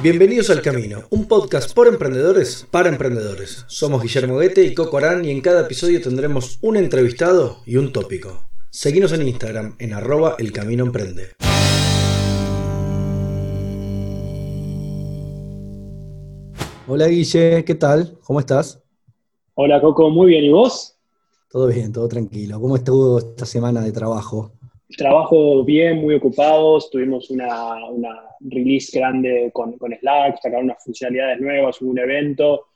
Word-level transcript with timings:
Bienvenidos 0.00 0.48
al 0.50 0.62
Camino, 0.62 1.00
un 1.10 1.26
podcast 1.26 1.74
por 1.74 1.88
emprendedores 1.88 2.68
para 2.70 2.88
emprendedores. 2.88 3.64
Somos 3.66 4.00
Guillermo 4.00 4.38
Guete 4.38 4.62
y 4.62 4.72
Coco 4.72 4.96
Arán 4.96 5.24
y 5.24 5.32
en 5.32 5.40
cada 5.40 5.62
episodio 5.62 6.00
tendremos 6.00 6.60
un 6.62 6.76
entrevistado 6.76 7.56
y 7.66 7.78
un 7.78 7.92
tópico. 7.92 8.44
Seguinos 8.70 9.10
en 9.10 9.26
Instagram 9.26 9.74
en 9.80 9.94
arroba 9.94 10.36
el 10.38 10.52
camino 10.52 10.84
emprende. 10.84 11.30
Hola 16.86 17.08
Guille, 17.08 17.64
¿qué 17.64 17.74
tal? 17.74 18.18
¿Cómo 18.22 18.38
estás? 18.38 18.80
Hola 19.54 19.80
Coco, 19.80 20.10
muy 20.10 20.28
bien, 20.28 20.44
¿y 20.44 20.50
vos? 20.50 20.96
Todo 21.50 21.66
bien, 21.66 21.92
todo 21.92 22.06
tranquilo. 22.06 22.60
¿Cómo 22.60 22.76
estuvo 22.76 23.18
esta 23.18 23.46
semana 23.46 23.80
de 23.80 23.90
trabajo? 23.90 24.52
Trabajo 24.96 25.64
bien, 25.64 25.98
muy 25.98 26.14
ocupados. 26.14 26.90
Tuvimos 26.90 27.30
una, 27.30 27.76
release 28.40 28.98
grande 28.98 29.50
con, 29.52 29.76
Slack, 29.78 30.40
sacaron 30.40 30.66
unas 30.66 30.82
funcionalidades 30.82 31.40
nuevas, 31.40 31.80
hubo 31.82 31.90
un 31.90 31.98
evento 31.98 32.66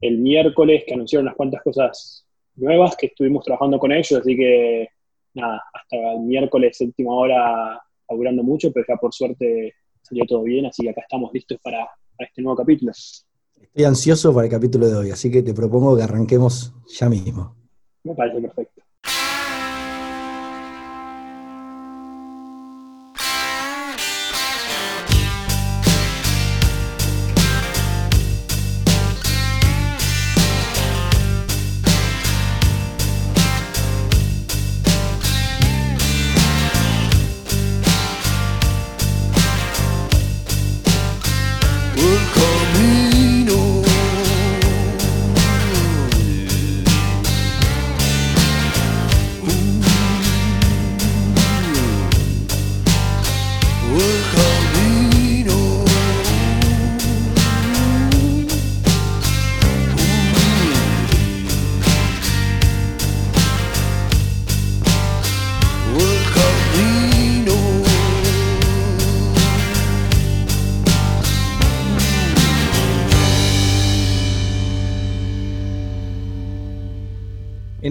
el 0.00 0.18
miércoles 0.18 0.84
que 0.86 0.94
anunciaron 0.94 1.26
unas 1.26 1.36
cuantas 1.36 1.62
cosas 1.62 2.26
nuevas 2.56 2.96
que 2.96 3.06
estuvimos 3.06 3.44
trabajando 3.44 3.78
con 3.78 3.92
ellos, 3.92 4.12
así 4.12 4.36
que 4.36 4.88
nada, 5.34 5.62
hasta 5.72 5.96
el 6.14 6.20
miércoles, 6.20 6.76
séptima 6.76 7.14
hora, 7.14 7.80
laburando 8.08 8.42
mucho, 8.42 8.72
pero 8.72 8.86
ya 8.88 8.96
por 8.96 9.12
suerte 9.12 9.74
salió 10.02 10.24
todo 10.26 10.42
bien, 10.42 10.66
así 10.66 10.82
que 10.82 10.90
acá 10.90 11.02
estamos 11.02 11.30
listos 11.32 11.58
para, 11.62 11.88
para 12.16 12.28
este 12.28 12.42
nuevo 12.42 12.56
capítulo. 12.56 12.92
Estoy 13.60 13.84
ansioso 13.84 14.34
para 14.34 14.46
el 14.46 14.50
capítulo 14.50 14.88
de 14.88 14.96
hoy, 14.96 15.10
así 15.10 15.30
que 15.30 15.42
te 15.42 15.54
propongo 15.54 15.96
que 15.96 16.02
arranquemos 16.02 16.74
ya 16.88 17.08
mismo. 17.08 17.54
Me 18.02 18.14
parece 18.14 18.40
perfecto. 18.40 18.79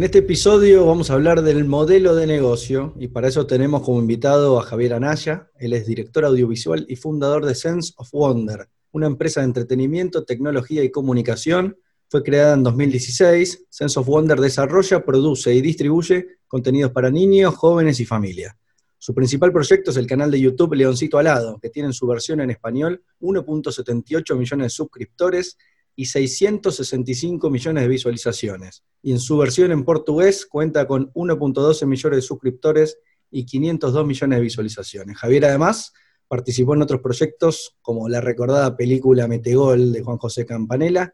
Este 0.09 0.19
episodio 0.19 0.87
vamos 0.87 1.11
a 1.11 1.13
hablar 1.13 1.43
del 1.43 1.65
modelo 1.65 2.15
de 2.15 2.25
negocio 2.25 2.95
y 2.99 3.09
para 3.09 3.27
eso 3.27 3.45
tenemos 3.45 3.83
como 3.83 3.99
invitado 3.99 4.59
a 4.59 4.63
Javier 4.63 4.95
Anaya. 4.95 5.51
Él 5.59 5.71
es 5.73 5.85
director 5.85 6.25
audiovisual 6.25 6.83
y 6.89 6.95
fundador 6.95 7.45
de 7.45 7.53
Sense 7.53 7.93
of 7.95 8.09
Wonder, 8.11 8.69
una 8.91 9.05
empresa 9.05 9.41
de 9.41 9.45
entretenimiento, 9.45 10.25
tecnología 10.25 10.83
y 10.83 10.89
comunicación. 10.89 11.77
Fue 12.07 12.23
creada 12.23 12.55
en 12.55 12.63
2016. 12.63 13.67
Sense 13.69 13.99
of 13.99 14.07
Wonder 14.07 14.39
desarrolla, 14.39 15.05
produce 15.05 15.53
y 15.53 15.61
distribuye 15.61 16.39
contenidos 16.47 16.91
para 16.91 17.11
niños, 17.11 17.53
jóvenes 17.53 17.99
y 17.99 18.05
familia. 18.07 18.57
Su 18.97 19.13
principal 19.13 19.51
proyecto 19.51 19.91
es 19.91 19.97
el 19.97 20.07
canal 20.07 20.31
de 20.31 20.39
YouTube 20.39 20.73
Leoncito 20.73 21.19
Alado, 21.19 21.59
que 21.61 21.69
tiene 21.69 21.89
en 21.89 21.93
su 21.93 22.07
versión 22.07 22.41
en 22.41 22.49
español 22.49 23.03
1.78 23.21 24.35
millones 24.35 24.65
de 24.65 24.69
suscriptores 24.71 25.55
y 25.99 26.05
665 26.05 27.49
millones 27.49 27.83
de 27.83 27.89
visualizaciones. 27.89 28.85
Y 29.01 29.11
en 29.11 29.19
su 29.19 29.37
versión 29.37 29.73
en 29.73 29.83
portugués 29.83 30.45
cuenta 30.45 30.87
con 30.87 31.11
1.12 31.11 31.85
millones 31.87 32.17
de 32.19 32.21
suscriptores 32.21 32.99
y 33.29 33.45
502 33.45 34.07
millones 34.07 34.37
de 34.37 34.41
visualizaciones. 34.41 35.17
Javier 35.17 35.43
además 35.43 35.91
participó 36.29 36.73
en 36.73 36.83
otros 36.83 37.01
proyectos 37.01 37.75
como 37.81 38.07
la 38.07 38.21
recordada 38.21 38.77
película 38.77 39.27
Metegol 39.27 39.91
de 39.91 40.01
Juan 40.01 40.17
José 40.17 40.45
Campanella. 40.45 41.13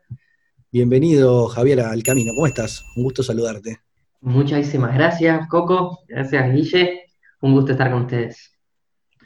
Bienvenido 0.71 1.47
Javier 1.47 1.81
al 1.81 2.03
Camino, 2.03 2.33
¿cómo 2.35 2.45
estás? 2.45 2.83
Un 2.95 3.05
gusto 3.05 3.23
saludarte. 3.23 3.79
Muchísimas 4.21 4.93
gracias 4.93 5.47
Coco, 5.47 6.01
gracias 6.07 6.53
Guille, 6.53 7.05
un 7.41 7.53
gusto 7.53 7.71
estar 7.71 7.89
con 7.89 8.03
ustedes. 8.03 8.51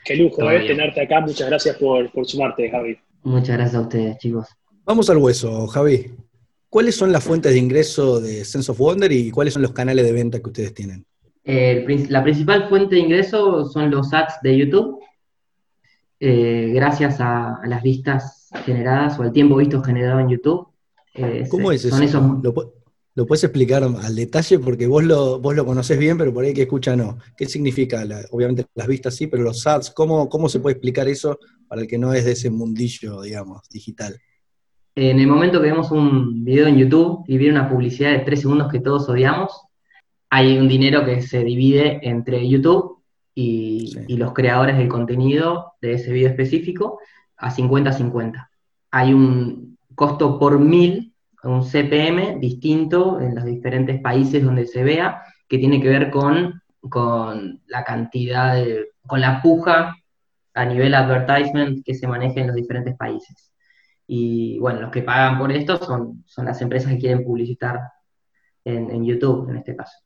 Qué 0.05 0.15
lujo 0.15 0.49
eh, 0.49 0.65
tenerte 0.65 1.01
acá, 1.01 1.19
muchas 1.19 1.49
gracias 1.49 1.75
por, 1.75 2.09
por 2.13 2.25
sumarte 2.25 2.71
Javi. 2.71 2.97
Muchas 3.23 3.57
gracias 3.57 3.75
a 3.75 3.81
ustedes 3.81 4.17
chicos. 4.19 4.47
Vamos 4.89 5.07
al 5.11 5.17
hueso, 5.17 5.67
Javi. 5.67 6.13
¿Cuáles 6.67 6.95
son 6.95 7.11
las 7.11 7.23
fuentes 7.23 7.53
de 7.53 7.59
ingreso 7.59 8.19
de 8.19 8.43
Sense 8.43 8.71
of 8.71 8.79
Wonder 8.79 9.11
y 9.11 9.29
cuáles 9.29 9.53
son 9.53 9.61
los 9.61 9.71
canales 9.71 10.03
de 10.03 10.11
venta 10.11 10.39
que 10.39 10.49
ustedes 10.49 10.73
tienen? 10.73 11.05
la 11.45 12.23
principal 12.23 12.67
fuente 12.69 12.95
de 12.95 13.01
ingreso 13.01 13.65
son 13.65 13.91
los 13.91 14.11
ads 14.11 14.39
de 14.41 14.57
YouTube. 14.57 14.99
Eh, 16.19 16.71
gracias 16.73 17.17
a, 17.19 17.59
las 17.67 17.83
vistas 17.83 18.49
generadas 18.65 19.19
o 19.19 19.21
al 19.21 19.31
tiempo 19.31 19.57
visto 19.57 19.79
generado 19.83 20.21
en 20.21 20.29
YouTube. 20.29 20.67
Eh, 21.13 21.45
¿Cómo 21.51 21.71
es 21.71 21.85
eso? 21.85 22.41
¿Lo, 23.13 23.27
puedes 23.27 23.43
explicar 23.43 23.83
al 23.83 24.15
detalle? 24.15 24.57
Porque 24.57 24.87
vos 24.87 25.03
lo, 25.03 25.39
vos 25.39 25.53
lo 25.53 25.67
conocés 25.67 25.99
bien, 25.99 26.17
pero 26.17 26.33
por 26.33 26.45
ahí 26.45 26.53
que 26.55 26.63
escucha 26.63 26.95
no. 26.95 27.19
¿Qué 27.37 27.45
significa? 27.45 28.03
obviamente 28.31 28.65
las 28.73 28.87
vistas 28.87 29.15
sí, 29.15 29.27
pero 29.27 29.43
los 29.43 29.67
ads, 29.67 29.91
¿cómo, 29.91 30.27
¿cómo 30.29 30.49
se 30.49 30.59
puede 30.59 30.73
explicar 30.73 31.07
eso 31.07 31.37
para 31.67 31.81
el 31.81 31.87
que 31.87 31.99
no 31.99 32.11
es 32.11 32.25
de 32.25 32.31
ese 32.31 32.49
mundillo, 32.49 33.21
digamos, 33.21 33.69
digital? 33.69 34.19
En 34.99 35.17
el 35.17 35.27
momento 35.27 35.61
que 35.61 35.69
vemos 35.69 35.91
un 35.91 36.43
video 36.43 36.67
en 36.67 36.77
YouTube 36.77 37.23
y 37.25 37.37
viene 37.37 37.57
una 37.57 37.69
publicidad 37.69 38.11
de 38.11 38.19
tres 38.19 38.41
segundos 38.41 38.69
que 38.69 38.81
todos 38.81 39.07
odiamos, 39.07 39.61
hay 40.29 40.57
un 40.57 40.67
dinero 40.67 41.05
que 41.05 41.21
se 41.21 41.41
divide 41.45 42.01
entre 42.03 42.47
YouTube 42.47 43.01
y, 43.33 43.95
los 44.17 44.33
creadores 44.33 44.77
del 44.77 44.89
contenido 44.89 45.75
de 45.81 45.93
ese 45.93 46.11
video 46.11 46.29
específico 46.29 46.99
a 47.37 47.49
50-50. 47.49 48.49
Hay 48.91 49.13
un 49.13 49.77
costo 49.95 50.37
por 50.37 50.59
mil, 50.59 51.13
un 51.43 51.63
CPM 51.63 52.37
distinto 52.41 53.21
en 53.21 53.35
los 53.35 53.45
diferentes 53.45 54.01
países 54.01 54.43
donde 54.43 54.67
se 54.67 54.83
vea, 54.83 55.21
que 55.47 55.59
tiene 55.59 55.81
que 55.81 55.87
ver 55.87 56.11
con, 56.11 56.61
con 56.89 57.61
la 57.67 57.85
cantidad, 57.85 58.61
con 59.07 59.21
la 59.21 59.41
puja 59.41 59.95
a 60.53 60.65
nivel 60.65 60.93
advertisement 60.93 61.85
que 61.85 61.95
se 61.95 62.05
maneja 62.05 62.41
en 62.41 62.47
los 62.47 62.55
diferentes 62.57 62.97
países. 62.97 63.48
Y 64.11 64.57
bueno, 64.57 64.81
los 64.81 64.89
que 64.89 65.03
pagan 65.03 65.37
por 65.37 65.51
esto 65.51 65.77
son, 65.77 66.23
son 66.25 66.45
las 66.45 66.59
empresas 66.63 66.91
que 66.91 66.97
quieren 66.97 67.23
publicitar 67.23 67.79
en, 68.65 69.05
YouTube, 69.05 69.47
en 69.51 69.57
este 69.57 69.75
caso. 69.75 69.99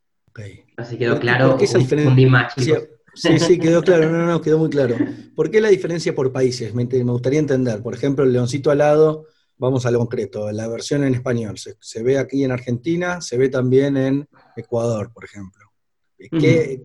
Así 0.76 0.98
quedó 0.98 1.18
claro. 1.18 1.52
¿Por 1.52 1.62
esa 1.62 1.78
diferencia? 1.78 2.86
Sí, 3.14 3.38
sí, 3.38 3.58
quedó 3.58 3.80
claro, 3.82 4.10
no, 4.10 4.26
no, 4.26 4.42
quedó 4.42 4.58
muy 4.58 4.68
claro. 4.68 4.94
¿Por 5.34 5.50
qué 5.50 5.58
la 5.58 5.70
diferencia 5.70 6.14
por 6.14 6.32
países? 6.32 6.74
Me, 6.74 6.84
gustaría 6.84 7.38
entender. 7.38 7.82
Por 7.82 7.94
ejemplo, 7.94 8.26
el 8.26 8.34
leoncito 8.34 8.70
alado, 8.70 9.24
vamos 9.56 9.86
a 9.86 9.90
lo 9.90 10.00
concreto, 10.00 10.52
la 10.52 10.68
versión 10.68 11.02
en 11.04 11.14
español, 11.14 11.56
se, 11.56 12.02
ve 12.02 12.18
aquí 12.18 12.44
en 12.44 12.52
Argentina, 12.52 13.22
se 13.22 13.38
ve 13.38 13.48
también 13.48 13.96
en 13.96 14.28
Ecuador, 14.54 15.12
por 15.14 15.24
ejemplo. 15.24 15.64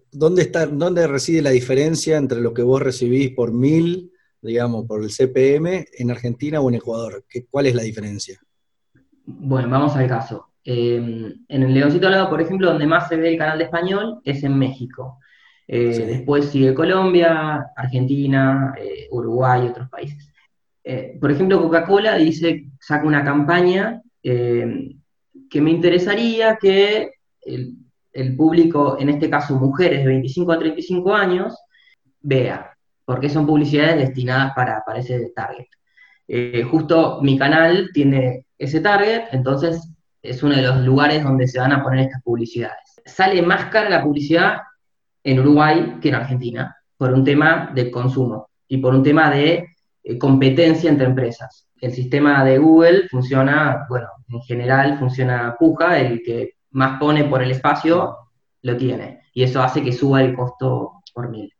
¿dónde, 0.09 0.41
está, 0.41 0.67
¿Dónde 0.67 1.05
reside 1.05 1.41
la 1.41 1.49
diferencia 1.49 2.15
entre 2.15 2.39
lo 2.39 2.53
que 2.53 2.61
vos 2.61 2.81
recibís 2.81 3.31
por 3.31 3.51
mil 3.51 4.13
digamos, 4.41 4.85
por 4.85 5.03
el 5.03 5.09
CPM 5.09 5.85
en 5.97 6.11
Argentina 6.11 6.61
o 6.61 6.69
en 6.69 6.75
Ecuador? 6.75 7.25
¿Qué, 7.29 7.45
¿Cuál 7.49 7.67
es 7.67 7.75
la 7.75 7.83
diferencia? 7.83 8.39
Bueno, 9.25 9.69
vamos 9.69 9.95
al 9.95 10.07
caso. 10.07 10.47
Em, 10.63 11.45
en 11.47 11.63
el 11.63 11.73
Leoncito 11.73 12.07
Alado, 12.07 12.29
por 12.29 12.41
ejemplo, 12.41 12.69
donde 12.69 12.87
más 12.87 13.07
se 13.07 13.15
ve 13.15 13.29
el 13.29 13.37
canal 13.37 13.57
de 13.57 13.65
español 13.65 14.21
es 14.23 14.43
en 14.43 14.57
México. 14.57 15.19
Eh, 15.67 16.05
después 16.05 16.45
sigue 16.45 16.73
Colombia, 16.73 17.65
Argentina, 17.75 18.73
eh, 18.77 19.07
Uruguay 19.11 19.65
y 19.65 19.69
otros 19.69 19.89
países. 19.89 20.31
Eh, 20.83 21.17
por 21.19 21.31
ejemplo, 21.31 21.61
Coca-Cola 21.61 22.15
dice, 22.15 22.67
saca 22.79 23.05
una 23.05 23.23
campaña 23.23 24.01
em, 24.23 24.99
que 25.49 25.61
me 25.61 25.71
interesaría 25.71 26.57
que 26.59 27.11
el, 27.41 27.75
el, 28.11 28.35
público, 28.35 28.97
en 28.99 29.09
este 29.09 29.29
caso 29.29 29.55
mujeres 29.55 29.99
de 29.99 30.07
25 30.07 30.51
a 30.51 30.59
35 30.59 31.13
años, 31.13 31.55
vea 32.21 32.75
porque 33.09 33.27
son 33.27 33.47
publicidades 33.47 33.97
destinadas 33.97 34.53
para, 34.53 34.83
para 34.85 34.99
ese 34.99 35.31
target. 35.35 35.65
Eh, 36.27 36.61
justo 36.61 37.19
mi 37.23 37.39
canal 37.39 37.89
tiene 37.91 38.45
ese 38.55 38.81
target, 38.81 39.23
entonces 39.31 39.91
es 40.21 40.43
uno 40.43 40.55
de 40.55 40.61
los 40.61 40.85
lugares 40.85 41.23
donde 41.23 41.47
se 41.47 41.57
van 41.59 41.71
a 41.71 41.81
poner 41.81 42.01
estas 42.01 42.21
publicidades. 42.21 43.01
Sale 43.03 43.41
más 43.41 43.65
cara 43.71 43.89
la 43.89 44.03
publicidad 44.03 44.59
en 45.23 45.39
Uruguay 45.39 45.97
que 45.99 46.09
en 46.09 46.15
Argentina, 46.15 46.77
por 46.97 47.11
un 47.11 47.23
tema 47.23 47.71
de 47.73 47.89
consumo 47.89 48.51
y 48.67 48.77
por 48.77 48.93
un 48.93 49.01
tema 49.01 49.31
de, 49.31 49.69
eh, 50.03 50.17
competencia 50.19 50.87
entre 50.87 51.07
empresas. 51.07 51.67
El 51.81 51.93
sistema 51.93 52.45
de 52.45 52.59
Google 52.59 53.07
funciona, 53.09 53.87
bueno, 53.89 54.09
en 54.27 54.41
general 54.41 54.99
funciona 54.99 55.55
puja, 55.57 55.97
el 55.97 56.21
que 56.21 56.57
más 56.69 56.99
pone 56.99 57.23
por 57.23 57.41
el 57.41 57.49
espacio 57.49 58.17
lo 58.61 58.77
tiene, 58.77 59.21
y 59.33 59.41
eso 59.41 59.63
hace 59.63 59.81
que 59.81 59.93
suba 59.93 60.21
el 60.21 60.35
costo 60.35 61.01
por 61.11 61.27
mil. 61.31 61.51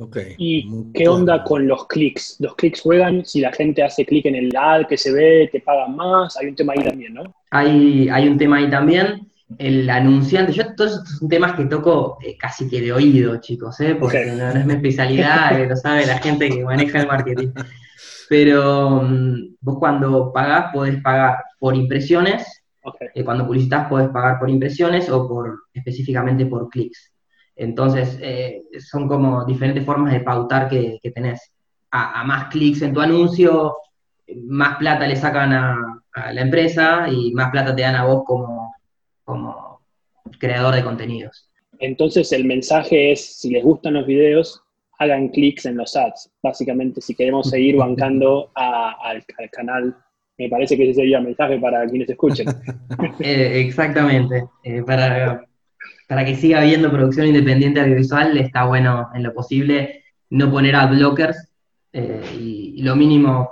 Okay. 0.00 0.36
¿Y 0.38 0.92
qué 0.94 1.08
onda 1.08 1.42
con 1.42 1.66
los 1.66 1.88
clics? 1.88 2.36
¿Los 2.38 2.54
clics 2.54 2.82
juegan? 2.82 3.24
Si 3.24 3.40
la 3.40 3.52
gente 3.52 3.82
hace 3.82 4.06
clic 4.06 4.26
en 4.26 4.36
el 4.36 4.56
ad 4.56 4.86
que 4.86 4.96
se 4.96 5.10
ve, 5.10 5.48
te 5.50 5.60
pagan 5.60 5.96
más. 5.96 6.36
Hay 6.36 6.46
un 6.46 6.54
tema 6.54 6.74
ahí 6.74 6.84
también, 6.84 7.14
¿no? 7.14 7.34
Hay, 7.50 8.08
hay 8.08 8.28
un 8.28 8.38
tema 8.38 8.58
ahí 8.58 8.70
también. 8.70 9.28
El 9.58 9.90
anunciante, 9.90 10.52
yo 10.52 10.74
todos 10.76 10.98
estos 10.98 11.18
son 11.18 11.28
temas 11.28 11.54
que 11.54 11.64
toco 11.64 12.18
eh, 12.22 12.36
casi 12.38 12.68
que 12.68 12.80
de 12.80 12.92
oído, 12.92 13.40
chicos, 13.40 13.80
¿eh? 13.80 13.96
porque 13.98 14.26
no, 14.26 14.50
es 14.50 14.66
mi 14.66 14.74
especialidad, 14.74 15.58
eh, 15.58 15.66
lo 15.66 15.74
sabe 15.74 16.06
la 16.06 16.18
gente 16.18 16.48
que 16.48 16.64
maneja 16.64 17.00
el 17.00 17.08
marketing. 17.08 17.48
Pero 18.28 19.02
mm, 19.02 19.56
vos 19.60 19.78
cuando 19.80 20.32
pagás 20.32 20.70
podés 20.72 21.02
pagar 21.02 21.38
por 21.58 21.74
impresiones, 21.74 22.62
okay. 22.82 23.24
cuando 23.24 23.46
publicitas 23.46 23.88
podés 23.88 24.10
pagar 24.10 24.38
por 24.38 24.48
impresiones 24.48 25.08
o 25.08 25.26
por 25.26 25.62
específicamente 25.72 26.46
por 26.46 26.68
clics. 26.68 27.10
Entonces, 27.58 28.16
eh, 28.22 28.62
son 28.78 29.08
como 29.08 29.44
diferentes 29.44 29.84
formas 29.84 30.12
de 30.12 30.20
pautar 30.20 30.68
que, 30.68 31.00
tenés. 31.12 31.52
A, 31.90 32.22
más 32.24 32.48
clics 32.48 32.82
en 32.82 32.94
tu 32.94 33.00
anuncio, 33.00 33.76
más 34.44 34.76
plata 34.76 35.06
le 35.08 35.16
sacan 35.16 35.52
a, 35.52 36.02
la 36.32 36.40
empresa 36.40 37.08
y 37.10 37.32
más 37.32 37.50
plata 37.50 37.74
te 37.74 37.82
dan 37.82 37.96
a 37.96 38.04
vos 38.04 38.22
como, 38.24 38.74
como 39.24 39.80
creador 40.38 40.74
de 40.74 40.84
contenidos. 40.84 41.50
Entonces, 41.80 42.30
el 42.32 42.44
mensaje 42.44 43.12
es, 43.12 43.38
si 43.38 43.50
les 43.50 43.64
gustan 43.64 43.94
los 43.94 44.06
videos, 44.06 44.62
hagan 45.00 45.28
clics 45.28 45.66
en 45.66 45.78
los 45.78 45.96
ads. 45.96 46.30
Básicamente, 46.42 47.00
si 47.00 47.14
queremos 47.14 47.50
seguir 47.50 47.76
bancando 47.78 48.52
al, 48.54 49.24
canal, 49.50 49.96
me 50.38 50.48
parece 50.48 50.76
que 50.76 50.84
ese 50.84 50.94
sería 50.94 51.18
el 51.18 51.24
mensaje 51.24 51.58
para 51.58 51.84
quienes 51.86 52.08
escuchen. 52.08 52.46
Eh, 53.20 53.62
exactamente. 53.66 54.44
Eh, 54.62 54.82
para 54.84 55.47
para 56.08 56.24
que 56.24 56.36
siga 56.36 56.60
habiendo 56.60 56.90
producción 56.90 57.26
independiente 57.26 57.80
audiovisual, 57.80 58.36
está 58.38 58.64
bueno 58.64 59.10
en 59.14 59.22
lo 59.22 59.34
posible 59.34 60.04
no 60.30 60.50
poner 60.50 60.74
ad 60.76 60.90
blockers 60.90 61.48
eh, 61.92 62.22
y, 62.38 62.82
lo 62.82 62.96
mínimo, 62.96 63.50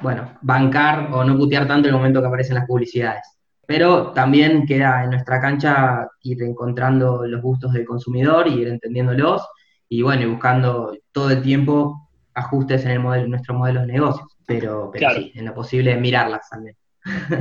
bueno, 0.00 0.38
bancar 0.42 1.10
o 1.12 1.24
no 1.24 1.36
putear 1.36 1.66
tanto 1.66 1.88
el 1.88 1.94
momento 1.94 2.20
que 2.20 2.26
aparecen 2.26 2.54
las 2.54 2.66
publicidades. 2.66 3.22
Pero 3.66 4.12
también 4.12 4.66
queda 4.66 5.04
en 5.04 5.10
nuestra 5.10 5.40
cancha 5.40 6.08
ir 6.22 6.42
encontrando 6.42 7.26
los 7.26 7.42
gustos 7.42 7.72
del 7.72 7.86
consumidor 7.86 8.48
y 8.48 8.54
ir 8.54 8.68
entendiéndolos 8.68 9.46
y 9.88 10.02
bueno, 10.02 10.22
y 10.22 10.26
buscando 10.26 10.96
todo 11.12 11.30
el 11.30 11.42
tiempo 11.42 12.08
ajustes 12.34 12.84
en 12.84 12.92
el 12.92 13.00
modelo, 13.00 13.28
nuestro 13.28 13.54
modelo 13.54 13.80
de 13.80 13.88
negocios. 13.88 14.28
Pero, 14.46 14.90
pero 14.92 15.10
sí, 15.14 15.32
en 15.34 15.44
lo 15.44 15.54
posible 15.54 15.96
mirarlas 15.96 16.48
también. 16.48 16.76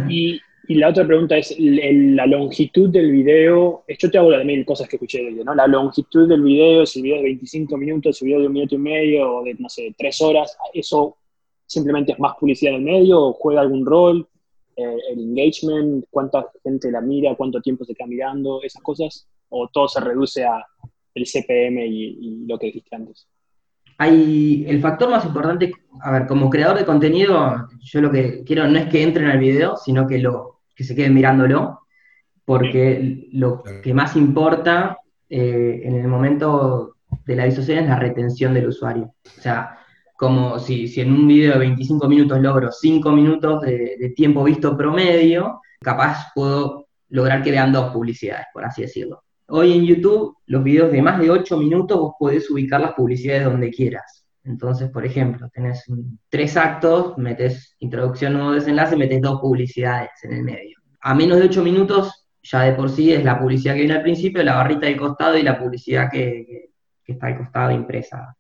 Y, 0.10 0.40
y 0.70 0.76
la 0.76 0.90
otra 0.90 1.04
pregunta 1.04 1.36
es 1.36 1.56
la 1.58 2.28
longitud 2.28 2.92
del 2.92 3.12
video. 3.12 3.86
Yo 3.88 4.12
te 4.12 4.20
hago 4.20 4.30
las 4.30 4.46
mil 4.46 4.64
cosas 4.64 4.88
que 4.88 4.98
escuché 4.98 5.18
de 5.18 5.30
ello, 5.30 5.44
¿no? 5.44 5.56
La 5.56 5.66
longitud 5.66 6.30
del 6.30 6.44
video, 6.44 6.86
si 6.86 7.00
el 7.00 7.04
video 7.06 7.18
de 7.18 7.24
25 7.24 7.76
minutos, 7.76 8.18
si 8.18 8.26
el 8.26 8.28
video 8.28 8.42
de 8.42 8.48
un 8.50 8.54
minuto 8.54 8.76
y 8.76 8.78
medio, 8.78 9.38
o 9.38 9.44
de, 9.44 9.56
no 9.56 9.68
sé, 9.68 9.96
tres 9.98 10.22
horas, 10.22 10.56
¿eso 10.72 11.18
simplemente 11.66 12.12
es 12.12 12.20
más 12.20 12.36
publicidad 12.40 12.76
en 12.76 12.82
el 12.82 12.86
medio 12.86 13.20
o 13.20 13.34
juega 13.34 13.62
algún 13.62 13.84
rol? 13.84 14.28
Eh, 14.76 14.98
el 15.12 15.20
engagement, 15.22 16.06
cuánta 16.12 16.46
gente 16.62 16.92
la 16.92 17.02
mira, 17.02 17.34
cuánto 17.36 17.60
tiempo 17.62 17.84
se 17.84 17.96
queda 17.96 18.06
mirando, 18.06 18.62
esas 18.62 18.84
cosas, 18.84 19.28
o 19.50 19.68
todo 19.70 19.88
se 19.88 20.00
reduce 20.02 20.46
a 20.46 20.64
el 21.16 21.26
CPM 21.26 21.84
y, 21.88 22.18
y 22.22 22.46
lo 22.46 22.60
que 22.60 22.68
dijiste 22.68 22.96
antes. 22.96 23.28
Hay 23.98 24.66
el 24.68 24.80
factor 24.82 25.10
más 25.10 25.26
importante, 25.26 25.72
a 26.00 26.12
ver, 26.12 26.28
como 26.28 26.48
creador 26.48 26.78
de 26.78 26.86
contenido, 26.86 27.68
yo 27.82 28.02
lo 28.02 28.12
que 28.12 28.44
quiero 28.44 28.68
no 28.68 28.78
es 28.78 28.88
que 28.88 29.02
entren 29.02 29.26
al 29.26 29.40
video, 29.40 29.76
sino 29.76 30.06
que 30.06 30.20
lo 30.20 30.59
que 30.80 30.86
se 30.86 30.96
queden 30.96 31.14
mirándolo, 31.14 31.82
porque 32.46 33.28
lo 33.34 33.62
que 33.84 33.94
más 33.94 34.16
importa 34.16 34.98
eh, 35.30 35.82
en 35.84 35.96
el 35.96 36.08
momento 36.08 36.96
de 37.26 37.36
la 37.36 37.44
disociación 37.44 37.84
es 37.84 37.90
la 37.90 38.00
retención 38.00 38.54
del 38.54 38.70
usuario. 38.70 39.14
O 39.26 39.42
sea, 39.42 39.78
como 40.16 40.58
si, 40.58 40.88
si 40.88 41.02
en 41.02 41.12
un 41.12 41.28
video 41.28 41.52
de 41.52 41.60
25 41.60 42.08
minutos 42.08 42.40
logro 42.40 42.72
5 42.72 43.12
minutos 43.12 43.62
de, 43.64 44.14
tiempo 44.16 44.42
visto 44.42 44.78
promedio, 44.78 45.60
capaz 45.82 46.32
puedo 46.34 46.88
lograr 47.10 47.44
que 47.44 47.52
vean 47.52 47.74
dos 47.74 47.92
publicidades, 47.92 48.46
por 48.54 48.64
así 48.64 48.84
decirlo. 48.84 49.22
Hoy 49.50 49.74
en 49.74 49.84
YouTube, 49.84 50.38
los 50.46 50.64
videos 50.64 50.94
de 50.94 51.02
más 51.02 51.20
de 51.20 51.30
8 51.30 51.58
minutos, 51.58 52.00
vos 52.00 52.14
podés 52.18 52.50
ubicar 52.50 52.80
las 52.80 52.94
publicidades 52.94 53.44
donde 53.44 53.70
quieras. 53.70 54.19
Entonces, 54.50 54.90
por 54.90 55.06
ejemplo, 55.06 55.48
tenés 55.54 55.86
tres 56.28 56.58
actos, 56.58 57.16
metes 57.20 57.76
introducción, 57.80 58.34
nuevo 58.34 58.52
desenlace, 58.52 58.98
metes 58.98 59.22
dos 59.22 59.40
publicidades 59.40 60.10
en 60.24 60.34
el 60.34 60.44
medio. 60.44 60.80
A 61.02 61.14
menos 61.14 61.38
de 61.38 61.46
ocho 61.46 61.62
minutos, 61.62 62.26
ya 62.42 62.62
de 62.62 62.74
por 62.74 62.90
sí 62.90 63.14
es 63.14 63.24
la 63.24 63.40
publicidad 63.40 63.76
que 63.76 63.82
viene 63.82 63.96
al 63.96 64.02
principio, 64.02 64.42
la 64.42 64.56
barrita 64.56 64.88
del 64.88 64.98
costado 64.98 65.38
y 65.38 65.44
la 65.44 65.60
publicidad 65.60 66.10
que, 66.12 66.72
está 67.06 67.28
al 67.28 67.38
costado 67.38 67.72
impresa. 67.72 68.36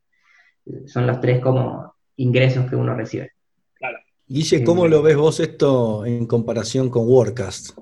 Son 0.88 1.06
los 1.06 1.22
tres 1.22 1.40
como 1.42 1.94
ingresos 2.18 2.68
que 2.68 2.76
uno 2.76 2.96
recibe. 2.96 3.34
Claro. 3.76 4.00
Guille, 4.28 4.64
¿cómo 4.64 4.88
lo 4.88 5.04
ves 5.04 5.16
vos 5.16 5.40
esto 5.40 6.06
en 6.08 6.26
comparación 6.26 6.90
con 6.90 7.08
WordCast? 7.08 7.78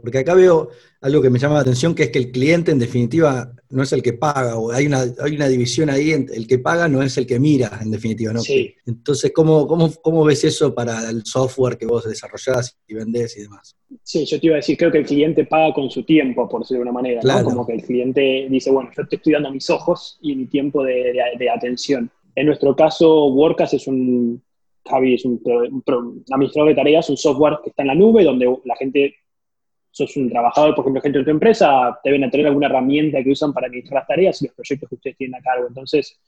Porque 0.00 0.18
acá 0.18 0.34
veo 0.34 0.70
algo 1.02 1.20
que 1.20 1.28
me 1.28 1.38
llama 1.38 1.56
la 1.56 1.60
atención, 1.60 1.94
que 1.94 2.04
es 2.04 2.10
que 2.10 2.18
el 2.18 2.32
cliente 2.32 2.70
en 2.70 2.78
definitiva 2.78 3.52
no 3.68 3.82
es 3.82 3.92
el 3.92 4.02
que 4.02 4.14
paga, 4.14 4.56
o 4.56 4.72
hay 4.72 4.86
una, 4.86 5.04
hay 5.20 5.34
una 5.34 5.48
división 5.48 5.90
ahí, 5.90 6.12
el 6.12 6.46
que 6.46 6.58
paga 6.58 6.88
no 6.88 7.02
es 7.02 7.18
el 7.18 7.26
que 7.26 7.38
mira, 7.38 7.78
en 7.82 7.90
definitiva, 7.90 8.32
¿no? 8.32 8.40
Sí. 8.40 8.74
Entonces, 8.86 9.32
¿cómo, 9.34 9.66
cómo, 9.66 9.90
cómo 10.02 10.24
ves 10.24 10.44
eso 10.44 10.74
para 10.74 11.10
el 11.10 11.24
software 11.26 11.76
que 11.76 11.86
vos 11.86 12.04
desarrollás 12.04 12.78
y 12.86 12.94
vendés 12.94 13.36
y 13.36 13.42
demás? 13.42 13.76
Sí, 14.02 14.24
yo 14.24 14.40
te 14.40 14.46
iba 14.46 14.54
a 14.54 14.56
decir, 14.56 14.76
creo 14.78 14.90
que 14.90 14.98
el 14.98 15.06
cliente 15.06 15.44
paga 15.44 15.74
con 15.74 15.90
su 15.90 16.04
tiempo, 16.04 16.48
por 16.48 16.60
decirlo 16.60 16.78
de 16.78 16.90
una 16.90 16.92
manera, 16.92 17.20
¿no? 17.22 17.44
Como 17.44 17.66
que 17.66 17.74
el 17.74 17.82
cliente 17.82 18.46
dice, 18.48 18.70
bueno, 18.70 18.90
yo 18.96 19.06
te 19.06 19.16
estoy 19.16 19.34
dando 19.34 19.50
mis 19.50 19.68
ojos 19.68 20.18
y 20.22 20.34
mi 20.34 20.46
tiempo 20.46 20.82
de, 20.84 21.12
de, 21.38 21.50
atención. 21.50 22.10
En 22.34 22.46
nuestro 22.46 22.74
caso, 22.74 23.26
WordCast 23.26 23.74
es 23.74 23.86
un, 23.86 24.42
Javi 24.88 25.14
es 25.14 25.24
un, 25.24 25.40
un, 25.44 26.24
administrador 26.30 26.70
de 26.70 26.76
tareas, 26.76 27.10
un 27.10 27.16
software 27.16 27.58
que 27.62 27.70
está 27.70 27.82
en 27.82 27.88
la 27.88 27.94
nube, 27.94 28.24
donde 28.24 28.46
la 28.64 28.76
gente 28.76 29.14
sos 29.92 30.16
un 30.16 30.28
trabajador, 30.30 30.74
por 30.74 30.84
ejemplo, 30.84 31.02
gente 31.02 31.18
de 31.18 31.24
tu 31.24 31.30
empresa, 31.30 32.00
deben 32.02 32.28
tener 32.30 32.46
alguna 32.46 32.66
herramienta 32.66 33.22
que 33.22 33.30
usan 33.30 33.52
para 33.52 33.66
administrar 33.66 34.06
tareas 34.06 34.40
y 34.40 34.46
los 34.46 34.54
proyectos 34.54 34.88
que 34.88 34.94
ustedes 34.94 35.16
tienen 35.18 35.34
a 35.38 35.42
cargo. 35.42 35.68
Entonces, 35.68 36.18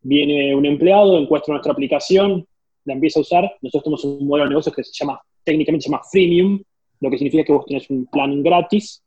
viene 0.00 0.54
un 0.54 0.64
empleado, 0.64 1.18
encuentra 1.18 1.52
nuestra 1.52 1.72
aplicación, 1.72 2.46
la 2.84 2.94
empieza 2.94 3.18
a 3.18 3.22
usar. 3.22 3.52
Nosotros 3.60 3.82
tenemos 3.84 4.04
un 4.04 4.26
modelo 4.26 4.44
de 4.44 4.50
negocios 4.50 4.74
que 4.74 4.84
se 4.84 4.92
llama, 4.92 5.20
técnicamente 5.42 5.84
se 5.84 5.90
llama 5.90 6.02
freemium, 6.10 6.62
lo 7.00 7.10
que 7.10 7.18
significa 7.18 7.44
que 7.44 7.52
vos 7.52 7.66
tenés 7.66 7.90
un 7.90 8.06
plan 8.06 8.42
gratis 8.42 9.02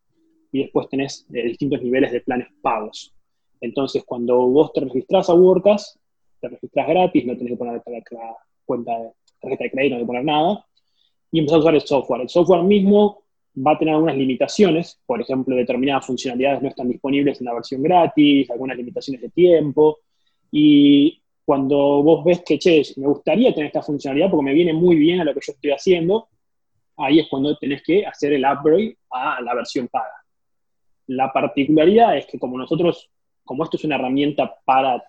y 0.52 0.64
después 0.64 0.90
tenés 0.90 1.26
eh, 1.34 1.44
distintos 1.48 1.82
niveles 1.82 2.12
de 2.12 2.20
planes 2.20 2.48
pagos. 2.62 3.14
Entonces, 3.62 4.04
cuando 4.06 4.38
vos 4.48 4.74
te 4.74 4.82
registras 4.82 5.30
a 5.30 5.36
WordCast, 5.36 5.98
te 6.42 6.50
registras 6.50 6.88
gratis, 6.88 7.26
no 7.26 7.38
tenés 7.38 7.54
que 7.54 7.58
poner 7.58 7.76
la 7.76 8.36
cuenta 8.66 8.98
de 8.98 9.12
tarjeta 9.40 9.64
de 9.64 9.72
crédito, 9.72 9.96
no 9.96 10.00
tenés 10.00 10.04
que 10.04 10.08
poner 10.08 10.26
nada, 10.26 10.66
y 11.32 11.40
empezás 11.40 11.58
a 11.58 11.60
usar 11.60 11.76
el 11.76 11.82
software. 11.82 12.22
El 12.22 12.30
software 12.30 12.64
mismo 12.64 13.24
va 13.56 13.72
a 13.72 13.78
tener 13.78 13.94
algunas 13.94 14.16
limitaciones, 14.16 15.00
por 15.06 15.22
ejemplo, 15.22 15.56
determinadas 15.56 16.06
funcionalidades 16.06 16.62
no 16.62 16.70
están 16.70 16.90
disponibles 16.90 17.40
en 17.42 17.46
la 17.46 17.54
versión 17.54 17.84
gratis, 17.84 18.50
algunas 18.50 18.78
limitaciones 18.78 19.22
de 19.22 19.30
tiempo, 19.30 20.00
y 20.52 21.22
cuando 21.44 22.04
vos 22.04 22.24
ves 22.24 22.44
que, 22.46 22.58
che, 22.58 22.82
me 22.98 23.08
gustaría 23.08 23.54
tener 23.54 23.68
esta 23.68 23.82
funcionalidad 23.82 24.30
porque 24.30 24.46
me 24.46 24.54
viene 24.54 24.74
muy 24.74 24.96
bien 24.96 25.20
a 25.20 25.24
lo 25.26 25.34
que 25.34 25.42
yo 25.46 25.54
estoy 25.54 25.72
haciendo, 25.72 26.30
ahí 26.98 27.20
es 27.20 27.28
cuando 27.30 27.58
tenés 27.58 27.84
que 27.84 28.06
hacer 28.06 28.34
el 28.34 28.46
upgrade 28.46 28.98
a 29.12 29.42
la 29.42 29.56
versión 29.56 29.88
paga. 29.88 30.24
La 31.08 31.34
particularidad 31.34 32.18
es 32.18 32.26
que 32.28 32.40
como 32.40 32.58
nosotros, 32.58 33.10
como 33.44 33.64
esto 33.64 33.78
es 33.78 33.84
una 33.84 33.96
herramienta 33.96 34.56
para 34.64 35.04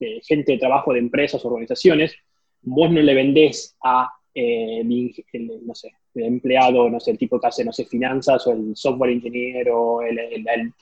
eh, 0.00 0.20
gente 0.26 0.52
de 0.52 0.58
trabajo 0.58 0.92
de 0.92 0.98
empresas, 0.98 1.44
organizaciones, 1.44 2.14
vos 2.62 2.90
no 2.90 3.00
le 3.00 3.14
vendés 3.14 3.76
a 3.82 4.10
eh, 4.34 4.84
no 4.84 5.74
sé, 5.74 5.92
empleado, 6.26 6.88
no 6.90 7.00
sé, 7.00 7.12
el 7.12 7.18
tipo 7.18 7.40
que 7.40 7.46
hace, 7.46 7.64
no 7.64 7.72
sé, 7.72 7.84
finanzas 7.84 8.46
o 8.46 8.52
el 8.52 8.76
software 8.76 9.12
ingeniero 9.12 9.80
o 9.80 10.02
el, 10.02 10.18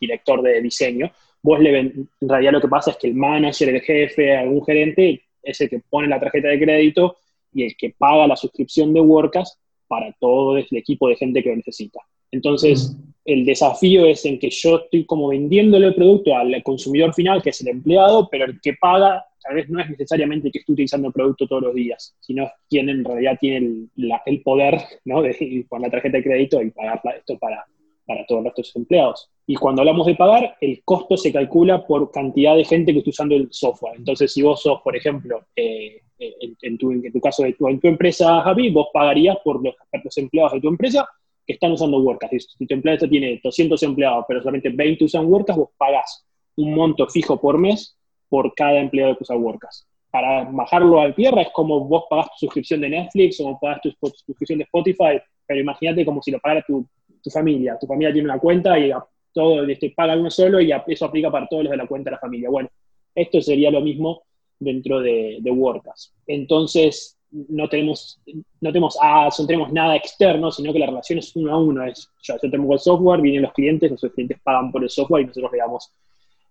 director 0.00 0.42
de 0.42 0.60
diseño, 0.60 1.10
vos 1.42 1.60
le 1.60 1.72
ven, 1.72 2.08
en 2.20 2.28
realidad 2.28 2.52
lo 2.52 2.60
que 2.60 2.68
pasa 2.68 2.90
es 2.92 2.96
que 2.96 3.08
el 3.08 3.14
manager, 3.14 3.68
el 3.68 3.80
jefe, 3.80 4.36
algún 4.36 4.64
gerente 4.64 5.22
es 5.42 5.60
el 5.60 5.70
que 5.70 5.80
pone 5.88 6.08
la 6.08 6.20
tarjeta 6.20 6.48
de 6.48 6.60
crédito 6.60 7.16
y 7.52 7.64
el 7.64 7.76
que 7.76 7.94
paga 7.96 8.26
la 8.26 8.36
suscripción 8.36 8.92
de 8.92 9.00
WordCast 9.00 9.58
para 9.86 10.12
todo 10.18 10.56
el 10.56 10.66
equipo 10.72 11.08
de 11.08 11.16
gente 11.16 11.42
que 11.42 11.50
lo 11.50 11.56
necesita. 11.56 12.00
Entonces, 12.32 12.94
mm. 12.94 13.12
el 13.24 13.44
desafío 13.44 14.06
es 14.06 14.24
en 14.24 14.38
que 14.38 14.50
yo 14.50 14.76
estoy 14.76 15.04
como 15.04 15.28
vendiéndole 15.28 15.88
el 15.88 15.94
producto 15.94 16.36
al 16.36 16.62
consumidor 16.62 17.14
final, 17.14 17.42
que 17.42 17.50
es 17.50 17.60
el 17.60 17.68
empleado, 17.68 18.28
pero 18.30 18.46
el 18.46 18.60
que 18.60 18.74
paga 18.74 19.24
tal 19.46 19.56
vez 19.56 19.68
no 19.68 19.80
es 19.80 19.90
necesariamente 19.90 20.50
que 20.50 20.58
esté 20.58 20.72
utilizando 20.72 21.08
el 21.08 21.14
producto 21.14 21.46
todos 21.46 21.62
los 21.62 21.74
días, 21.74 22.16
sino 22.20 22.50
quien 22.68 22.88
en 22.88 23.04
realidad 23.04 23.38
tiene 23.40 23.88
el, 24.26 24.42
poder 24.42 24.78
¿no? 25.04 25.22
de 25.22 25.36
ir 25.38 25.68
con 25.68 25.82
la 25.82 25.90
tarjeta 25.90 26.16
de 26.18 26.24
crédito 26.24 26.60
y 26.60 26.70
pagar 26.70 27.00
esto 27.16 27.38
para, 27.38 27.64
para 28.04 28.26
todos 28.26 28.42
nuestros 28.42 28.74
empleados. 28.74 29.30
Y 29.46 29.54
cuando 29.54 29.82
hablamos 29.82 30.06
de 30.06 30.16
pagar, 30.16 30.56
el 30.60 30.82
costo 30.84 31.16
se 31.16 31.32
calcula 31.32 31.86
por 31.86 32.10
cantidad 32.10 32.56
de 32.56 32.64
gente 32.64 32.92
que 32.92 32.98
está 32.98 33.10
usando 33.10 33.36
el 33.36 33.48
software. 33.50 33.96
Entonces, 33.96 34.32
si 34.32 34.42
vos 34.42 34.60
sos, 34.60 34.80
por 34.82 34.96
ejemplo, 34.96 35.46
eh, 35.54 36.02
en, 36.18 36.78
tu, 36.78 36.90
en 36.90 37.12
tu 37.12 37.20
caso, 37.20 37.44
de 37.44 37.52
tu, 37.52 37.68
en 37.68 37.78
tu 37.78 37.88
empresa, 37.88 38.40
Javi, 38.42 38.70
vos 38.70 38.88
pagarías 38.92 39.36
por 39.44 39.62
los, 39.62 39.74
los 40.02 40.18
empleados 40.18 40.52
de 40.54 40.60
tu 40.60 40.68
empresa 40.68 41.06
que 41.46 41.52
están 41.52 41.72
usando 41.72 41.98
WordCast. 41.98 42.56
Si 42.58 42.66
tu 42.66 42.74
empresa 42.74 43.08
tiene 43.08 43.40
200 43.42 43.80
empleados, 43.84 44.24
pero 44.26 44.40
solamente 44.40 44.70
20 44.70 45.04
usan 45.04 45.26
WordCast, 45.26 45.58
vos 45.58 45.70
pagás 45.76 46.26
un 46.56 46.74
monto 46.74 47.06
fijo 47.06 47.40
por 47.40 47.58
mes 47.58 47.96
por 48.28 48.54
cada 48.54 48.78
empleado 48.78 49.16
que 49.16 49.22
usa 49.22 49.36
WordCast. 49.36 49.86
Para 50.10 50.44
bajarlo 50.44 51.00
al 51.00 51.14
tierra 51.14 51.42
es 51.42 51.50
como 51.52 51.80
vos 51.80 52.04
pagás 52.08 52.26
tu 52.30 52.46
suscripción 52.46 52.80
de 52.80 52.88
Netflix 52.88 53.40
o 53.40 53.58
pagás 53.60 53.80
tu, 53.82 53.90
suscripción 53.90 54.58
de 54.58 54.64
Spotify, 54.64 55.20
pero 55.46 55.60
imagínate 55.60 56.04
como 56.04 56.22
si 56.22 56.30
lo 56.30 56.40
pagara 56.40 56.62
tu, 56.66 56.86
tu, 57.22 57.30
familia. 57.30 57.76
Tu 57.80 57.86
familia 57.86 58.12
tiene 58.12 58.28
una 58.28 58.38
cuenta 58.38 58.78
y 58.78 58.92
todo 59.32 59.64
este, 59.64 59.90
paga 59.90 60.16
uno 60.16 60.30
solo 60.30 60.60
y 60.60 60.72
eso 60.86 61.04
aplica 61.04 61.30
para 61.30 61.46
todos 61.46 61.64
los 61.64 61.70
de 61.70 61.76
la 61.76 61.86
cuenta 61.86 62.10
de 62.10 62.16
la 62.16 62.20
familia. 62.20 62.48
Bueno, 62.48 62.70
esto 63.14 63.40
sería 63.40 63.70
lo 63.70 63.80
mismo 63.80 64.22
dentro 64.58 65.00
de, 65.00 65.38
de 65.40 65.50
WordCast. 65.50 66.14
Entonces, 66.26 67.16
no 67.30 67.68
tenemos, 67.68 68.20
no 68.60 68.70
tenemos 68.70 68.96
ads, 69.00 69.40
no 69.40 69.46
tenemos 69.46 69.72
nada 69.72 69.96
externo, 69.96 70.50
sino 70.50 70.72
que 70.72 70.78
la 70.78 70.86
relación 70.86 71.18
es 71.18 71.34
uno 71.36 71.52
a 71.52 71.58
uno. 71.58 71.84
Es, 71.84 72.08
yo, 72.22 72.36
tengo 72.50 72.72
el 72.72 72.78
software, 72.78 73.20
vienen 73.20 73.42
los 73.42 73.52
clientes, 73.52 73.90
los 73.90 74.12
clientes 74.12 74.38
pagan 74.42 74.70
por 74.70 74.82
el 74.82 74.90
software 74.90 75.22
y 75.22 75.26
nosotros 75.26 75.52
le 75.52 75.58
damos 75.58 75.92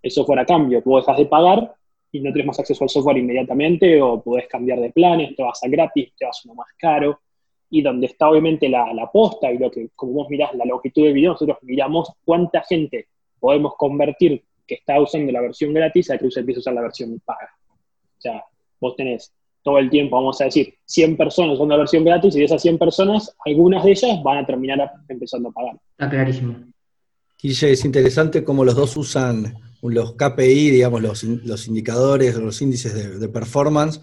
el 0.05 0.11
software 0.11 0.39
a 0.39 0.45
cambio. 0.45 0.81
Vos 0.85 1.03
dejas 1.03 1.17
de 1.17 1.25
pagar 1.25 1.73
y 2.11 2.19
no 2.19 2.31
tenés 2.31 2.45
más 2.47 2.59
acceso 2.59 2.83
al 2.83 2.89
software 2.89 3.17
inmediatamente 3.17 3.99
o 4.01 4.21
podés 4.21 4.47
cambiar 4.47 4.79
de 4.79 4.91
planes, 4.91 5.35
te 5.35 5.41
vas 5.41 5.61
a 5.63 5.67
gratis, 5.67 6.13
te 6.15 6.25
vas 6.25 6.37
a 6.37 6.41
uno 6.45 6.55
más 6.55 6.67
caro. 6.77 7.19
Y 7.71 7.81
donde 7.81 8.05
está 8.05 8.29
obviamente 8.29 8.69
la, 8.69 8.93
la 8.93 9.11
posta 9.11 9.51
y 9.51 9.57
lo 9.57 9.71
que, 9.71 9.89
como 9.95 10.13
vos 10.13 10.29
mirás 10.29 10.53
la 10.53 10.65
longitud 10.65 11.03
del 11.03 11.13
video, 11.13 11.31
nosotros 11.31 11.57
miramos 11.63 12.11
cuánta 12.23 12.61
gente 12.61 13.07
podemos 13.39 13.73
convertir 13.77 14.43
que 14.67 14.75
está 14.75 15.01
usando 15.01 15.31
la 15.31 15.41
versión 15.41 15.73
gratis 15.73 16.11
a 16.11 16.17
que 16.19 16.25
empiece 16.25 16.59
a 16.59 16.61
usar 16.61 16.73
la 16.75 16.81
versión 16.81 17.19
paga. 17.25 17.49
O 17.71 18.21
sea, 18.21 18.43
vos 18.79 18.95
tenés 18.95 19.33
todo 19.63 19.79
el 19.79 19.89
tiempo, 19.89 20.15
vamos 20.15 20.39
a 20.41 20.45
decir, 20.45 20.75
100 20.85 21.17
personas 21.17 21.55
usando 21.55 21.73
la 21.73 21.79
versión 21.79 22.03
gratis 22.03 22.35
y 22.35 22.39
de 22.39 22.45
esas 22.45 22.61
100 22.61 22.77
personas, 22.77 23.35
algunas 23.43 23.83
de 23.83 23.91
ellas 23.91 24.21
van 24.23 24.37
a 24.37 24.45
terminar 24.45 24.91
empezando 25.09 25.49
a 25.49 25.51
pagar. 25.51 25.79
Está 25.91 26.09
clarísimo. 26.11 26.55
Guille, 27.41 27.71
es 27.71 27.83
interesante 27.83 28.43
cómo 28.43 28.63
los 28.63 28.75
dos 28.75 28.95
usan 28.95 29.64
los 29.89 30.15
KPI, 30.15 30.71
digamos, 30.71 31.01
los, 31.01 31.23
los 31.23 31.67
indicadores, 31.67 32.35
los 32.35 32.61
índices 32.61 33.19
de, 33.19 33.29
performance 33.29 34.01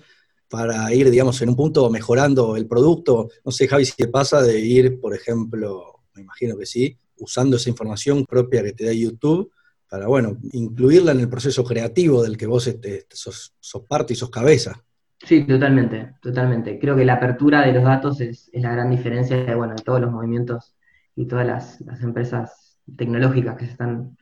para 0.48 0.92
ir, 0.94 1.10
digamos, 1.10 1.40
en 1.42 1.48
un 1.50 1.56
punto 1.56 1.88
mejorando 1.90 2.56
el 2.56 2.66
producto. 2.66 3.28
No 3.44 3.52
sé, 3.52 3.68
Javi, 3.68 3.86
si 3.86 3.96
te 3.96 4.08
pasa 4.08 4.42
de 4.42 4.60
ir, 4.60 5.00
por 5.00 5.14
ejemplo, 5.14 6.02
me 6.14 6.22
imagino 6.22 6.56
que 6.56 6.66
sí, 6.66 6.96
usando 7.16 7.56
esa 7.56 7.70
información 7.70 8.24
propia 8.26 8.62
que 8.62 8.72
te 8.72 8.84
da 8.84 8.92
YouTube 8.92 9.50
para, 9.88 10.06
bueno, 10.06 10.38
incluirla 10.52 11.12
en 11.12 11.20
el 11.20 11.28
proceso 11.28 11.64
creativo 11.64 12.22
del 12.22 12.36
que 12.36 12.46
vos 12.46 12.66
este, 12.66 13.06
sos, 13.10 13.54
parte 13.88 14.14
y 14.14 14.16
sos 14.16 14.30
cabeza. 14.30 14.82
Sí, 15.18 15.46
totalmente, 15.46 16.14
totalmente. 16.20 16.78
Creo 16.78 16.96
que 16.96 17.04
la 17.04 17.14
apertura 17.14 17.64
de 17.64 17.72
los 17.72 17.84
datos 17.84 18.20
es, 18.20 18.50
la 18.54 18.72
gran 18.72 18.90
diferencia 18.90 19.36
de, 19.36 19.54
bueno, 19.54 19.74
de 19.74 19.82
todos 19.82 20.00
los 20.00 20.10
movimientos 20.10 20.74
y 21.14 21.26
todas 21.26 21.46
las, 21.46 22.02
empresas 22.02 22.78
tecnológicas 22.96 23.56
que 23.56 23.66
se 23.66 23.72
están 23.72 24.16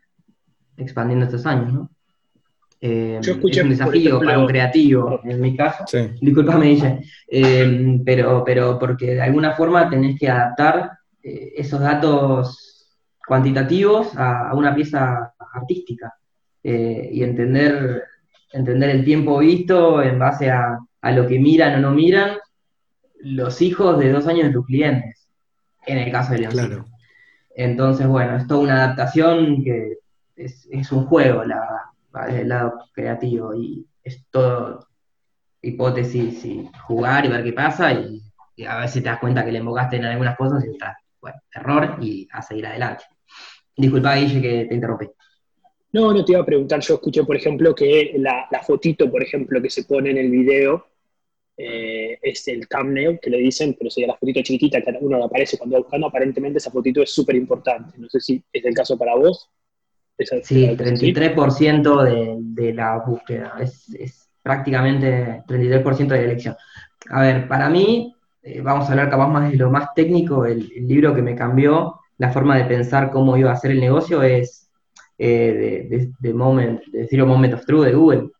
expandiendo 0.76 1.26
estos 1.26 1.46
años, 1.46 1.72
¿no? 1.72 1.90
Eh, 2.82 3.20
es 3.20 3.28
un 3.28 3.68
desafío 3.68 4.20
para 4.20 4.38
un 4.38 4.46
creativo, 4.46 5.20
en 5.24 5.40
mi 5.40 5.54
caso. 5.54 5.84
Sí. 5.86 5.98
Disculpame, 6.20 6.66
dice, 6.66 7.00
eh, 7.28 8.00
pero, 8.04 8.42
pero 8.42 8.78
porque 8.78 9.14
de 9.14 9.20
alguna 9.20 9.52
forma 9.52 9.90
tenés 9.90 10.18
que 10.18 10.30
adaptar 10.30 10.90
eh, 11.22 11.52
esos 11.56 11.80
datos 11.80 12.80
cuantitativos 13.26 14.16
a, 14.16 14.54
una 14.54 14.74
pieza 14.74 15.34
artística 15.52 16.14
eh, 16.64 17.10
y 17.12 17.22
entender, 17.22 18.04
entender 18.52 18.90
el 18.90 19.04
tiempo 19.04 19.38
visto 19.38 20.02
en 20.02 20.18
base 20.18 20.50
a, 20.50 20.78
lo 21.12 21.26
que 21.26 21.38
miran 21.38 21.76
o 21.76 21.80
no 21.80 21.92
miran 21.92 22.38
los 23.20 23.62
hijos 23.62 23.98
de 23.98 24.10
dos 24.10 24.26
años 24.26 24.48
de 24.48 24.52
tus 24.52 24.66
clientes, 24.66 25.28
en 25.86 25.98
el 25.98 26.10
caso 26.10 26.32
de 26.32 26.40
León. 26.40 26.86
Entonces, 27.54 28.06
bueno, 28.06 28.36
es 28.36 28.46
toda 28.46 28.60
una 28.60 28.84
adaptación 28.84 29.62
que 29.62 29.98
es, 30.44 30.92
un 30.92 31.06
juego 31.06 31.44
la, 31.44 31.92
el 32.28 32.48
lado 32.48 32.78
creativo 32.92 33.54
y 33.54 33.86
es 34.02 34.24
todo 34.30 34.86
hipótesis 35.62 36.44
y 36.44 36.68
jugar 36.86 37.26
y 37.26 37.28
ver 37.28 37.44
qué 37.44 37.52
pasa 37.52 37.92
y, 37.92 38.22
a 38.66 38.80
ver 38.80 38.88
si 38.88 39.00
te 39.00 39.08
das 39.08 39.18
cuenta 39.18 39.44
que 39.44 39.52
le 39.52 39.58
invocaste 39.58 39.96
en 39.96 40.04
algunas 40.04 40.36
cosas 40.36 40.64
y 40.66 40.70
está, 40.70 40.98
bueno, 41.20 41.38
error 41.54 41.96
y 42.00 42.28
a 42.30 42.42
seguir 42.42 42.66
adelante. 42.66 43.04
Disculpa, 43.74 44.16
Guille, 44.16 44.42
que 44.42 44.64
te 44.66 44.74
interrumpí. 44.74 45.06
No, 45.92 46.12
no 46.12 46.24
te 46.24 46.32
iba 46.32 46.42
a 46.42 46.46
preguntar, 46.46 46.80
yo 46.80 46.94
escuché, 46.94 47.24
por 47.24 47.36
ejemplo, 47.36 47.74
que 47.74 48.14
la, 48.18 48.48
fotito, 48.64 49.10
por 49.10 49.22
ejemplo, 49.22 49.62
que 49.62 49.70
se 49.70 49.84
pone 49.84 50.10
en 50.10 50.18
el 50.18 50.30
video 50.30 50.86
eh, 51.56 52.18
es 52.22 52.46
el 52.48 52.68
thumbnail, 52.68 53.18
que 53.18 53.30
le 53.30 53.38
dicen, 53.38 53.74
pero 53.78 53.90
sería 53.90 54.08
la 54.08 54.16
fotito 54.16 54.42
chiquitita 54.42 54.82
que 54.82 54.98
uno 55.00 55.24
aparece 55.24 55.56
cuando 55.56 55.76
va 55.76 55.80
buscando, 55.80 56.06
aparentemente 56.08 56.58
esa 56.58 56.70
fotito 56.70 57.02
es 57.02 57.12
súper 57.12 57.36
importante. 57.36 57.98
No 57.98 58.08
sé 58.10 58.20
si 58.20 58.42
es 58.52 58.64
el 58.64 58.74
caso 58.74 58.98
para 58.98 59.14
vos. 59.14 59.50
Sí, 60.42 60.66
33% 60.66 62.02
de, 62.02 62.36
de, 62.40 62.74
la 62.74 62.98
búsqueda, 62.98 63.54
es, 63.60 64.28
prácticamente 64.42 65.42
33% 65.46 66.08
de 66.08 66.16
la 66.16 66.24
elección. 66.24 66.56
A 67.10 67.22
ver, 67.22 67.46
para 67.46 67.68
mí, 67.68 68.14
eh, 68.42 68.60
vamos 68.60 68.88
a 68.88 68.92
hablar 68.92 69.10
capaz 69.10 69.28
más 69.28 69.50
de 69.50 69.56
lo 69.56 69.70
más 69.70 69.94
técnico, 69.94 70.46
el, 70.46 70.72
el 70.74 70.88
libro 70.88 71.14
que 71.14 71.22
me 71.22 71.34
cambió 71.34 72.00
la 72.20 72.30
forma 72.30 72.56
de 72.56 72.64
pensar 72.64 73.10
cómo 73.10 73.36
iba 73.36 73.50
a 73.50 73.56
ser 73.56 73.70
el 73.70 73.80
negocio 73.80 74.22
es 74.22 74.70
eh, 75.22 76.12
de, 76.18 76.34
moment, 76.34 76.82
de 76.86 77.06
Zero 77.06 77.26
Moment 77.26 77.52
of 77.52 77.66
Truth 77.66 77.84
de 77.84 77.92
Google, 77.92 78.30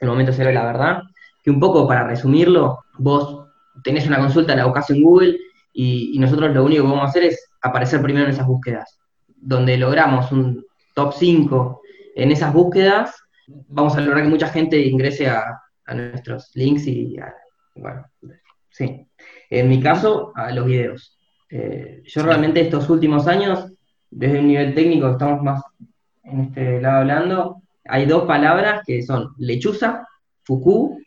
el 0.00 0.08
momento 0.08 0.32
cero 0.32 0.48
de 0.48 0.54
la 0.54 0.64
verdad, 0.64 1.02
que 1.42 1.50
un 1.50 1.58
poco 1.58 1.86
para 1.88 2.06
resumirlo, 2.06 2.84
vos 2.98 3.48
tenés 3.82 4.06
una 4.06 4.18
consulta, 4.18 4.54
la 4.54 4.66
buscas 4.66 4.90
en 4.90 5.02
Google 5.02 5.36
y, 5.72 6.16
nosotros 6.20 6.54
lo 6.54 6.64
único 6.64 6.82
que 6.82 6.88
vamos 6.90 7.06
a 7.06 7.08
hacer 7.08 7.24
es 7.24 7.48
aparecer 7.60 8.02
primero 8.02 8.26
en 8.26 8.32
esas 8.32 8.46
búsquedas. 8.46 9.00
Donde 9.36 9.76
logramos 9.76 10.30
un 10.30 10.64
top 10.94 11.14
5 11.14 11.82
en 12.14 12.32
esas 12.32 12.52
búsquedas, 12.52 13.14
vamos 13.46 13.96
a 13.96 14.00
lograr 14.00 14.24
que 14.24 14.30
mucha 14.30 14.48
gente 14.48 14.78
ingrese 14.78 15.28
a, 15.28 15.58
nuestros 15.94 16.50
links 16.54 16.86
y, 16.86 17.16
bueno, 17.74 18.06
sí. 18.70 19.06
En 19.50 19.68
mi 19.68 19.78
caso, 19.78 20.32
a 20.34 20.50
los 20.52 20.64
videos. 20.64 21.18
Eh, 21.50 22.02
yo 22.06 22.22
realmente 22.22 22.62
estos 22.62 22.88
últimos 22.88 23.26
años, 23.26 23.70
desde 24.10 24.38
un 24.38 24.46
nivel 24.46 24.74
técnico, 24.74 25.10
estamos 25.10 25.42
más 25.42 25.62
en 26.24 26.40
este 26.40 26.80
lado 26.80 27.00
hablando, 27.00 27.62
hay 27.84 28.06
dos 28.06 28.24
palabras 28.24 28.82
que 28.86 29.02
son 29.02 29.34
lechuza, 29.38 30.06
fuku, 30.44 30.98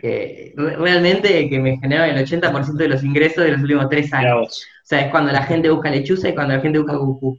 que 0.00 0.52
realmente 0.56 1.48
que 1.48 1.58
me 1.58 1.78
generan 1.78 2.16
el 2.16 2.24
80% 2.24 2.72
de 2.72 2.88
los 2.88 3.04
ingresos 3.04 3.44
de 3.44 3.52
los 3.52 3.60
últimos 3.60 3.88
tres 3.88 4.12
años. 4.12 4.64
O 4.82 4.86
sea, 4.86 5.00
es 5.00 5.10
cuando 5.10 5.32
la 5.32 5.42
gente 5.42 5.70
busca 5.70 5.90
lechuza 5.90 6.28
y 6.28 6.34
cuando 6.34 6.54
la 6.54 6.60
gente 6.60 6.78
busca 6.78 6.94
fuku. 6.98 7.38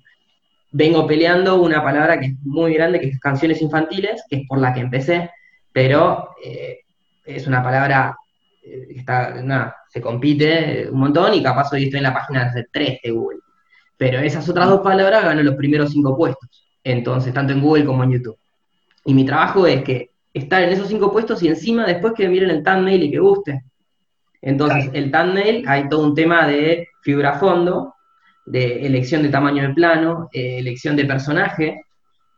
Vengo 0.78 1.08
peleando 1.08 1.62
una 1.62 1.82
palabra 1.82 2.20
que 2.20 2.28
es 2.28 2.34
muy 2.44 2.74
grande, 2.74 3.00
que 3.00 3.08
es 3.08 3.20
canciones 3.20 3.62
infantiles, 3.62 4.24
que 4.30 4.38
es 4.38 4.48
por 4.48 4.60
la 4.60 4.74
que 4.74 4.82
empecé, 4.82 5.32
pero 5.72 6.32
eh, 6.44 6.80
es 7.26 7.48
una 7.48 7.64
palabra 7.64 8.18
eh, 8.62 8.88
que 8.90 9.00
está, 9.00 9.42
nada, 9.42 9.76
se 9.90 10.02
compite 10.02 10.90
un 10.92 11.00
montón 11.00 11.34
y 11.34 11.42
capaz 11.42 11.72
hoy 11.72 11.86
estoy 11.86 12.00
en 12.00 12.04
la 12.04 12.14
página 12.14 12.54
3 12.72 13.00
de 13.04 13.12
Google. 13.12 13.40
Pero 13.98 14.20
esas 14.20 14.48
otras 14.50 14.68
dos 14.68 14.82
palabras 14.82 15.24
ganan 15.24 15.46
los 15.46 15.56
primeros 15.56 15.92
cinco 15.92 16.18
puestos 16.18 16.66
entonces, 16.86 17.34
tanto 17.34 17.52
en 17.52 17.62
Google 17.62 17.84
como 17.84 18.04
en 18.04 18.12
YouTube. 18.12 18.38
Y 19.04 19.14
mi 19.14 19.26
trabajo 19.26 19.66
es 19.66 19.84
que 19.84 20.12
estar 20.34 20.62
en 20.62 20.70
esos 20.70 20.88
cinco 20.88 21.12
puestos 21.12 21.42
y 21.42 21.48
encima 21.48 21.86
después 21.86 22.14
que 22.14 22.30
miren 22.30 22.52
el 22.52 22.64
thumbnail 22.64 23.04
y 23.04 23.12
que 23.12 23.20
guste. 23.20 23.64
Entonces, 24.42 24.92
el 24.94 25.12
thumbnail 25.12 25.66
hay 25.68 25.90
todo 25.90 26.06
un 26.06 26.14
tema 26.14 26.48
de 26.48 26.88
figura 27.02 27.40
fondo, 27.40 27.95
de 28.46 28.86
elección 28.86 29.24
de 29.24 29.30
tamaño 29.30 29.68
de 29.68 29.74
plano, 29.74 30.30
eh, 30.32 30.60
elección 30.60 30.96
de 30.96 31.06
personaje, 31.06 31.82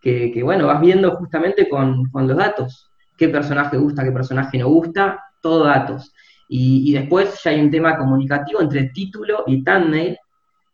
que, 0.02 0.42
bueno, 0.42 0.68
vas 0.68 0.80
viendo 0.80 1.12
justamente 1.18 1.68
con, 1.68 2.10
los 2.14 2.38
datos. 2.38 2.90
Qué 3.18 3.28
personaje 3.28 3.76
gusta, 3.76 4.06
qué 4.06 4.12
personaje 4.12 4.58
no 4.58 4.70
gusta, 4.70 5.22
todo 5.42 5.66
datos. 5.66 6.14
Y, 6.48 6.90
y, 6.90 6.94
después 6.94 7.42
ya 7.44 7.52
hay 7.52 7.60
un 7.60 7.70
tema 7.70 7.98
comunicativo 7.98 8.62
entre 8.62 8.86
título 8.94 9.44
y 9.48 9.66
thumbnail 9.66 10.18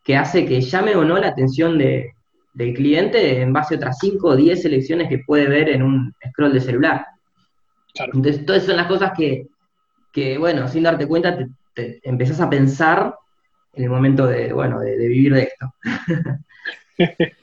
que 0.04 0.16
hace 0.16 0.46
que 0.46 0.60
llame 0.60 0.94
o 0.94 1.04
no 1.04 1.18
la 1.18 1.28
atención 1.28 1.76
de, 1.78 2.14
del 2.54 2.72
cliente 2.72 3.42
en 3.42 3.52
base 3.52 3.74
a 3.74 3.76
otras 3.78 3.98
5 4.00 4.28
o 4.28 4.36
10 4.36 4.62
selecciones 4.62 5.08
que 5.08 5.18
puede 5.26 5.48
ver 5.48 5.68
en 5.68 5.82
un 5.82 6.14
scroll 6.30 6.52
de 6.52 6.60
celular. 6.60 7.04
Entonces, 7.94 8.46
todas 8.46 8.64
son 8.64 8.76
las 8.76 8.86
cosas 8.86 9.12
que, 9.16 10.38
bueno, 10.38 10.66
sin 10.68 10.84
darte 10.84 11.06
cuenta, 11.06 11.36
te, 11.74 12.00
empezás 12.02 12.40
a 12.40 12.48
pensar 12.48 13.14
en 13.76 13.84
el 13.84 13.90
momento 13.90 14.26
de, 14.26 14.52
bueno, 14.52 14.80
de, 14.80 14.96
vivir 14.96 15.34
de 15.34 15.42
esto. 15.42 15.74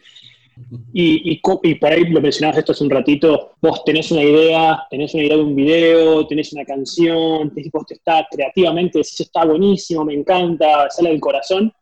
y, 0.94 1.34
y, 1.34 1.42
y, 1.64 1.76
por 1.76 1.92
ahí 1.92 2.06
lo 2.06 2.22
mencionabas 2.22 2.60
esto 2.60 2.72
hace 2.72 2.84
un 2.84 2.90
ratito, 2.90 3.56
vos 3.62 3.84
tenés 3.84 4.12
una 4.12 4.24
idea, 4.24 4.84
tenés 4.90 5.14
una 5.14 5.24
idea 5.24 5.38
de 5.38 5.44
un 5.44 5.56
video, 5.56 6.28
tenés 6.28 6.54
una 6.54 6.66
canción, 6.66 7.52
vos 7.74 7.86
te 7.86 7.96
está 7.96 8.28
creativamente, 8.30 9.00
decís, 9.00 9.20
está 9.22 9.46
buenísimo, 9.46 10.06
me 10.06 10.14
encanta, 10.14 10.90
sale 10.90 11.10
del 11.10 11.20
corazón, 11.20 11.74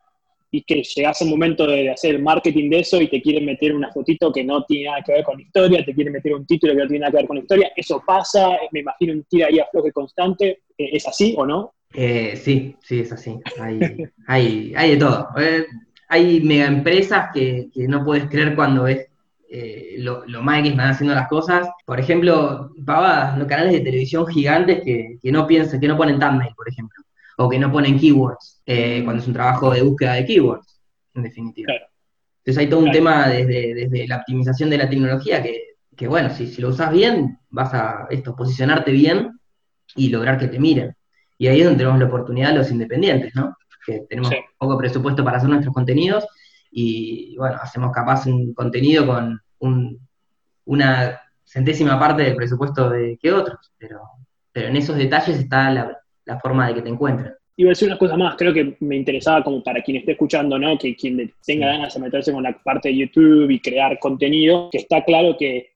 y 0.52 0.64
que 0.64 0.82
llegas 0.82 1.22
al 1.22 1.30
momento 1.30 1.68
de 1.68 1.92
hacer 1.92 2.16
el 2.16 2.24
marketing 2.24 2.70
de 2.70 2.80
eso 2.80 3.00
y 3.00 3.08
te 3.08 3.22
quieren 3.22 3.46
meter 3.46 3.74
una 3.74 3.92
fotito 3.92 4.32
que 4.32 4.44
no 4.44 4.64
tiene 4.64 4.90
nada 4.90 5.04
que 5.06 5.14
ver 5.14 5.24
con 5.24 5.40
historia, 5.40 5.86
te 5.86 5.94
quieren 5.94 6.14
meter 6.14 6.34
un 6.34 6.46
título 6.46 6.74
que 6.74 6.80
no 6.80 6.88
tiene 6.88 7.02
nada 7.02 7.12
que 7.12 7.18
ver 7.18 7.28
con 7.28 7.38
historia, 7.38 7.72
eso 7.76 8.02
pasa, 8.06 8.58
me 8.72 8.80
imagino 8.80 9.14
un 9.14 9.24
tira 9.26 9.48
ahí 9.48 9.60
afloje 9.60 9.92
constante, 9.92 10.64
¿es 10.78 11.08
así 11.08 11.36
o 11.38 11.46
no? 11.46 11.74
Eh, 11.94 12.36
sí, 12.36 12.78
sí, 12.82 13.00
es 13.00 13.12
así, 13.12 13.40
hay, 13.60 13.80
hay, 14.28 14.74
hay 14.76 14.92
de 14.92 14.98
todo. 14.98 15.30
Eh, 15.38 15.66
hay 16.08 16.42
mega 16.42 16.68
empresas 16.68 17.30
que, 17.34 17.70
que, 17.74 17.88
no 17.88 18.04
puedes 18.04 18.28
creer 18.30 18.56
cuando 18.56 18.84
ves 18.84 19.08
lo, 19.98 20.26
lo, 20.28 20.42
mal 20.42 20.62
que 20.64 20.70
están 20.70 20.90
haciendo 20.90 21.16
las 21.16 21.28
cosas. 21.28 21.68
Por 21.86 22.00
ejemplo, 22.00 22.72
pavadas, 22.86 23.38
los 23.38 23.48
canales 23.48 23.74
de 23.74 23.82
televisión 23.82 24.26
gigantes 24.28 24.82
que, 24.84 25.18
que 25.22 25.32
no 25.32 25.46
piensan, 25.48 25.80
que 25.80 25.88
no 25.88 25.98
ponen 25.98 26.20
thumbnail, 26.20 26.54
por 26.56 26.70
ejemplo 26.70 27.04
o 27.42 27.48
que 27.48 27.58
no 27.58 27.72
ponen 27.72 27.98
keywords, 27.98 28.62
eh, 28.66 29.02
cuando 29.06 29.22
es 29.22 29.28
un 29.28 29.34
trabajo 29.34 29.72
de 29.72 29.82
búsqueda 29.82 30.14
de 30.16 30.26
keywords, 30.26 30.82
en 31.14 31.24
definitiva. 31.24 31.72
Entonces 32.40 32.58
hay 32.58 32.70
todo 32.70 32.82
un 32.82 32.92
tema 32.92 33.30
desde, 33.30 33.74
desde, 33.74 34.08
la 34.10 34.18
optimización 34.18 34.70
de 34.70 34.78
la 34.78 34.90
tecnología 34.90 35.42
que, 35.42 35.76
que 35.96 36.08
bueno, 36.10 36.30
si, 36.32 36.48
si, 36.48 36.62
lo 36.62 36.68
usas 36.68 36.92
bien, 36.92 37.40
vas 37.50 37.74
a 37.74 38.08
esto, 38.10 38.36
posicionarte 38.36 38.92
bien 38.92 39.40
y 39.96 40.10
lograr 40.10 40.38
que 40.38 40.50
te 40.50 40.60
miren. 40.60 40.94
Y 41.40 41.48
ahí 41.48 41.62
es 41.62 41.66
donde 41.66 41.80
tenemos 41.80 42.00
la 42.00 42.06
oportunidad 42.06 42.54
los 42.54 42.70
independientes, 42.70 43.34
¿no? 43.34 43.56
Que 43.86 44.02
tenemos 44.10 44.30
poco 44.58 44.78
presupuesto 44.78 45.24
para 45.24 45.38
hacer 45.38 45.50
nuestros 45.50 45.74
contenidos 45.74 46.28
y, 46.70 47.36
bueno, 47.38 47.58
hacemos 47.62 47.92
capaz 47.92 48.28
un 48.28 48.54
contenido 48.54 49.08
con 49.08 49.40
un, 49.60 50.00
una 50.66 51.20
centésima 51.46 51.98
parte 51.98 52.24
del 52.24 52.36
presupuesto 52.36 52.90
de 52.90 53.18
que 53.18 53.32
otros, 53.32 53.72
pero, 53.78 54.02
pero 54.52 54.68
en 54.68 54.76
esos 54.76 54.98
detalles 54.98 55.40
está 55.40 55.72
la, 55.72 55.98
la 56.26 56.40
forma 56.40 56.68
de 56.68 56.76
que 56.76 56.82
te 56.82 56.90
encuentren. 56.90 57.34
Iba 57.56 57.70
a 57.70 57.72
decir 57.72 57.88
una 57.88 57.98
cosa 57.98 58.18
más, 58.18 58.36
creo 58.38 58.54
que 58.54 58.78
me 58.82 58.98
interesaba 58.98 59.44
como 59.44 59.64
para 59.64 59.82
quien 59.82 59.98
esté 59.98 60.12
escuchando, 60.12 60.60
¿no? 60.60 60.78
Que 60.78 60.96
quien 60.96 61.34
tenga 61.46 61.68
ganas 61.68 61.94
de 61.94 62.00
meterse 62.02 62.32
con 62.32 62.44
la 62.44 62.58
parte 62.64 62.90
de 62.90 62.98
YouTube 62.98 63.50
y 63.50 63.60
crear 63.60 63.98
contenido, 64.00 64.70
que 64.72 64.78
está 64.78 65.04
claro 65.04 65.36
que 65.38 65.72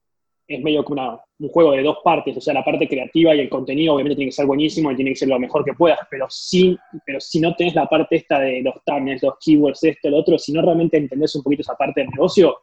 es 0.47 0.61
medio 0.61 0.83
como 0.83 1.21
un 1.43 1.49
juego 1.49 1.73
de 1.73 1.83
dos 1.83 1.97
partes, 2.03 2.37
o 2.37 2.41
sea, 2.41 2.53
la 2.53 2.63
parte 2.63 2.87
creativa 2.87 3.35
y 3.35 3.41
el 3.41 3.49
contenido 3.49 3.93
obviamente 3.93 4.15
tiene 4.15 4.29
que 4.29 4.35
ser 4.35 4.45
buenísimo 4.45 4.91
y 4.91 4.95
tiene 4.95 5.11
que 5.11 5.17
ser 5.17 5.27
lo 5.27 5.37
mejor 5.39 5.65
que 5.65 5.73
puedas, 5.73 5.99
pero, 6.09 6.25
sí, 6.29 6.77
pero 7.05 7.19
si 7.19 7.41
no 7.41 7.53
tenés 7.55 7.75
la 7.75 7.87
parte 7.87 8.15
esta 8.15 8.39
de 8.39 8.61
los 8.61 8.75
thumbnails, 8.85 9.23
los 9.23 9.33
keywords, 9.43 9.83
esto, 9.83 10.09
lo 10.09 10.17
otro, 10.17 10.39
si 10.39 10.53
no 10.53 10.61
realmente 10.61 10.97
entendés 10.97 11.35
un 11.35 11.43
poquito 11.43 11.61
esa 11.61 11.75
parte 11.75 12.01
del 12.01 12.09
negocio, 12.11 12.55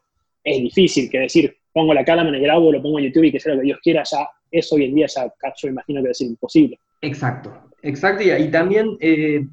es 0.42 0.58
difícil, 0.62 1.10
que 1.10 1.18
decir, 1.18 1.54
pongo 1.72 1.92
la 1.92 2.04
cámara, 2.04 2.30
me 2.30 2.40
grabo, 2.40 2.72
lo 2.72 2.80
pongo 2.80 2.98
en 2.98 3.06
YouTube 3.06 3.24
y 3.24 3.32
que 3.32 3.40
sea 3.40 3.54
lo 3.54 3.60
que 3.60 3.66
Dios 3.66 3.80
quiera, 3.82 4.02
ya 4.10 4.26
eso 4.50 4.76
hoy 4.76 4.84
en 4.84 4.94
día 4.94 5.06
ya 5.06 5.30
yo 5.56 5.68
imagino 5.68 6.02
que 6.02 6.14
ser 6.14 6.28
imposible. 6.28 6.78
Exacto, 7.02 7.52
exacto, 7.82 8.24
y, 8.24 8.50
también 8.50 8.96
eh, 9.00 9.46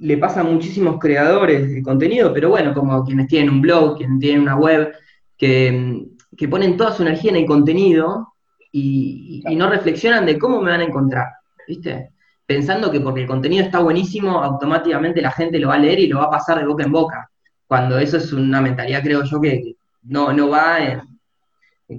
le 0.00 0.16
pasa 0.16 0.40
a 0.40 0.44
muchísimos 0.44 0.98
creadores 0.98 1.70
de 1.74 1.82
contenido, 1.82 2.32
pero 2.32 2.48
bueno, 2.48 2.72
como 2.72 3.04
quienes 3.04 3.28
tienen 3.28 3.50
un 3.50 3.60
blog, 3.60 3.98
quienes 3.98 4.18
tienen 4.18 4.40
una 4.40 4.56
web, 4.56 4.92
que, 5.36 6.48
ponen 6.48 6.76
toda 6.76 6.92
su 6.92 7.02
energía 7.02 7.30
en 7.30 7.36
el 7.36 7.46
contenido 7.46 8.31
y, 8.72 9.42
no 9.56 9.68
reflexionan 9.68 10.24
de 10.24 10.38
cómo 10.38 10.60
me 10.60 10.70
van 10.70 10.80
a 10.80 10.84
encontrar, 10.84 11.26
¿viste? 11.68 12.10
Pensando 12.46 12.90
que 12.90 13.00
porque 13.00 13.22
el 13.22 13.26
contenido 13.26 13.64
está 13.64 13.80
buenísimo, 13.80 14.42
automáticamente 14.42 15.20
la 15.20 15.30
gente 15.30 15.58
lo 15.58 15.68
va 15.68 15.74
a 15.74 15.78
leer 15.78 16.00
y 16.00 16.06
lo 16.06 16.18
va 16.18 16.24
a 16.24 16.30
pasar 16.30 16.58
de 16.58 16.66
boca 16.66 16.84
en 16.84 16.92
boca, 16.92 17.30
cuando 17.66 17.98
eso 17.98 18.16
es 18.16 18.32
una 18.32 18.60
mentalidad, 18.60 19.02
creo 19.02 19.22
yo, 19.24 19.40
que 19.40 19.76
no, 20.04 20.32
no 20.32 20.48
va 20.48 20.78
en, 20.78 21.98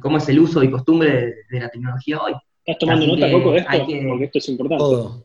cómo 0.00 0.18
es 0.18 0.28
el 0.28 0.40
uso 0.40 0.62
y 0.62 0.70
costumbre 0.70 1.34
de 1.48 1.60
la 1.60 1.68
tecnología 1.68 2.20
hoy. 2.20 2.34
¿Estás 2.64 2.78
tomando 2.78 3.06
nota, 3.06 3.30
poco 3.30 3.52
de 3.52 3.58
esto? 3.58 3.86
Porque 4.08 4.24
esto 4.24 4.38
es 4.38 4.48
importante. 4.48 4.84
Todo. 4.84 5.24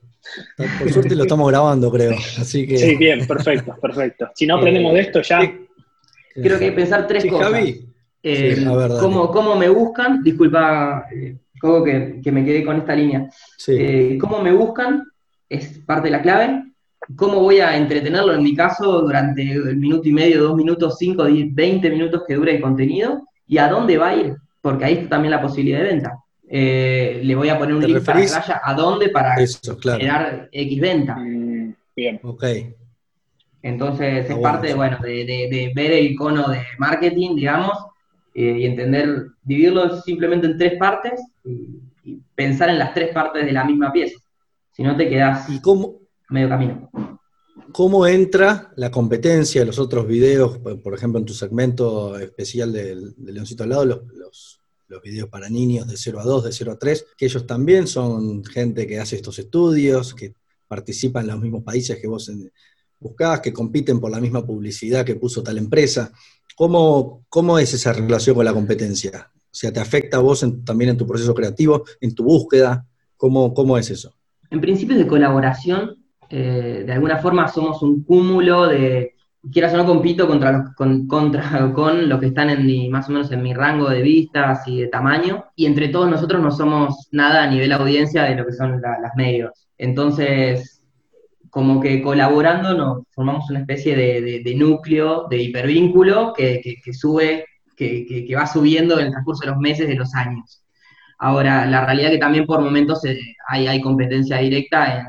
Por 0.80 0.92
suerte 0.92 1.16
lo 1.16 1.24
estamos 1.24 1.48
grabando, 1.50 1.92
creo. 1.92 2.16
Así 2.40 2.68
que... 2.68 2.78
Sí, 2.78 2.96
bien, 2.96 3.26
perfecto, 3.26 3.76
perfecto. 3.80 4.30
Si 4.36 4.46
no 4.46 4.58
aprendemos 4.58 4.94
de 4.94 5.00
esto 5.00 5.22
ya... 5.22 5.40
Creo 5.40 6.60
que 6.60 6.66
hay 6.66 6.70
que 6.70 6.76
pensar 6.76 7.08
tres 7.08 7.26
cosas. 7.26 7.52
Javi. 7.52 7.88
Eh, 8.30 8.66
cómo, 9.00 9.56
me 9.56 9.70
buscan, 9.70 10.22
disculpa, 10.22 11.06
eh, 11.14 11.38
que, 11.62 12.20
que, 12.22 12.32
me 12.32 12.44
quedé 12.44 12.66
con 12.66 12.78
esta 12.78 12.96
línea. 12.96 13.30
Eh, 13.68 14.18
cómo 14.20 14.42
me 14.42 14.52
buscan 14.52 15.04
es 15.50 15.80
parte 15.80 16.08
de 16.08 16.12
la 16.12 16.22
clave. 16.22 16.64
¿Cómo 17.16 17.40
voy 17.40 17.60
a 17.60 17.78
entretenerlo 17.78 18.34
en 18.34 18.44
mi 18.44 18.54
caso 18.54 19.02
durante 19.02 19.42
el 19.42 19.78
minuto 19.78 20.10
y 20.10 20.14
medio, 20.14 20.44
dos 20.44 20.58
minutos, 20.58 20.98
cinco, 20.98 21.24
diez, 21.26 21.54
veinte 21.54 21.90
minutos 21.90 22.24
que 22.28 22.36
dure 22.36 22.56
el 22.56 22.62
contenido? 22.62 23.28
¿Y 23.48 23.60
a 23.60 23.70
dónde 23.70 23.98
va 23.98 24.10
a 24.10 24.16
ir? 24.16 24.36
Porque 24.62 24.84
ahí 24.84 24.94
está 24.96 25.10
también 25.10 25.32
la 25.32 25.42
posibilidad 25.42 25.80
de 25.80 25.86
venta. 25.86 26.20
Eh, 26.50 27.22
le 27.24 27.36
voy 27.36 27.48
a 27.48 27.58
poner 27.58 27.76
un 27.76 27.86
link 27.86 28.04
para 28.04 28.20
que 28.20 28.28
vaya 28.28 28.62
a 28.62 28.74
dónde 28.74 29.10
para 29.10 29.36
generar 29.82 30.50
X 30.52 30.82
venta. 30.82 31.16
Mm, 31.16 31.74
bien. 31.96 32.20
Ok. 32.24 32.44
Entonces 33.62 34.30
es 34.30 34.38
parte, 34.38 34.74
bueno, 34.74 34.98
de, 35.02 35.72
ver 35.74 35.92
el 35.92 36.08
icono 36.08 36.50
de 36.50 36.62
marketing, 36.78 37.36
digamos, 37.36 37.72
eh, 38.38 38.60
y 38.60 38.66
entender, 38.66 39.28
dividirlo 39.44 40.02
simplemente 40.02 40.48
en 40.48 40.58
tres 40.58 40.78
partes 40.78 41.20
y, 41.44 41.82
pensar 42.36 42.70
en 42.70 42.80
las 42.80 42.94
tres 42.94 43.14
partes 43.14 43.46
de 43.46 43.52
la 43.52 43.66
misma 43.66 43.92
pieza. 43.92 44.18
Si 44.72 44.82
no 44.84 44.96
te 44.96 45.10
quedas 45.10 45.50
¿Y 45.50 45.60
cómo, 45.60 46.00
medio 46.30 46.48
camino. 46.48 46.90
¿Cómo 47.74 48.08
entra 48.08 48.72
la 48.78 48.92
competencia 48.92 49.62
de 49.62 49.68
los 49.68 49.80
otros 49.80 50.08
videos, 50.08 50.60
por 50.60 50.94
ejemplo, 50.94 51.20
en 51.20 51.26
tu 51.26 51.34
segmento 51.34 52.18
especial 52.18 52.72
del, 52.72 53.14
Leoncito 53.18 53.64
al 53.64 53.70
lado, 53.70 53.86
los 53.86 54.58
los 54.88 55.02
videos 55.02 55.30
para 55.30 55.50
niños 55.50 55.88
de 55.88 55.98
0 55.98 56.20
a 56.20 56.24
2, 56.24 56.46
de 56.46 56.52
0 56.52 56.72
a 56.72 56.80
3, 56.80 57.06
que 57.18 57.26
ellos 57.26 57.46
también 57.46 57.88
son 57.88 58.44
gente 58.46 58.88
que 58.88 59.00
hace 59.00 59.18
estos 59.18 59.38
estudios, 59.40 60.14
que 60.14 60.34
participan 60.68 61.24
en 61.24 61.32
los 61.32 61.42
mismos 61.42 61.64
países 61.64 61.98
que 62.00 62.08
vos 62.08 62.32
buscabas, 63.00 63.42
que 63.42 63.54
compiten 63.54 64.00
por 64.00 64.12
la 64.12 64.20
misma 64.20 64.46
publicidad 64.46 65.06
que 65.06 65.16
puso 65.16 65.44
tal 65.44 65.58
empresa. 65.58 66.12
¿Cómo, 66.58 67.24
cómo 67.30 67.60
es 67.60 67.72
esa 67.76 67.94
relación 67.94 68.36
con 68.36 68.44
la 68.44 68.52
competencia? 68.52 69.30
O 69.36 69.40
sea, 69.52 69.72
¿te 69.72 69.80
afecta 69.80 70.18
a 70.18 70.22
vos 70.22 70.44
también 70.66 70.90
en 70.90 70.98
tu 70.98 71.06
proceso 71.06 71.36
creativo, 71.36 71.84
en 72.02 72.16
tu 72.16 72.24
búsqueda? 72.24 72.84
¿Cómo, 73.16 73.54
cómo 73.54 73.78
es 73.78 73.92
eso? 73.92 74.16
En 74.50 74.60
principio 74.60 74.98
de 74.98 75.06
colaboración, 75.06 76.04
eh, 76.32 76.84
de 76.84 76.92
alguna 76.92 77.18
forma 77.18 77.48
somos 77.48 77.84
un 77.84 78.04
cúmulo 78.04 78.66
de, 78.66 79.14
quieras 79.52 79.76
o 79.76 79.78
no 79.78 79.86
compito 79.86 80.28
contra 80.28 80.52
los, 80.52 80.74
con, 80.74 81.06
contra, 81.06 81.72
con 81.76 82.10
los 82.10 82.20
que 82.20 82.26
están 82.26 82.50
en 82.50 82.66
mi, 82.66 82.90
más 82.90 83.08
o 83.08 83.12
menos 83.12 83.32
en 83.32 83.44
mi 83.44 83.54
rango 83.54 83.88
de 83.92 84.02
vistas 84.02 84.68
y 84.68 84.82
de 84.82 84.88
tamaño, 84.88 85.46
y 85.56 85.68
entre 85.68 85.90
todos 85.90 86.10
nosotros 86.10 86.42
no 86.42 86.50
somos 86.50 87.08
nada 87.12 87.44
a 87.44 87.52
nivel 87.52 87.72
audiencia 87.72 88.24
de 88.24 88.36
lo 88.36 88.48
que 88.48 88.54
son 88.54 88.82
las 88.82 89.16
medios. 89.16 89.68
Entonces, 89.78 90.77
como 91.58 91.82
que 91.82 92.04
colaborando 92.04 92.76
nos 92.76 93.04
formamos 93.10 93.50
una 93.50 93.62
especie 93.62 93.96
de, 93.96 94.56
núcleo, 94.56 95.26
de 95.28 95.42
hipervínculo 95.42 96.32
que, 96.32 96.62
que, 96.62 96.94
sube, 96.94 97.46
que, 97.76 98.06
que, 98.06 98.36
va 98.36 98.46
subiendo 98.46 99.00
en 99.00 99.08
el 99.08 99.12
transcurso 99.12 99.42
de 99.42 99.54
los 99.54 99.60
meses, 99.60 99.88
de 99.88 99.96
los 99.96 100.14
años. 100.14 100.64
Ahora, 101.18 101.66
la 101.66 101.84
realidad 101.84 102.12
es 102.12 102.18
que 102.18 102.22
también 102.22 102.46
por 102.46 102.62
momentos 102.62 103.04
eh, 103.06 103.18
hay, 103.48 103.66
hay 103.66 103.82
competencia 103.82 104.38
directa 104.38 105.00
en, 105.00 105.08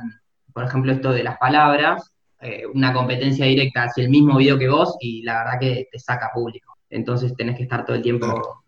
por 0.54 0.64
ejemplo, 0.64 0.90
esto 0.90 1.12
de 1.12 1.22
las 1.22 1.36
palabras, 1.36 2.14
eh, 2.40 2.62
una 2.72 2.94
competencia 2.94 3.44
directa 3.44 3.82
hacia 3.82 4.04
el 4.04 4.08
mismo 4.08 4.38
video 4.38 4.58
que 4.58 4.70
vos 4.70 4.96
y 5.00 5.22
la 5.24 5.44
verdad 5.44 5.60
que 5.60 5.86
te 5.92 5.98
saca 5.98 6.30
público. 6.32 6.78
Entonces 6.88 7.36
tenés 7.36 7.58
que 7.58 7.64
estar 7.64 7.84
todo 7.84 7.96
el 7.96 8.02
tiempo 8.02 8.64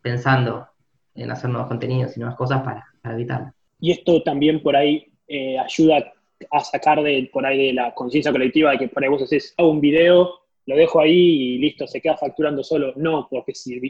pensando 0.00 0.66
en 1.14 1.30
hacer 1.30 1.50
nuevos 1.50 1.68
contenidos 1.68 2.16
y 2.16 2.20
nuevas 2.20 2.38
cosas 2.38 2.62
para, 2.62 2.82
evitarlo. 3.04 3.52
Y 3.78 3.90
esto 3.90 4.22
también 4.22 4.62
por 4.62 4.74
ahí 4.74 5.04
eh, 5.28 5.58
ayuda 5.58 6.02
a 6.50 6.60
sacar 6.60 7.02
de, 7.02 7.28
por 7.32 7.44
ahí 7.44 7.66
de 7.66 7.72
la 7.72 7.94
conciencia 7.94 8.32
colectiva 8.32 8.72
de 8.72 8.78
que 8.78 8.88
por 8.88 9.02
ahí 9.02 9.08
vos 9.08 9.22
haces, 9.22 9.54
hago 9.56 9.70
un 9.70 9.80
video, 9.80 10.40
lo 10.66 10.76
dejo 10.76 11.00
ahí 11.00 11.12
y 11.54 11.58
listo, 11.58 11.86
se 11.86 12.00
queda 12.00 12.16
facturando 12.16 12.62
solo. 12.62 12.92
No, 12.96 13.26
porque 13.30 13.54
si 13.54 13.80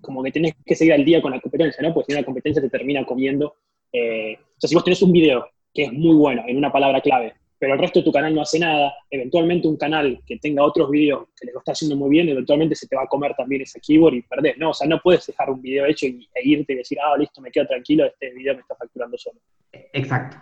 como 0.00 0.22
que 0.22 0.32
tenés 0.32 0.54
que 0.64 0.74
seguir 0.74 0.94
al 0.94 1.04
día 1.04 1.22
con 1.22 1.30
la 1.30 1.40
competencia, 1.40 1.82
¿no? 1.82 1.94
Porque 1.94 2.12
si 2.12 2.18
la 2.18 2.24
competencia 2.24 2.62
te 2.62 2.70
termina 2.70 3.04
comiendo. 3.04 3.56
Eh, 3.92 4.36
o 4.40 4.60
sea, 4.60 4.68
si 4.68 4.74
vos 4.74 4.84
tenés 4.84 5.02
un 5.02 5.12
video 5.12 5.46
que 5.72 5.84
es 5.84 5.92
muy 5.92 6.16
bueno 6.16 6.42
en 6.46 6.56
una 6.56 6.72
palabra 6.72 7.00
clave, 7.00 7.34
pero 7.58 7.74
el 7.74 7.80
resto 7.80 8.00
de 8.00 8.04
tu 8.04 8.12
canal 8.12 8.34
no 8.34 8.42
hace 8.42 8.58
nada, 8.58 8.92
eventualmente 9.08 9.68
un 9.68 9.76
canal 9.76 10.20
que 10.26 10.36
tenga 10.38 10.64
otros 10.64 10.90
videos 10.90 11.28
que 11.38 11.46
le 11.46 11.52
está 11.52 11.72
haciendo 11.72 11.96
muy 11.96 12.10
bien, 12.10 12.28
eventualmente 12.28 12.74
se 12.74 12.88
te 12.88 12.96
va 12.96 13.04
a 13.04 13.06
comer 13.06 13.34
también 13.36 13.62
ese 13.62 13.80
keyboard 13.80 14.14
y 14.14 14.22
perdés, 14.22 14.58
¿no? 14.58 14.70
O 14.70 14.74
sea, 14.74 14.88
no 14.88 15.00
puedes 15.00 15.26
dejar 15.26 15.48
un 15.50 15.62
video 15.62 15.86
hecho 15.86 16.06
y, 16.06 16.28
e 16.34 16.48
irte 16.48 16.72
y 16.72 16.76
decir, 16.76 16.98
ah, 17.00 17.16
listo, 17.16 17.40
me 17.40 17.50
quedo 17.50 17.66
tranquilo, 17.66 18.06
este 18.06 18.30
video 18.34 18.54
me 18.54 18.60
está 18.60 18.74
facturando 18.74 19.16
solo. 19.16 19.38
Exacto, 19.72 20.36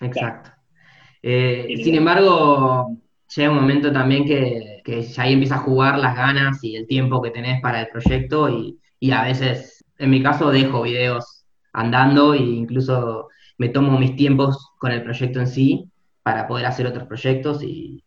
exacto. 0.00 0.61
Eh, 1.22 1.74
sin 1.82 1.94
embargo, 1.94 2.96
llega 3.34 3.50
un 3.50 3.56
momento 3.56 3.92
también 3.92 4.24
que, 4.24 4.80
que, 4.84 5.02
ya 5.02 5.22
ahí 5.22 5.34
empieza 5.34 5.56
a 5.56 5.58
jugar 5.58 5.98
las 5.98 6.16
ganas 6.16 6.62
y 6.64 6.76
el 6.76 6.86
tiempo 6.86 7.22
que 7.22 7.30
tenés 7.30 7.60
para 7.60 7.80
el 7.82 7.88
proyecto 7.88 8.48
y, 8.48 8.78
y 8.98 9.12
a 9.12 9.22
veces, 9.22 9.84
en 9.98 10.10
mi 10.10 10.22
caso, 10.22 10.50
dejo 10.50 10.82
videos 10.82 11.44
andando 11.72 12.34
e 12.34 12.38
incluso 12.38 13.28
me 13.58 13.68
tomo 13.68 13.98
mis 13.98 14.16
tiempos 14.16 14.70
con 14.78 14.92
el 14.92 15.02
proyecto 15.02 15.40
en 15.40 15.46
sí 15.46 15.88
para 16.22 16.46
poder 16.46 16.66
hacer 16.66 16.86
otros 16.86 17.06
proyectos 17.06 17.62
y, 17.62 18.04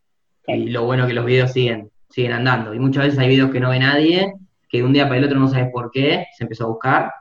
lo 0.48 0.84
bueno 0.84 1.08
que 1.08 1.12
los 1.12 1.24
videos 1.24 1.52
siguen, 1.52 1.90
siguen 2.08 2.32
andando. 2.32 2.72
Y 2.72 2.78
muchas 2.78 3.04
veces 3.04 3.18
hay 3.18 3.28
videos 3.28 3.50
que 3.50 3.58
no 3.58 3.70
ve 3.70 3.80
nadie, 3.80 4.32
que 4.68 4.78
de 4.78 4.84
un 4.84 4.92
día 4.92 5.08
para 5.08 5.18
el 5.18 5.24
otro 5.24 5.40
no 5.40 5.48
sabes 5.48 5.70
por 5.72 5.90
qué, 5.90 6.26
se 6.36 6.44
empezó 6.44 6.64
a 6.64 6.68
buscar 6.68 7.12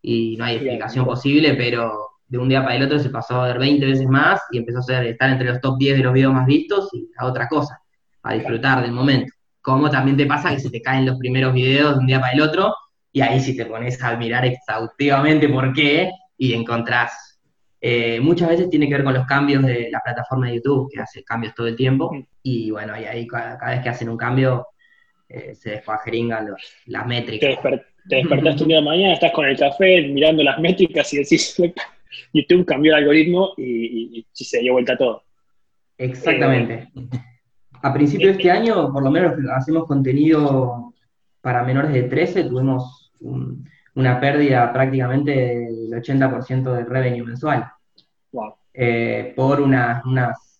y 0.00 0.36
no 0.38 0.44
hay 0.44 0.56
explicación 0.56 1.04
posible, 1.04 1.54
pero 1.54 2.13
de 2.28 2.38
un 2.38 2.48
día 2.48 2.62
para 2.62 2.76
el 2.76 2.84
otro 2.84 2.98
se 2.98 3.10
pasó 3.10 3.42
a 3.42 3.48
ver 3.48 3.58
20 3.58 3.86
veces 3.86 4.06
más 4.06 4.40
y 4.50 4.58
empezó 4.58 4.78
a 4.78 4.82
ser, 4.82 5.06
estar 5.06 5.30
entre 5.30 5.48
los 5.48 5.60
top 5.60 5.78
10 5.78 5.98
de 5.98 6.02
los 6.04 6.12
videos 6.12 6.32
más 6.32 6.46
vistos 6.46 6.88
y 6.92 7.08
a 7.16 7.26
otra 7.26 7.48
cosa. 7.48 7.80
a 8.22 8.34
disfrutar 8.34 8.82
del 8.82 8.92
momento. 8.92 9.32
Como 9.60 9.90
también 9.90 10.16
te 10.16 10.26
pasa 10.26 10.50
que 10.50 10.60
se 10.60 10.70
te 10.70 10.80
caen 10.80 11.06
los 11.06 11.18
primeros 11.18 11.52
videos 11.52 11.94
de 11.94 12.00
un 12.00 12.06
día 12.06 12.20
para 12.20 12.32
el 12.32 12.40
otro, 12.40 12.74
y 13.12 13.20
ahí 13.20 13.40
sí 13.40 13.56
te 13.56 13.66
pones 13.66 14.02
a 14.02 14.16
mirar 14.16 14.44
exhaustivamente 14.44 15.48
por 15.48 15.72
qué, 15.72 16.10
y 16.36 16.52
encontrás. 16.52 17.38
Eh, 17.80 18.18
muchas 18.20 18.48
veces 18.48 18.70
tiene 18.70 18.88
que 18.88 18.94
ver 18.94 19.04
con 19.04 19.14
los 19.14 19.26
cambios 19.26 19.62
de 19.62 19.88
la 19.90 20.00
plataforma 20.00 20.48
de 20.48 20.56
YouTube, 20.56 20.90
que 20.92 21.00
hace 21.00 21.22
cambios 21.22 21.54
todo 21.54 21.66
el 21.66 21.76
tiempo, 21.76 22.10
y 22.42 22.70
bueno, 22.70 22.94
ahí, 22.94 23.04
ahí 23.04 23.26
cada, 23.26 23.58
vez 23.70 23.82
que 23.82 23.88
hacen 23.90 24.08
un 24.08 24.16
cambio, 24.16 24.66
eh, 25.28 25.54
se 25.54 25.70
descuajeringan 25.70 26.48
los, 26.48 26.60
las 26.86 27.06
métricas. 27.06 27.58
Te, 27.62 28.16
despertaste 28.16 28.62
un 28.62 28.68
día 28.68 28.78
de 28.78 28.84
mañana, 28.84 29.14
estás 29.14 29.32
con 29.32 29.46
el 29.46 29.58
café 29.58 30.02
mirando 30.08 30.42
las 30.42 30.58
métricas 30.58 31.12
y 31.14 31.18
decís, 31.18 31.56
YouTube 32.32 32.66
cambió 32.66 32.92
el 32.92 33.02
algoritmo 33.02 33.54
y, 33.56 34.18
y, 34.18 34.26
se 34.32 34.60
dio 34.60 34.72
vuelta 34.72 34.96
todo. 34.96 35.22
Exactamente. 35.98 36.88
a 37.82 37.92
principio 37.92 38.28
de 38.28 38.32
este 38.34 38.50
año, 38.50 38.92
por 38.92 39.02
lo 39.02 39.10
menos 39.10 39.34
hacemos 39.54 39.86
contenido 39.86 40.92
para 41.40 41.62
menores 41.62 41.92
de 41.92 42.04
13, 42.04 42.44
tuvimos 42.44 43.12
una 43.94 44.20
pérdida 44.20 44.72
prácticamente 44.72 45.30
del 45.30 45.90
80% 45.90 46.74
del 46.74 46.86
revenue 46.86 47.24
mensual. 47.24 47.70
Eh, 48.76 49.32
por 49.36 49.60
unas 49.60 50.02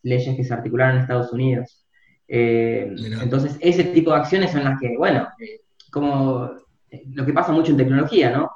leyes 0.04 0.36
que 0.36 0.44
se 0.44 0.54
articularon 0.54 0.96
en 0.96 1.02
Estados 1.02 1.32
Unidos. 1.32 1.84
Eh, 2.28 2.94
entonces, 3.20 3.58
ese 3.60 3.84
tipo 3.84 4.12
de 4.12 4.18
acciones 4.18 4.52
son 4.52 4.62
las 4.62 4.78
que, 4.78 4.96
bueno, 4.96 5.26
eh, 5.40 5.62
como 5.90 6.48
lo 7.12 7.26
que 7.26 7.32
pasa 7.32 7.50
mucho 7.50 7.72
en 7.72 7.78
tecnología, 7.78 8.30
¿no? 8.30 8.50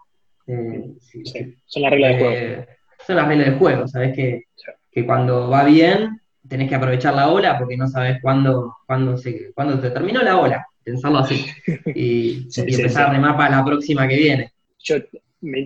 son 0.46 1.82
las 1.82 1.90
reglas 1.90 2.12
de 2.12 2.18
juego. 2.18 2.66
Son 3.06 3.16
las 3.16 3.28
reglas 3.28 3.52
de 3.52 3.58
juego, 3.58 3.87
¿sabes? 3.88 4.14
Que, 4.14 4.44
que 4.90 5.06
cuando 5.06 5.48
va 5.48 5.64
bien, 5.64 6.20
tenés 6.48 6.68
que 6.68 6.74
aprovechar 6.74 7.14
la 7.14 7.30
ola 7.30 7.58
porque 7.58 7.76
no 7.76 7.87
sabes 7.87 8.18
cuándo, 8.22 8.76
cuándo, 8.87 9.16
se, 9.16 9.52
cuándo 9.52 9.78
te 9.78 9.90
terminó 9.90 10.22
la 10.22 10.38
ola, 10.38 10.66
pensarlo 10.82 11.18
así, 11.18 11.46
y, 11.94 12.48
empezar 12.56 13.11
a 13.11 13.12
remar 13.12 13.37
para 13.37 13.56
la 13.56 13.64
próxima 13.64 14.08
que 14.08 14.16
viene. 14.16 14.52
Yo, 14.78 14.96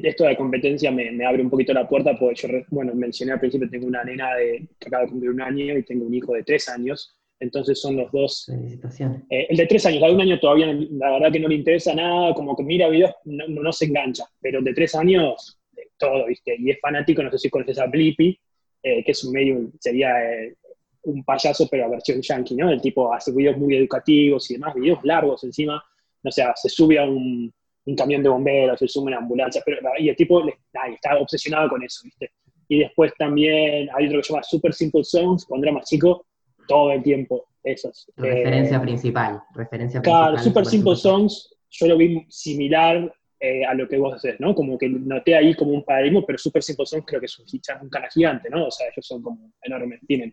esto 0.02 0.24
de 0.24 0.36
competencia 0.36 0.90
me, 0.90 1.24
abre 1.24 1.42
un 1.42 1.50
poquito 1.50 1.72
la 1.72 1.88
puerta 1.88 2.16
porque 2.18 2.34
yo, 2.42 2.48
bueno, 2.70 2.94
mencioné 2.94 3.32
al 3.32 3.40
principio, 3.40 3.70
tengo 3.70 3.86
una 3.86 4.04
nena 4.04 4.34
de, 4.34 4.66
que 4.78 4.88
acaba 4.88 5.04
de 5.04 5.10
cumplir 5.10 5.30
un 5.30 5.40
año 5.40 5.78
y 5.78 5.82
tengo 5.82 6.06
un 6.06 6.14
hijo 6.14 6.34
de 6.34 6.42
tres 6.42 6.68
años, 6.68 7.16
entonces 7.40 7.80
son 7.80 7.96
los 7.96 8.10
dos. 8.12 8.48
Eh, 8.48 9.46
el 9.48 9.56
de 9.56 9.66
tres 9.66 9.86
años, 9.86 10.00
la 10.00 10.08
de 10.08 10.14
un 10.14 10.20
año 10.20 10.38
todavía, 10.38 10.66
la 10.66 11.12
verdad 11.12 11.32
que 11.32 11.40
no 11.40 11.48
le 11.48 11.56
interesa 11.56 11.94
nada, 11.94 12.34
como 12.34 12.56
que 12.56 12.62
mira 12.62 12.88
videos, 12.88 13.12
no, 13.24 13.46
no 13.48 13.72
se 13.72 13.86
engancha, 13.86 14.24
pero 14.40 14.58
el 14.58 14.64
de 14.64 14.74
tres 14.74 14.94
años, 14.94 15.58
todo, 16.02 16.26
¿viste? 16.26 16.56
Y 16.58 16.70
es 16.70 16.80
fanático, 16.80 17.22
no 17.22 17.30
sé 17.30 17.38
si 17.38 17.50
conoces 17.50 17.78
a 17.78 17.86
Blippi, 17.86 18.38
eh, 18.82 19.04
que 19.04 19.12
es 19.12 19.24
un 19.24 19.32
medio, 19.32 19.70
sería 19.78 20.10
eh, 20.24 20.56
un 21.04 21.24
payaso, 21.24 21.68
pero 21.70 21.84
a 21.84 21.88
versión 21.88 22.20
yankee, 22.20 22.56
¿no? 22.56 22.68
El 22.70 22.80
tipo 22.80 23.14
hace 23.14 23.32
videos 23.32 23.56
muy 23.56 23.76
educativos 23.76 24.50
y 24.50 24.54
demás, 24.54 24.74
videos 24.74 24.98
largos 25.04 25.44
encima, 25.44 25.82
no 26.22 26.30
sé, 26.32 26.44
se 26.56 26.68
sube 26.68 26.98
a 26.98 27.04
un, 27.04 27.52
camión 27.96 28.22
de 28.22 28.28
bomberos, 28.28 28.78
se 28.78 28.88
sube 28.88 29.04
a 29.04 29.16
una 29.16 29.18
ambulancia, 29.18 29.62
pero, 29.64 29.78
y 29.98 30.08
el 30.08 30.16
tipo 30.16 30.42
está 30.46 31.16
obsesionado 31.18 31.68
con 31.68 31.82
eso, 31.82 32.00
¿viste? 32.04 32.32
Y 32.68 32.80
después 32.80 33.12
también 33.18 33.88
hay 33.94 34.06
otro 34.06 34.18
que 34.18 34.24
se 34.24 34.32
llama 34.32 34.42
Super 34.42 34.72
Simple 34.72 35.04
Songs, 35.04 35.44
cuando 35.44 35.66
era 35.66 35.74
más 35.74 35.88
chico, 35.88 36.26
todo 36.66 36.90
el 36.92 37.02
tiempo, 37.02 37.46
esos. 37.62 38.10
Referencia 38.16 38.78
eh, 38.78 38.80
principal, 38.80 39.42
referencia 39.54 40.00
claro, 40.00 40.38
Super, 40.38 40.66
Simple 40.66 40.96
Songs, 40.96 41.54
yo 41.70 41.86
lo 41.86 41.96
vi 41.96 42.24
similar 42.28 43.12
eh, 43.44 43.64
a 43.64 43.74
lo 43.74 43.88
que 43.88 43.96
vos 43.96 44.14
haces, 44.14 44.38
¿no? 44.38 44.54
Como 44.54 44.78
que 44.78 44.88
noté 44.88 45.34
ahí 45.34 45.52
como 45.56 45.72
un 45.72 45.84
paradigma, 45.84 46.22
pero 46.24 46.38
Super 46.38 46.62
Simple 46.62 46.86
Songs 46.86 47.04
creo 47.04 47.18
que 47.18 47.26
es 47.26 47.36
un, 47.40 47.46
un 47.82 47.90
canal 47.90 48.08
gigante, 48.08 48.48
¿no? 48.48 48.68
O 48.68 48.70
sea, 48.70 48.86
ellos 48.86 49.04
son 49.04 49.20
como 49.20 49.50
enormes, 49.60 49.98
tienen 50.06 50.32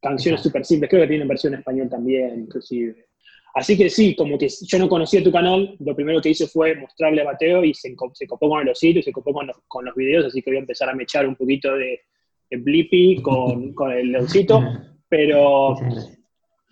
canciones 0.00 0.40
súper 0.40 0.64
simples, 0.64 0.88
creo 0.88 1.02
que 1.02 1.08
tienen 1.08 1.28
versión 1.28 1.52
en 1.52 1.58
español 1.58 1.90
también, 1.90 2.40
inclusive. 2.40 3.08
Así 3.54 3.76
que 3.76 3.90
sí, 3.90 4.16
como 4.16 4.38
que 4.38 4.48
yo 4.48 4.78
no 4.78 4.88
conocía 4.88 5.22
tu 5.22 5.30
canal, 5.30 5.76
lo 5.80 5.94
primero 5.94 6.18
que 6.22 6.30
hice 6.30 6.46
fue 6.46 6.76
mostrarle 6.76 7.20
a 7.20 7.24
Mateo 7.26 7.62
y 7.62 7.74
se, 7.74 7.94
se 8.14 8.26
copó 8.26 8.48
con 8.48 8.64
los 8.64 8.78
sitios, 8.78 9.04
se 9.04 9.12
copó 9.12 9.34
con 9.34 9.48
los, 9.48 9.56
con 9.68 9.84
los, 9.84 9.94
videos, 9.94 10.24
así 10.24 10.40
que 10.40 10.48
voy 10.48 10.56
a 10.56 10.60
empezar 10.60 10.88
a 10.88 10.94
mechar 10.94 11.28
un 11.28 11.36
poquito 11.36 11.74
de, 11.76 12.00
de 12.48 12.56
Blippi 12.56 13.20
con, 13.20 13.72
con, 13.74 13.92
el 13.92 14.12
leoncito, 14.12 14.62
pero, 15.10 15.76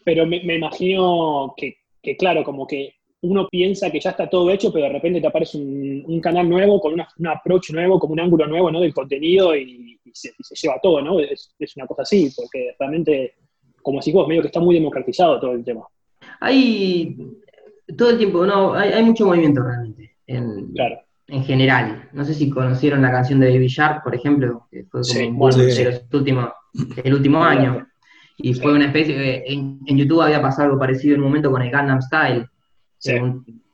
pero 0.02 0.24
me, 0.24 0.42
me 0.44 0.54
imagino 0.54 1.52
que, 1.54 1.76
que, 2.02 2.16
claro, 2.16 2.42
como 2.42 2.66
que 2.66 2.94
uno 3.24 3.48
piensa 3.48 3.90
que 3.90 4.00
ya 4.00 4.10
está 4.10 4.28
todo 4.28 4.50
hecho, 4.50 4.72
pero 4.72 4.86
de 4.86 4.92
repente 4.92 5.20
te 5.20 5.26
aparece 5.26 5.56
un, 5.56 6.04
un 6.06 6.20
canal 6.20 6.48
nuevo, 6.48 6.80
con 6.80 6.92
una, 6.92 7.08
un 7.18 7.26
approach 7.26 7.70
nuevo, 7.70 7.98
como 7.98 8.12
un 8.12 8.20
ángulo 8.20 8.46
nuevo 8.46 8.70
¿no? 8.70 8.80
del 8.80 8.92
contenido 8.92 9.56
y, 9.56 9.98
se, 10.12 10.30
lleva 10.62 10.78
todo, 10.80 11.02
¿no? 11.02 11.18
Es, 11.18 11.52
es, 11.58 11.76
una 11.76 11.86
cosa 11.86 12.02
así, 12.02 12.32
porque 12.36 12.76
realmente, 12.78 13.34
como 13.82 14.00
si 14.00 14.12
vos, 14.12 14.28
medio 14.28 14.42
que 14.42 14.48
está 14.48 14.60
muy 14.60 14.76
democratizado 14.76 15.40
todo 15.40 15.52
el 15.52 15.64
tema. 15.64 15.82
Hay 16.38 17.16
todo 17.96 18.10
el 18.10 18.18
tiempo, 18.18 18.46
no, 18.46 18.74
hay, 18.74 18.92
hay 18.92 19.02
mucho 19.02 19.26
movimiento 19.26 19.62
realmente. 19.62 20.16
En, 20.26 20.72
claro. 20.72 21.00
en 21.26 21.44
general. 21.44 22.08
No 22.12 22.24
sé 22.24 22.34
si 22.34 22.48
conocieron 22.48 23.02
la 23.02 23.10
canción 23.10 23.40
de 23.40 23.50
Baby 23.50 23.66
Shark, 23.66 24.04
por 24.04 24.14
ejemplo, 24.14 24.68
que 24.70 24.84
fue 24.84 25.00
como 25.02 25.46
un 25.46 25.52
último, 26.12 26.52
el 27.02 27.14
último 27.14 27.42
año. 27.42 27.86
Y 28.36 28.54
fue 28.54 28.72
una 28.72 28.86
especie, 28.86 29.16
de, 29.16 29.44
en, 29.46 29.80
en, 29.86 29.96
YouTube 29.96 30.20
había 30.20 30.42
pasado 30.42 30.64
algo 30.64 30.78
parecido 30.78 31.14
en 31.14 31.22
un 31.22 31.28
momento 31.28 31.50
con 31.50 31.62
el 31.62 31.70
Gundam 31.70 32.02
Style, 32.02 32.46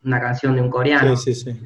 una 0.05 0.21
canción 0.21 0.55
de 0.55 0.63
un 0.63 0.71
coreano. 0.71 1.17
Sí, 1.17 1.35
sí, 1.35 1.53
sí. 1.53 1.61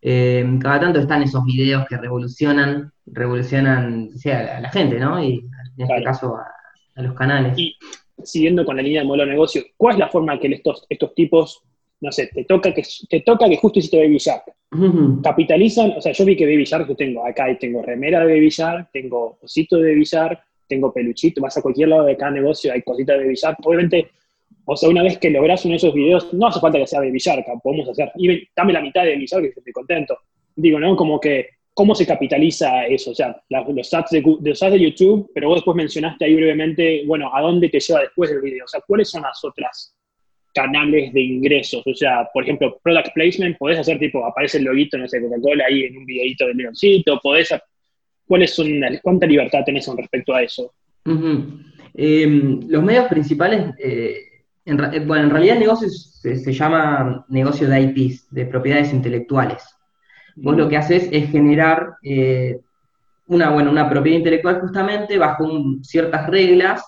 Eh, 0.00 0.58
cada 0.60 0.80
tanto 0.80 1.00
están 1.00 1.22
esos 1.22 1.44
videos 1.44 1.86
que 1.88 1.96
revolucionan, 1.96 2.92
revolucionan 3.06 4.10
a 4.24 4.60
la 4.60 4.70
gente, 4.70 4.98
¿no? 4.98 5.22
Y 5.22 5.44
en 5.76 5.90
este 5.90 6.04
caso 6.04 6.36
a, 6.36 7.02
los 7.02 7.14
canales. 7.14 7.56
Y 7.56 7.76
siguiendo 8.22 8.64
con 8.64 8.76
la 8.76 8.82
línea 8.82 9.02
de 9.02 9.06
modelo 9.06 9.24
de 9.24 9.30
negocio, 9.30 9.62
¿cuál 9.76 9.94
es 9.94 9.98
la 10.00 10.08
forma 10.08 10.38
que 10.38 10.48
estos, 10.48 10.84
estos 10.88 11.14
tipos, 11.14 11.62
no 12.00 12.10
sé, 12.10 12.28
te 12.32 12.44
toca 12.44 12.72
que, 12.74 12.82
te 13.08 13.20
toca 13.20 13.48
que 13.48 13.56
justo 13.56 13.78
hiciste 13.78 13.98
Baby 13.98 14.18
Shark? 14.18 14.44
Capitalizan, 15.22 15.94
o 15.96 16.00
sea, 16.00 16.12
yo 16.12 16.24
vi 16.24 16.36
que 16.36 16.44
Baby 16.44 16.64
Shark, 16.64 16.88
yo 16.88 16.96
tengo 16.96 17.24
acá 17.24 17.46
tengo 17.58 17.82
remera 17.82 18.20
de 18.20 18.34
Baby 18.34 18.50
Shark, 18.50 18.90
tengo 18.92 19.38
osito 19.42 19.76
de 19.76 19.92
Baby 19.92 20.04
Shark, 20.04 20.40
tengo 20.66 20.92
peluchito, 20.92 21.40
vas 21.40 21.56
a 21.56 21.62
cualquier 21.62 21.88
lado 21.88 22.04
de 22.04 22.16
cada 22.16 22.32
negocio, 22.32 22.72
hay 22.72 22.82
cositas 22.82 23.16
de 23.16 23.24
Baby 23.24 23.34
Shark. 23.36 23.58
Obviamente, 23.64 24.10
o 24.70 24.76
sea, 24.76 24.90
una 24.90 25.02
vez 25.02 25.16
que 25.16 25.30
logras 25.30 25.64
uno 25.64 25.72
de 25.72 25.76
esos 25.78 25.94
videos, 25.94 26.30
no 26.34 26.46
hace 26.46 26.60
falta 26.60 26.78
que 26.78 26.86
sea 26.86 27.00
de 27.00 27.10
Villarca, 27.10 27.54
podemos 27.62 27.88
hacer, 27.88 28.12
dame 28.54 28.74
la 28.74 28.82
mitad 28.82 29.02
de 29.02 29.16
Villarca 29.16 29.46
y 29.46 29.48
estoy 29.48 29.72
contento. 29.72 30.18
Digo, 30.54 30.78
¿no? 30.78 30.94
Como 30.94 31.18
que, 31.18 31.48
¿cómo 31.72 31.94
se 31.94 32.06
capitaliza 32.06 32.84
eso? 32.84 33.12
O 33.12 33.14
sea, 33.14 33.40
los 33.48 33.94
ads 33.94 34.10
de, 34.10 34.20
de 34.20 34.78
YouTube, 34.78 35.30
pero 35.32 35.48
vos 35.48 35.56
después 35.56 35.74
mencionaste 35.74 36.26
ahí 36.26 36.34
brevemente, 36.34 37.02
bueno, 37.06 37.34
¿a 37.34 37.40
dónde 37.40 37.70
te 37.70 37.80
lleva 37.80 38.00
después 38.00 38.30
el 38.30 38.42
video? 38.42 38.66
O 38.66 38.68
sea, 38.68 38.82
¿cuáles 38.86 39.08
son 39.08 39.22
las 39.22 39.42
otras 39.42 39.96
canales 40.52 41.14
de 41.14 41.20
ingresos? 41.22 41.82
O 41.86 41.94
sea, 41.94 42.28
por 42.34 42.42
ejemplo, 42.42 42.78
product 42.82 43.14
placement, 43.14 43.56
podés 43.56 43.78
hacer 43.78 43.98
tipo, 43.98 44.22
aparece 44.26 44.58
el 44.58 44.64
loguito, 44.64 44.98
no 44.98 45.08
sé, 45.08 45.18
Coca-Cola 45.22 45.64
ahí 45.66 45.84
en 45.84 45.96
un 45.96 46.04
videito 46.04 46.46
de 46.46 46.52
leoncito, 46.52 47.18
podés, 47.22 47.54
¿cuáles 48.26 48.54
son, 48.54 48.68
cuánta 49.02 49.24
libertad 49.24 49.60
tenés 49.64 49.86
con 49.86 49.96
respecto 49.96 50.34
a 50.34 50.42
eso? 50.42 50.74
Em, 51.94 52.60
los 52.68 52.82
medios 52.82 53.06
principales... 53.08 53.64
Eh 53.82 54.24
en, 54.68 54.94
eh, 54.94 55.04
bueno, 55.04 55.24
en 55.24 55.30
realidad 55.30 55.56
el 55.56 55.60
negocio 55.60 55.88
se, 55.88 56.52
llama 56.52 57.24
negocio 57.28 57.68
de 57.68 57.80
IPs, 57.80 58.26
de 58.30 58.46
propiedades 58.46 58.92
intelectuales. 58.92 59.64
Vos 60.36 60.56
lo 60.56 60.68
que 60.68 60.76
haces 60.76 61.08
es 61.10 61.30
generar 61.30 61.96
eh, 62.02 62.60
una, 63.26 63.50
bueno, 63.50 63.70
una 63.70 63.88
propiedad 63.88 64.18
intelectual 64.18 64.60
justamente 64.60 65.18
bajo 65.18 65.48
ciertas 65.82 66.28
reglas, 66.28 66.84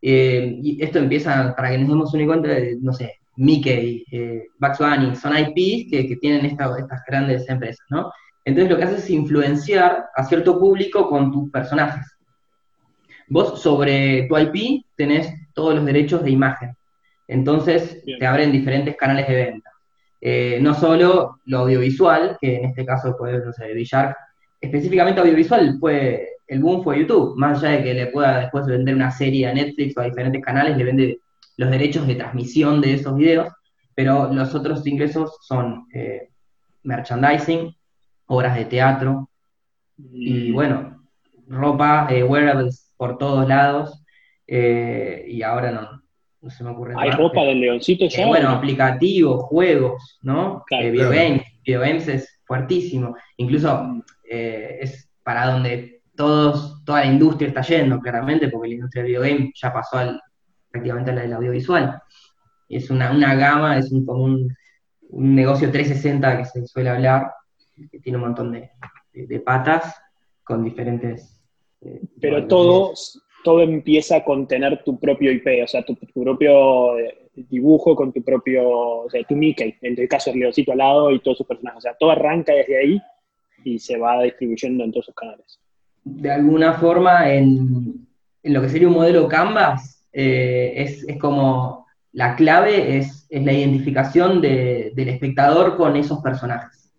eh, 0.00 0.58
y 0.62 0.82
esto 0.82 0.98
empieza, 0.98 1.54
para 1.56 1.70
que 1.70 1.78
nos 1.78 1.88
demos 1.88 2.14
una 2.14 2.26
cuenta, 2.26 2.48
no 2.80 2.92
sé, 2.92 3.14
Mickey, 3.36 4.04
Bugs 4.58 4.78
Bunny, 4.78 5.16
son 5.16 5.36
IPs 5.36 5.90
que, 5.90 6.16
tienen 6.20 6.46
estas 6.46 7.02
grandes 7.06 7.48
empresas, 7.48 7.84
¿no? 7.90 8.12
Entonces 8.44 8.70
lo 8.70 8.76
que 8.76 8.84
haces 8.84 9.04
es 9.04 9.10
influenciar 9.10 10.06
a 10.14 10.24
cierto 10.24 10.58
público 10.58 11.08
con 11.08 11.32
tus 11.32 11.50
personajes. 11.50 12.06
Vos 13.26 13.60
sobre 13.60 14.28
tu 14.28 14.38
IP 14.38 14.84
tenés 14.96 15.34
todos 15.54 15.74
los 15.74 15.84
derechos 15.84 16.22
de 16.22 16.30
imagen. 16.30 16.76
Entonces 17.26 18.02
te 18.04 18.26
abren 18.26 18.52
diferentes 18.52 18.96
canales 18.96 19.28
de 19.28 19.34
venta. 19.34 19.70
Eh, 20.26 20.58
no 20.60 20.72
solo 20.74 21.40
lo 21.44 21.58
audiovisual, 21.58 22.38
que 22.40 22.56
en 22.56 22.64
este 22.66 22.86
caso 22.86 23.14
puede, 23.16 23.44
no 23.44 23.52
sé, 23.52 23.72
Villar, 23.74 24.16
específicamente 24.60 25.20
audiovisual, 25.20 25.76
fue 25.78 26.28
el 26.46 26.60
boom 26.60 26.82
fue 26.82 27.00
YouTube, 27.00 27.36
más 27.36 27.62
allá 27.62 27.76
de 27.76 27.84
que 27.84 27.94
le 27.94 28.06
pueda 28.06 28.40
después 28.40 28.66
vender 28.66 28.94
una 28.94 29.10
serie 29.10 29.46
a 29.46 29.54
Netflix 29.54 29.96
o 29.96 30.00
a 30.00 30.04
diferentes 30.04 30.42
canales, 30.42 30.76
le 30.76 30.84
vende 30.84 31.18
los 31.56 31.70
derechos 31.70 32.06
de 32.06 32.14
transmisión 32.14 32.80
de 32.80 32.94
esos 32.94 33.16
videos, 33.16 33.48
pero 33.94 34.32
los 34.32 34.54
otros 34.54 34.86
ingresos 34.86 35.38
son 35.42 35.86
eh, 35.92 36.30
merchandising, 36.82 37.74
obras 38.26 38.56
de 38.56 38.64
teatro, 38.64 39.28
y 39.96 40.52
bueno, 40.52 41.04
ropa, 41.48 42.08
eh, 42.10 42.24
wearables 42.24 42.92
por 42.96 43.18
todos 43.18 43.46
lados, 43.46 44.02
y 44.46 45.42
ahora 45.42 45.70
no, 45.70 46.03
no 46.44 46.50
se 46.50 46.62
me 46.62 46.70
ocurre 46.70 46.94
¿Hay 46.98 47.10
ropa 47.10 47.42
del 47.42 47.60
leoncito 47.60 48.06
ya? 48.06 48.26
bueno, 48.26 48.50
aplicativos, 48.50 49.44
juegos, 49.44 50.18
¿no? 50.22 50.62
Claro, 50.66 50.86
eh, 50.88 50.90
videogames, 51.64 52.08
es 52.08 52.40
fuertísimo. 52.44 53.16
Incluso 53.38 54.04
eh, 54.30 54.76
es 54.82 55.10
para 55.22 55.50
donde 55.50 56.02
todos, 56.14 56.84
toda 56.84 57.00
la 57.00 57.06
industria 57.06 57.48
está 57.48 57.62
yendo, 57.62 57.98
claramente, 57.98 58.48
porque 58.48 58.68
la 58.68 58.74
industria 58.74 59.02
del 59.02 59.12
videogame 59.12 59.52
ya 59.54 59.72
pasó 59.72 59.96
al, 59.96 60.20
prácticamente 60.70 61.12
a 61.12 61.14
la 61.14 61.22
del 61.22 61.32
audiovisual. 61.32 62.02
es 62.68 62.90
una, 62.90 63.34
gama, 63.36 63.78
es 63.78 63.90
un, 63.90 64.04
como 64.04 64.24
un, 64.24 64.54
negocio 65.10 65.70
360 65.70 66.36
que 66.36 66.44
se 66.44 66.66
suele 66.66 66.90
hablar, 66.90 67.32
que 67.90 68.00
tiene 68.00 68.18
un 68.18 68.24
montón 68.24 68.52
de, 68.52 68.70
patas 69.40 69.94
con 70.42 70.62
diferentes... 70.62 71.42
Eh, 71.80 72.02
Pero 72.20 72.46
todo, 72.46 72.92
todo 73.44 73.60
empieza 73.60 74.24
con 74.24 74.48
tener 74.48 74.82
tu 74.82 74.98
propio 74.98 75.30
IP, 75.30 75.46
o 75.62 75.68
sea, 75.68 75.84
tu, 75.84 75.94
propio 75.96 76.98
eh, 76.98 77.28
dibujo 77.36 77.94
con 77.94 78.12
tu 78.12 78.24
propio, 78.24 78.68
o 78.68 79.10
sea, 79.10 79.22
tu 79.24 79.36
Mickey, 79.36 79.76
en 79.82 80.00
el 80.00 80.08
caso 80.08 80.30
del 80.30 80.40
Leoncito 80.40 80.72
al 80.72 80.78
lado 80.78 81.10
y 81.12 81.20
todos 81.20 81.36
sus 81.36 81.46
personajes, 81.46 81.78
o 81.78 81.80
sea, 81.82 81.94
todo 81.94 82.10
arranca 82.10 82.54
desde 82.54 82.78
ahí 82.78 83.02
y 83.62 83.78
se 83.78 83.98
va 83.98 84.22
distribuyendo 84.22 84.82
en 84.82 84.92
todos 84.92 85.06
sus 85.06 85.14
canales. 85.14 85.60
De 86.02 86.32
alguna 86.32 86.72
forma, 86.74 87.30
en, 87.30 88.06
lo 88.42 88.62
que 88.62 88.68
sería 88.68 88.88
un 88.88 88.94
modelo 88.94 89.28
Canvas, 89.28 90.04
eh, 90.12 90.72
es, 90.76 91.06
como 91.18 91.86
la 92.12 92.36
clave 92.36 92.96
es, 92.96 93.26
la 93.30 93.52
identificación 93.52 94.40
del 94.40 95.08
espectador 95.08 95.76
con 95.76 95.96
esos 95.96 96.20
personajes. 96.20 96.92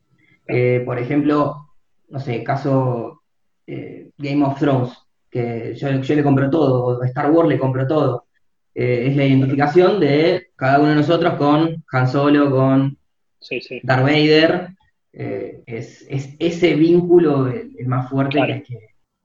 Eh, 0.47 0.83
por 0.85 0.99
ejemplo, 0.99 1.69
no 2.09 2.19
sé, 2.19 2.43
caso 2.43 3.21
Game 3.65 4.45
of 4.45 4.59
Thrones, 4.59 5.04
que 5.35 5.75
yo, 5.75 6.15
le 6.15 6.23
compro 6.23 6.49
todo, 6.49 7.03
Star 7.03 7.29
Wars 7.29 7.49
le 7.49 7.59
compro 7.59 7.85
todo. 7.85 8.25
Eh, 8.73 9.07
es 9.07 9.17
la 9.17 9.25
identificación 9.25 9.99
de 9.99 10.47
cada 10.55 10.79
uno 10.79 10.89
de 10.89 10.95
nosotros 10.95 11.33
con 11.33 11.83
Han 11.91 12.07
Solo, 12.07 12.49
con 12.49 12.97
Darth 13.83 14.03
Vader. 14.03 14.69
Es, 15.11 16.05
ese 16.39 16.75
vínculo 16.75 17.47
el, 17.47 17.85
más 17.85 18.09
fuerte 18.09 18.63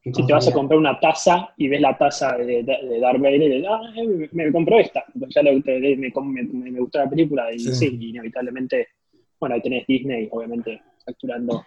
que, 0.03 0.13
si 0.13 0.27
te 0.27 0.33
vas 0.33 0.49
a 0.49 0.53
comprar 0.53 0.79
una 0.79 0.99
taza 0.99 1.53
y 1.57 1.69
ves 1.69 1.81
la 1.81 1.97
taza 1.97 2.37
de, 2.39 2.65
de, 2.65 3.01
Darth 3.01 3.21
Vader 3.21 3.43
y 3.43 3.49
dices, 3.49 3.67
ah, 3.71 3.81
eh, 3.97 4.29
me, 4.33 4.51
compro 4.51 4.81
esta, 4.81 5.05
ya 5.15 5.43
me, 5.43 5.53
me, 5.53 6.81
gustó 6.81 6.99
la 6.99 7.11
película 7.11 7.53
y 7.53 7.59
sí. 7.61 7.99
inevitablemente, 8.01 8.89
bueno, 9.39 9.55
ahí 9.55 9.63
tenés 9.63 9.87
Disney, 9.87 10.29
obviamente, 10.33 10.81
facturando 11.05 11.65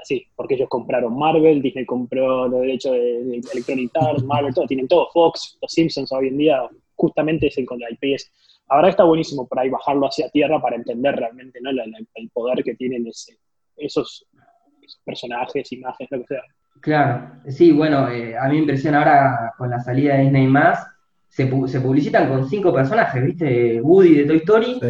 así, 0.00 0.26
porque 0.36 0.54
ellos 0.54 0.68
compraron 0.68 1.16
Marvel, 1.16 1.62
Disney 1.62 1.84
compró 1.86 2.48
los 2.48 2.60
derechos 2.60 2.92
de, 2.92 3.40
Electronic 3.52 3.90
Arts, 3.94 4.24
Marvel, 4.24 4.54
todo, 4.54 4.66
tienen 4.66 4.88
todo, 4.88 5.08
Fox, 5.12 5.58
los 5.60 5.72
Simpsons 5.72 6.12
hoy 6.12 6.28
en 6.28 6.38
día, 6.38 6.68
justamente 6.94 7.46
es 7.48 7.58
el 7.58 7.66
con 7.66 7.78
la 7.78 7.88
IP. 7.90 8.16
ahora 8.68 8.88
está 8.88 9.04
buenísimo 9.04 9.46
por 9.46 9.58
ahí 9.58 9.68
bajarlo 9.68 10.06
hacia 10.06 10.28
tierra 10.30 10.60
para 10.60 10.76
entender 10.76 11.16
realmente 11.16 11.60
¿no? 11.60 11.70
el 11.70 12.30
poder 12.30 12.62
que 12.64 12.74
tienen 12.74 13.06
ese, 13.06 13.38
esos, 13.76 14.26
esos 14.80 15.00
personajes, 15.04 15.72
imágenes, 15.72 16.10
lo 16.10 16.18
que 16.20 16.26
sea. 16.26 16.42
Claro, 16.80 17.32
sí, 17.48 17.70
bueno, 17.70 18.08
eh, 18.08 18.36
a 18.36 18.48
mí 18.48 18.54
me 18.54 18.60
impresiona 18.60 18.98
ahora 18.98 19.54
con 19.56 19.70
la 19.70 19.78
salida 19.80 20.16
de 20.16 20.22
Disney 20.22 20.46
más, 20.46 20.86
se, 21.28 21.48
se 21.68 21.80
publicitan 21.80 22.28
con 22.28 22.48
cinco 22.48 22.72
personajes, 22.72 23.24
¿viste? 23.24 23.80
Woody 23.80 24.14
de 24.16 24.24
Toy 24.24 24.36
Story, 24.38 24.80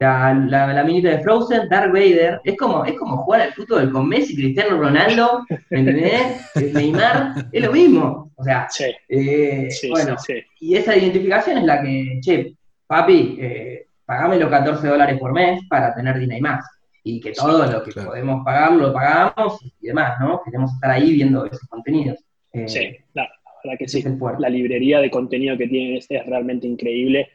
la, 0.00 0.72
la, 0.72 0.84
minita 0.84 1.10
de 1.10 1.20
Frozen, 1.20 1.68
Darth 1.68 1.92
Vader, 1.92 2.40
es 2.44 2.56
como, 2.56 2.84
es 2.84 2.94
como 2.94 3.18
jugar 3.18 3.42
al 3.42 3.52
fútbol 3.52 3.92
con 3.92 4.08
Messi, 4.08 4.34
Cristiano 4.34 4.78
Ronaldo, 4.78 5.44
¿me 5.68 5.80
entendés? 5.80 6.72
Neymar, 6.72 7.34
es 7.52 7.62
lo 7.62 7.70
mismo, 7.70 8.32
o 8.34 8.42
sea, 8.42 8.66
eh, 9.08 9.68
bueno, 9.90 10.16
y 10.58 10.76
esa 10.76 10.96
identificación 10.96 11.58
es 11.58 11.64
la 11.64 11.82
que, 11.82 12.18
che, 12.22 12.54
papi, 12.86 13.36
eh, 13.38 13.86
pagame 14.06 14.38
los 14.38 14.48
14 14.48 14.88
dólares 14.88 15.18
por 15.18 15.32
mes 15.32 15.60
para 15.68 15.94
tener 15.94 16.18
Disney 16.18 16.40
más 16.40 16.64
y 17.04 17.20
que 17.20 17.32
todo 17.32 17.70
lo 17.70 17.82
que 17.82 17.92
podemos 17.92 18.44
pagar 18.44 18.72
lo 18.72 18.92
pagamos 18.92 19.60
y 19.80 19.86
demás, 19.86 20.18
¿no? 20.20 20.42
Queremos 20.44 20.72
estar 20.72 20.90
ahí 20.90 21.12
viendo 21.12 21.46
esos 21.46 21.68
contenidos. 21.68 22.18
Eh, 22.52 22.68
sí, 22.68 22.96
la, 23.14 23.28
verdad 23.62 23.78
que 23.78 23.88
sí. 23.88 24.04
La 24.38 24.48
librería 24.48 25.00
de 25.00 25.10
contenido 25.10 25.56
que 25.56 25.68
tienen 25.68 25.96
es, 25.96 26.08
realmente 26.26 26.66
increíble. 26.66 27.28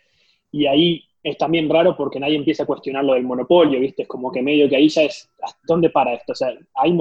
Y 0.51 0.67
ahí 0.67 1.04
es 1.25 1.39
también 1.39 1.67
raro 1.67 1.97
porque 1.97 2.19
nadie 2.19 2.35
empieza 2.35 2.63
a 2.63 2.65
cuestionar 2.67 3.03
lo 3.03 3.15
del 3.15 3.23
monopolio, 3.23 3.79
¿viste? 3.79 4.03
Es 4.03 4.07
como 4.07 4.31
que 4.31 4.43
medio 4.43 4.69
que 4.69 4.75
ahí 4.75 4.87
ya 4.87 5.01
es, 5.01 5.27
¿dónde 5.63 5.89
para 5.89 6.13
esto? 6.13 6.33
O 6.33 6.35
sea, 6.35 6.49
hay 6.75 6.95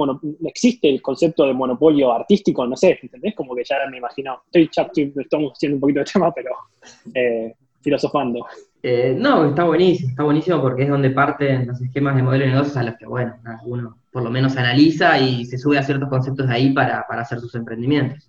existe 0.45 0.89
el 0.89 0.99
concepto 0.99 1.45
de 1.45 1.53
monopolio 1.53 2.11
artístico, 2.11 2.65
no 2.65 2.75
sé, 2.75 2.97
¿entendés? 2.99 3.35
Como 3.35 3.53
que 3.53 3.63
ya 3.63 3.75
me 3.87 3.99
imagino, 3.99 4.41
estoy, 4.51 4.67
estamos 5.15 5.53
haciendo 5.53 5.75
un 5.75 5.81
poquito 5.81 5.99
de 5.99 6.05
tema, 6.05 6.33
pero 6.33 6.49
eh, 7.13 7.53
filosofando. 7.81 8.47
Eh, 8.81 9.15
no, 9.15 9.47
está 9.47 9.63
buenísimo, 9.65 10.09
está 10.09 10.23
buenísimo 10.23 10.59
porque 10.59 10.83
es 10.83 10.89
donde 10.89 11.11
parten 11.11 11.67
los 11.67 11.79
esquemas 11.79 12.15
de 12.15 12.23
modelo 12.23 12.45
de 12.45 12.51
negocios 12.51 12.77
a 12.77 12.83
los 12.83 12.95
que, 12.97 13.05
bueno, 13.05 13.35
uno 13.65 13.99
por 14.11 14.23
lo 14.23 14.31
menos 14.31 14.57
analiza 14.57 15.19
y 15.19 15.45
se 15.45 15.59
sube 15.59 15.77
a 15.77 15.83
ciertos 15.83 16.09
conceptos 16.09 16.47
de 16.47 16.53
ahí 16.53 16.73
para, 16.73 17.01
hacer 17.01 17.39
sus 17.39 17.53
emprendimientos. 17.53 18.27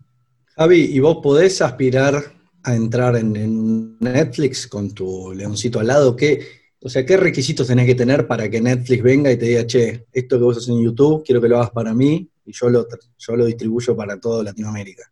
Javi, 0.56 0.90
¿y 0.92 1.00
vos 1.00 1.20
podés 1.22 1.62
aspirar 1.62 2.35
a 2.66 2.74
entrar 2.74 3.16
en, 3.16 3.98
Netflix 4.00 4.66
con 4.66 4.92
tu 4.92 5.32
leoncito 5.32 5.80
al 5.80 5.86
lado? 5.86 6.16
¿Qué, 6.16 6.40
o 6.80 6.88
sea, 6.88 7.04
¿qué 7.06 7.16
requisitos 7.16 7.66
tenés 7.66 7.86
que 7.86 7.94
tener 7.94 8.26
para 8.26 8.48
que 8.48 8.60
Netflix 8.60 9.02
venga 9.02 9.32
y 9.32 9.36
te 9.36 9.46
diga, 9.46 9.66
che, 9.66 10.06
esto 10.12 10.38
que 10.38 10.44
vos 10.44 10.56
haces 10.56 10.68
en 10.68 10.82
YouTube, 10.82 11.24
quiero 11.24 11.40
que 11.40 11.48
lo 11.48 11.56
hagas 11.56 11.70
para 11.70 11.94
mí 11.94 12.28
y 12.44 12.52
yo 12.52 12.68
lo, 12.68 12.86
yo 13.18 13.36
lo 13.36 13.46
distribuyo 13.46 13.96
para 13.96 14.18
toda 14.18 14.44
Latinoamérica? 14.44 15.04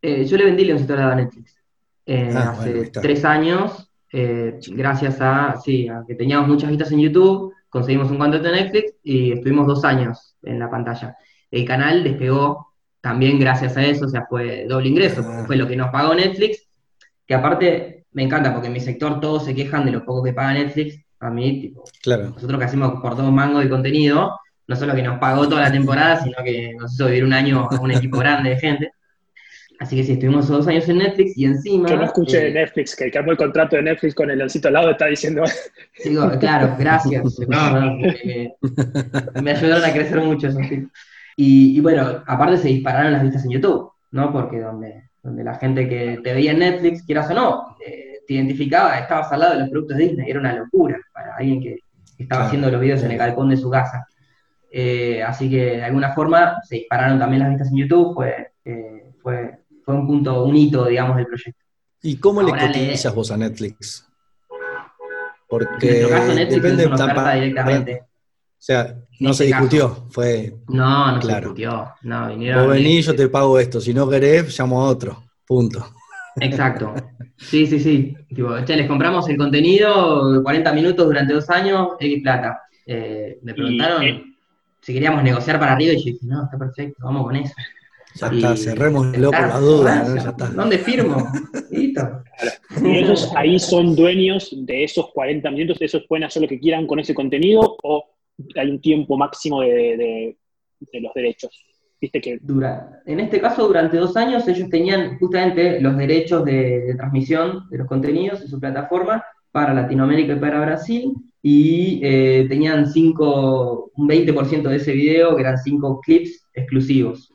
Eh, 0.00 0.24
yo 0.24 0.36
le 0.36 0.44
vendí 0.44 0.64
leoncito 0.64 0.92
al 0.92 0.98
lado 1.00 1.12
a 1.12 1.16
Netflix. 1.16 1.56
Eh, 2.06 2.32
ah, 2.34 2.50
hace 2.58 2.90
tres 2.90 3.24
años 3.24 3.90
eh, 4.16 4.60
gracias 4.68 5.16
a, 5.20 5.56
sí, 5.60 5.88
que 6.06 6.14
teníamos 6.14 6.46
muchas 6.46 6.70
vistas 6.70 6.92
en 6.92 7.00
YouTube, 7.00 7.52
conseguimos 7.68 8.08
un 8.12 8.18
contrato 8.18 8.44
de 8.44 8.52
Netflix 8.52 8.94
y 9.02 9.32
estuvimos 9.32 9.66
dos 9.66 9.84
años 9.84 10.36
en 10.44 10.60
la 10.60 10.70
pantalla. 10.70 11.16
El 11.50 11.64
canal 11.64 12.04
despegó 12.04 12.74
también 13.00 13.40
gracias 13.40 13.76
a 13.76 13.84
eso, 13.84 14.04
o 14.04 14.08
sea, 14.08 14.24
fue 14.30 14.66
doble 14.68 14.88
ingreso, 14.88 15.24
ah. 15.26 15.42
fue 15.48 15.56
lo 15.56 15.66
que 15.66 15.74
nos 15.74 15.90
pagó 15.90 16.14
Netflix, 16.14 16.63
que 17.26 17.34
aparte 17.34 18.04
me 18.12 18.22
encanta 18.22 18.52
porque 18.52 18.68
en 18.68 18.72
mi 18.72 18.80
sector 18.80 19.20
todos 19.20 19.44
se 19.44 19.54
quejan 19.54 19.84
de 19.84 19.92
lo 19.92 20.04
poco 20.04 20.22
que 20.22 20.32
paga 20.32 20.54
Netflix, 20.54 21.00
a 21.20 21.30
mí, 21.30 21.60
tipo, 21.60 21.84
claro. 22.02 22.30
nosotros 22.30 22.58
que 22.58 22.64
hacemos 22.64 23.00
por 23.00 23.16
todo 23.16 23.30
mango 23.32 23.60
de 23.60 23.68
contenido, 23.68 24.38
no 24.66 24.76
solo 24.76 24.94
que 24.94 25.02
nos 25.02 25.18
pagó 25.18 25.48
toda 25.48 25.62
la 25.62 25.72
temporada, 25.72 26.22
sino 26.22 26.36
que 26.44 26.74
nos 26.78 26.94
hizo 26.94 27.06
vivir 27.06 27.24
un 27.24 27.32
año 27.32 27.68
a 27.70 27.80
un 27.80 27.90
equipo 27.90 28.18
grande 28.18 28.50
de 28.50 28.56
gente. 28.56 28.92
Así 29.80 29.96
que 29.96 30.04
sí, 30.04 30.12
estuvimos 30.12 30.46
dos 30.48 30.68
años 30.68 30.88
en 30.88 30.98
Netflix 30.98 31.36
y 31.36 31.46
encima. 31.46 31.88
Yo 31.88 31.96
no 31.96 32.04
escuché 32.04 32.38
de 32.38 32.48
eh, 32.48 32.52
Netflix, 32.52 32.94
que 32.94 33.04
el 33.04 33.10
que 33.10 33.18
el 33.18 33.36
contrato 33.36 33.76
de 33.76 33.82
Netflix 33.82 34.14
con 34.14 34.30
el 34.30 34.38
leoncito 34.38 34.68
al 34.68 34.74
lado 34.74 34.90
está 34.90 35.06
diciendo. 35.06 35.42
Digo, 36.04 36.30
claro, 36.38 36.76
gracias. 36.78 37.24
me, 39.42 39.50
ayudaron 39.50 39.84
a 39.84 39.92
crecer 39.92 40.20
mucho 40.20 40.48
eso, 40.48 40.58
y, 41.36 41.80
bueno, 41.80 42.22
aparte 42.26 42.58
se 42.58 42.68
dispararon 42.68 43.12
las 43.12 43.22
vistas 43.22 43.44
en 43.44 43.50
YouTube, 43.50 43.90
¿no? 44.12 44.32
Porque 44.32 44.60
donde, 44.60 45.10
donde 45.24 45.42
la 45.42 45.56
gente 45.56 45.88
que 45.88 46.20
te 46.22 46.32
veía 46.32 46.52
en 46.52 46.60
Netflix, 46.60 47.02
quieras 47.02 47.28
o 47.30 47.34
no, 47.34 47.76
eh, 47.84 48.20
te 48.26 48.34
identificaba, 48.34 48.98
estabas 48.98 49.32
al 49.32 49.40
lado 49.40 49.54
de 49.54 49.60
los 49.60 49.70
productos 49.70 49.96
Disney, 49.96 50.30
era 50.30 50.38
una 50.38 50.54
locura 50.54 50.96
para 51.12 51.34
alguien 51.36 51.60
que 51.60 51.78
estaba 52.16 52.46
haciendo 52.46 52.70
los 52.70 52.80
videos 52.80 53.02
en 53.02 53.10
el 53.10 53.18
balcón 53.18 53.48
de 53.48 53.56
su 53.56 53.68
casa. 53.68 54.06
Eh, 54.70 55.22
así 55.22 55.50
que 55.50 55.76
de 55.76 55.84
alguna 55.84 56.12
forma 56.12 56.60
se 56.62 56.76
dispararon 56.76 57.18
también 57.18 57.40
las 57.40 57.50
vistas 57.50 57.68
en 57.70 57.76
YouTube, 57.76 58.14
fue, 58.14 58.52
fue 59.20 59.64
fue 59.84 59.94
un 59.94 60.06
punto, 60.06 60.44
un 60.44 60.56
hito, 60.56 60.86
digamos, 60.86 61.16
del 61.16 61.26
proyecto. 61.26 61.62
¿Y 62.02 62.16
cómo 62.16 62.42
le 62.42 62.52
cotizas 62.52 63.14
vos 63.14 63.30
a 63.30 63.36
Netflix? 63.36 64.08
Porque 65.48 66.02
en 66.02 66.08
caso, 66.08 66.34
Netflix 66.34 66.62
depende 66.62 66.86
una 66.86 66.94
oferta 66.94 67.34
directamente. 67.34 68.02
Sea, 68.64 68.96
no 69.20 69.34
se 69.34 69.44
discutió, 69.44 70.06
fue. 70.08 70.54
No, 70.68 71.12
no 71.12 71.20
se 71.20 71.36
discutió. 71.36 71.92
No, 72.02 72.28
vinieron. 72.28 72.64
Vos 72.64 72.74
venís, 72.74 73.04
yo 73.04 73.14
te 73.14 73.28
pago 73.28 73.58
esto. 73.58 73.78
Si 73.78 73.92
no 73.92 74.08
querés, 74.08 74.58
llamo 74.58 74.80
a 74.80 74.88
otro. 74.88 75.22
Punto. 75.46 75.86
Exacto. 76.40 76.94
Sí, 77.36 77.66
sí, 77.66 77.78
sí. 77.78 78.16
che, 78.66 78.76
les 78.76 78.88
compramos 78.88 79.28
el 79.28 79.36
contenido 79.36 80.42
40 80.42 80.72
minutos 80.72 81.06
durante 81.06 81.34
dos 81.34 81.50
años, 81.50 81.88
X 82.00 82.22
plata. 82.22 82.62
Eh, 82.86 83.38
me 83.42 83.52
preguntaron 83.52 84.02
eh, 84.02 84.24
si 84.80 84.94
queríamos 84.94 85.22
negociar 85.22 85.58
para 85.58 85.74
arriba 85.74 85.92
y 85.92 85.96
yo 85.98 86.04
dije, 86.04 86.18
no, 86.22 86.44
está 86.44 86.56
perfecto, 86.56 87.04
vamos 87.04 87.24
con 87.24 87.36
eso. 87.36 87.52
Ya 88.14 88.28
está, 88.28 88.56
cerrémoslo 88.56 89.30
por 89.30 89.40
la 89.40 89.58
duda. 89.58 90.04
¿no? 90.08 90.16
Ya 90.16 90.30
está. 90.30 90.48
¿Dónde 90.48 90.78
firmo? 90.78 91.28
Y 91.70 91.92
ellos 92.82 93.30
ahí 93.36 93.58
son 93.58 93.94
dueños 93.94 94.54
de 94.56 94.84
esos 94.84 95.10
40 95.12 95.50
minutos, 95.50 95.76
esos 95.80 96.04
pueden 96.08 96.24
hacer 96.24 96.40
lo 96.40 96.48
que 96.48 96.58
quieran 96.58 96.86
con 96.86 96.98
ese 96.98 97.12
contenido 97.14 97.76
o 97.82 98.14
hay 98.56 98.70
un 98.70 98.80
tiempo 98.80 99.16
máximo 99.16 99.60
de, 99.60 100.36
los 100.92 101.14
derechos. 101.14 101.50
¿Viste 102.00 102.20
que... 102.20 102.38
Dura, 102.42 103.02
en 103.06 103.20
este 103.20 103.40
caso, 103.40 103.66
durante 103.66 103.96
dos 103.96 104.16
años, 104.16 104.46
ellos 104.48 104.68
tenían 104.68 105.18
justamente 105.18 105.80
los 105.80 105.96
derechos 105.96 106.44
de, 106.44 106.94
transmisión 106.96 107.68
de 107.70 107.78
los 107.78 107.86
contenidos 107.86 108.42
en 108.42 108.48
su 108.48 108.60
plataforma 108.60 109.24
para 109.50 109.72
Latinoamérica 109.72 110.34
y 110.34 110.40
para 110.40 110.60
Brasil, 110.60 111.14
y 111.40 112.00
eh, 112.02 112.46
tenían 112.48 112.90
cinco, 112.90 113.92
un 113.94 114.08
20% 114.08 114.62
de 114.62 114.76
ese 114.76 114.92
video, 114.92 115.36
que 115.36 115.42
eran 115.42 115.58
cinco 115.58 116.00
clips 116.00 116.48
exclusivos 116.54 117.30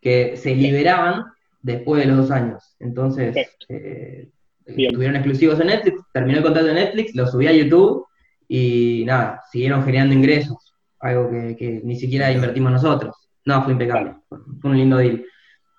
que 0.00 0.36
se 0.36 0.54
liberaban 0.54 1.24
después 1.60 2.02
de 2.02 2.08
los 2.08 2.18
dos 2.18 2.30
años. 2.30 2.76
Entonces, 2.78 3.36
eh, 3.68 4.28
tuvieron 4.64 5.16
exclusivos 5.16 5.58
en 5.60 5.66
Netflix, 5.66 6.00
terminó 6.12 6.38
el 6.38 6.44
contrato 6.44 6.68
de 6.68 6.74
Netflix, 6.74 7.14
lo 7.14 7.26
subí 7.26 7.46
a 7.46 7.52
YouTube 7.52 8.06
y 8.48 9.04
nada, 9.06 9.42
siguieron 9.50 9.84
generando 9.84 10.14
ingresos, 10.14 10.74
algo 11.00 11.30
que, 11.30 11.80
ni 11.84 11.96
siquiera 11.96 12.32
invertimos 12.32 12.72
nosotros. 12.72 13.14
No, 13.44 13.62
fue 13.62 13.72
impecable, 13.72 14.14
fue 14.60 14.70
un 14.70 14.76
lindo 14.78 14.96
deal. 14.96 15.24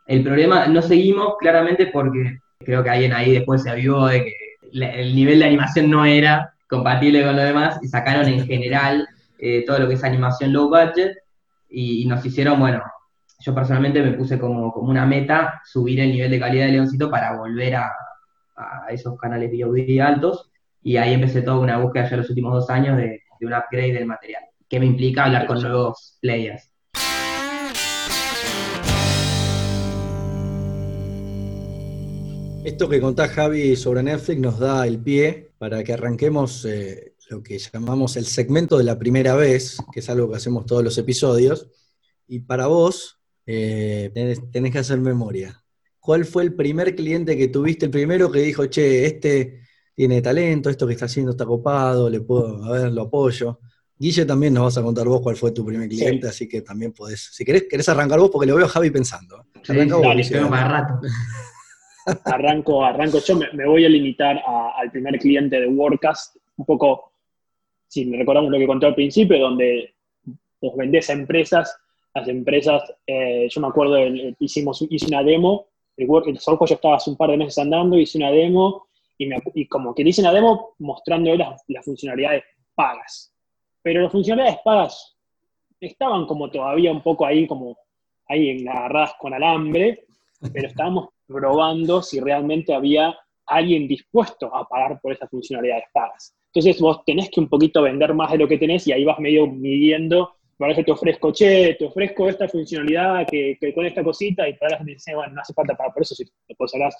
El 0.08 0.24
problema, 0.24 0.68
no 0.68 0.82
seguimos 0.82 1.36
claramente 1.40 1.88
porque 1.88 2.40
creo 2.60 2.84
que 2.84 2.90
alguien 2.90 3.14
ahí 3.14 3.34
después 3.34 3.64
se 3.64 3.70
avivó 3.70 4.08
de 4.08 4.24
que 4.24 4.34
el 4.72 5.16
nivel 5.16 5.40
de 5.40 5.46
animación 5.46 5.90
no 5.90 6.06
era 6.06 6.54
compatible 6.70 7.24
con 7.24 7.36
lo 7.36 7.44
demás 7.44 7.80
y 7.82 7.88
sacaron 7.88 8.28
en 8.28 8.46
general 8.46 9.08
eh, 9.40 9.64
todo 9.66 9.80
lo 9.80 9.88
que 9.88 9.96
es 9.96 10.04
animación 10.04 10.54
low 10.54 10.70
budget 10.70 11.18
y, 11.70 12.06
nos 12.06 12.26
hicieron, 12.26 12.60
bueno, 12.60 12.82
yo 13.40 13.54
personalmente 13.54 14.02
me 14.02 14.14
puse 14.14 14.40
como, 14.40 14.72
como, 14.72 14.90
una 14.90 15.06
meta 15.06 15.62
subir 15.66 16.00
el 16.00 16.12
nivel 16.12 16.32
de 16.32 16.40
calidad 16.40 16.66
de 16.68 16.72
Leoncito 16.74 17.10
para 17.10 17.36
volver 17.38 17.76
a, 17.76 17.92
esos 18.90 19.20
canales 19.20 19.52
VOD 19.52 20.00
altos 20.00 20.50
y 20.86 20.98
ahí 20.98 21.14
empecé 21.14 21.42
toda 21.42 21.58
una 21.58 21.80
búsqueda 21.80 22.08
ya 22.08 22.18
los 22.18 22.30
últimos 22.30 22.54
dos 22.54 22.70
años 22.70 22.96
de, 22.96 23.24
de 23.40 23.46
un 23.48 23.54
upgrade 23.54 23.94
del 23.94 24.06
material, 24.06 24.44
que 24.70 24.80
me 24.80 24.86
implica 24.86 25.26
hablar 25.26 25.48
con 25.48 25.60
nuevos 25.60 26.20
players. 26.22 26.70
Esto 32.64 32.88
que 32.88 33.02
contás, 33.02 33.32
Javi, 33.32 33.76
sobre 33.76 34.04
Netflix 34.04 34.40
nos 34.40 34.60
da 34.60 34.86
el 34.86 35.00
pie 35.00 35.50
para 35.58 35.84
que 35.84 35.94
arranquemos 35.94 36.64
eh, 36.66 37.16
lo 37.32 37.42
que 37.42 37.58
llamamos 37.58 38.16
el 38.16 38.26
segmento 38.26 38.78
de 38.78 38.84
la 38.84 39.00
primera 39.00 39.34
vez, 39.34 39.80
que 39.92 40.02
es 40.02 40.10
algo 40.12 40.30
que 40.30 40.38
hacemos 40.38 40.68
todos 40.68 40.84
los 40.84 41.00
episodios. 41.00 41.68
Y 42.28 42.42
para 42.42 42.68
vos, 42.68 43.20
eh, 43.48 44.12
tenés, 44.14 44.72
que 44.72 44.80
hacer 44.80 45.00
memoria. 45.00 45.64
¿Cuál 46.00 46.26
fue 46.26 46.44
el 46.44 46.54
primer 46.54 46.96
cliente 46.96 47.36
que 47.36 47.48
tuviste, 47.48 47.86
el 47.86 47.92
primero 47.92 48.32
que 48.32 48.42
dijo, 48.42 48.68
che, 48.68 49.08
este 49.08 49.65
tiene 49.96 50.22
talento, 50.22 50.70
esto 50.70 50.86
que 50.86 50.94
está 50.94 51.06
haciendo 51.06 51.32
está 51.32 51.46
copado, 51.46 52.10
le 52.10 52.20
puedo, 52.20 52.64
a 52.66 52.72
ver, 52.72 52.92
lo 52.92 53.04
apoyo? 53.04 53.60
Guille 53.98 54.26
también 54.26 54.54
nos 54.54 54.64
vas 54.66 54.78
a 54.78 54.84
contar 54.84 55.08
vos 55.08 55.22
cuál 55.22 55.38
fue 55.38 55.52
tu 55.52 55.66
primer 55.66 55.88
cliente, 55.88 56.28
así 56.28 56.50
que 56.50 56.62
también 56.62 56.92
podés, 56.92 57.30
si 57.32 57.46
querés, 57.46 57.66
querés 57.70 57.88
arrancar 57.88 58.20
vos, 58.20 58.30
porque 58.30 58.46
lo 58.46 58.58
veo 58.58 58.66
a 58.66 58.70
Javi 58.70 58.90
pensando. 58.92 59.46
Arranca 59.68 59.96
vos, 59.96 60.30
rato. 60.52 61.00
arranco, 62.26 62.84
arranco 62.84 63.20
yo, 63.20 63.38
me, 63.54 63.66
voy 63.66 63.86
a 63.86 63.90
limitar 63.90 64.42
al 64.78 64.92
primer 64.92 65.18
cliente 65.18 65.62
de 65.62 65.68
WordCast, 65.68 66.36
un 66.58 66.66
poco, 66.66 67.14
si 67.88 68.12
recordamos 68.12 68.52
lo 68.52 68.58
que 68.58 68.68
conté 68.68 68.86
al 68.86 68.96
principio, 68.96 69.40
donde 69.40 69.96
vos 70.62 70.76
vendés 70.76 71.10
a 71.10 71.14
empresas, 71.14 71.78
las 72.14 72.28
empresas, 72.28 72.84
eh, 73.08 73.48
yo 73.50 73.62
me 73.62 73.68
acuerdo, 73.68 73.98
hicimos, 74.40 74.86
hice 74.90 75.08
una 75.08 75.24
demo, 75.24 75.68
el, 75.96 76.10
el 76.28 76.38
software 76.40 76.70
ya 76.70 76.76
estaba 76.76 76.98
hace 76.98 77.10
un 77.10 77.16
par 77.16 77.30
de 77.30 77.38
meses 77.38 77.58
andando, 77.58 77.98
hice 77.98 78.18
una 78.18 78.32
demo, 78.32 78.88
y, 79.18 79.68
como 79.68 79.94
que 79.94 80.04
hice 80.04 80.22
una 80.22 80.34
demo 80.34 80.76
mostrando 80.80 81.36
las, 81.36 81.64
las 81.68 81.86
funcionalidades 81.86 82.44
pagas. 82.74 83.34
Pero 83.82 84.02
las 84.02 84.12
funcionalidades 84.12 84.60
pagas 84.64 85.18
estaban 85.80 86.26
como 86.26 86.50
todavía 86.50 86.92
un 86.92 87.02
poco 87.02 87.26
ahí, 87.26 87.48
como 87.48 87.78
ahí 88.28 88.66
agarradas 88.68 89.14
con 89.20 89.34
alambre, 89.34 90.06
pero 90.54 90.68
estábamos 90.68 91.10
probando 91.28 92.02
si 92.02 92.20
realmente 92.20 92.74
había 92.74 93.16
alguien 93.48 93.88
dispuesto 93.88 94.54
a 94.56 94.68
pagar 94.68 95.00
por 95.02 95.12
esas 95.12 95.30
funcionalidades 95.30 95.86
pagas. 95.94 96.36
Entonces 96.48 96.82
vos 96.82 97.04
tenés 97.06 97.30
que 97.30 97.40
un 97.40 97.50
poquito 97.50 97.82
vender 97.82 98.14
más 98.14 98.32
de 98.32 98.38
lo 98.38 98.48
que 98.48 98.58
tenés 98.58 98.88
y 98.88 98.92
ahí 98.92 99.04
vas 99.04 99.20
medio 99.20 99.46
midiendo, 99.46 100.36
para 100.58 100.74
que 100.74 100.84
te 100.84 100.92
ofrezco, 100.92 101.34
che, 101.34 101.76
te 101.76 101.86
ofrezco 101.86 102.30
esta 102.30 102.48
funcionalidad 102.48 103.28
que, 103.28 103.58
con 103.74 103.86
esta 103.86 104.04
cosita 104.04 104.48
y 104.48 104.54
para 104.54 104.72
la 104.72 104.78
gente 104.78 104.94
dice, 104.94 105.14
bueno, 105.14 105.34
no 105.34 105.42
hace 105.42 105.54
falta 105.54 105.76
pagar 105.76 105.94
por 105.94 106.04
eso 106.04 106.16
si 106.16 106.26
te 106.26 106.56
pasarás. 106.56 106.96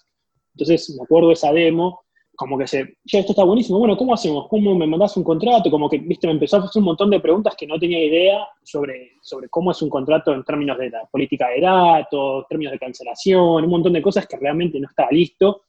Entonces 0.56 0.96
me 0.98 1.04
acuerdo 1.04 1.32
esa 1.32 1.52
demo, 1.52 2.02
como 2.36 2.58
que 2.58 2.68
se, 2.68 2.98
ya 3.04 3.20
esto 3.20 3.32
está 3.32 3.44
buenísimo, 3.44 3.80
bueno, 3.80 3.98
¿cómo 3.98 4.14
hacemos? 4.14 4.48
¿Cómo 4.50 4.76
me 4.76 4.88
mandás 4.88 5.16
un 5.18 5.24
contrato? 5.24 5.70
Como 5.72 5.90
que, 5.90 5.98
viste, 5.98 6.28
me 6.28 6.34
empezó 6.34 6.58
a 6.58 6.60
hacer 6.62 6.80
un 6.80 6.86
montón 6.86 7.10
de 7.10 7.20
preguntas 7.20 7.56
que 7.58 7.68
no 7.68 7.80
tenía 7.80 8.04
idea 8.04 8.48
sobre, 8.64 9.14
sobre 9.22 9.50
cómo 9.50 9.72
es 9.72 9.82
un 9.82 9.90
contrato 9.90 10.34
en 10.34 10.44
términos 10.44 10.78
de 10.78 10.90
la 10.90 11.06
política 11.06 11.50
de 11.50 11.62
datos, 11.62 12.46
términos 12.48 12.74
de 12.74 12.80
cancelación, 12.80 13.64
un 13.64 13.70
montón 13.70 13.94
de 13.94 14.02
cosas 14.02 14.28
que 14.28 14.38
realmente 14.38 14.80
no 14.80 14.88
estaba 14.88 15.12
listo. 15.12 15.64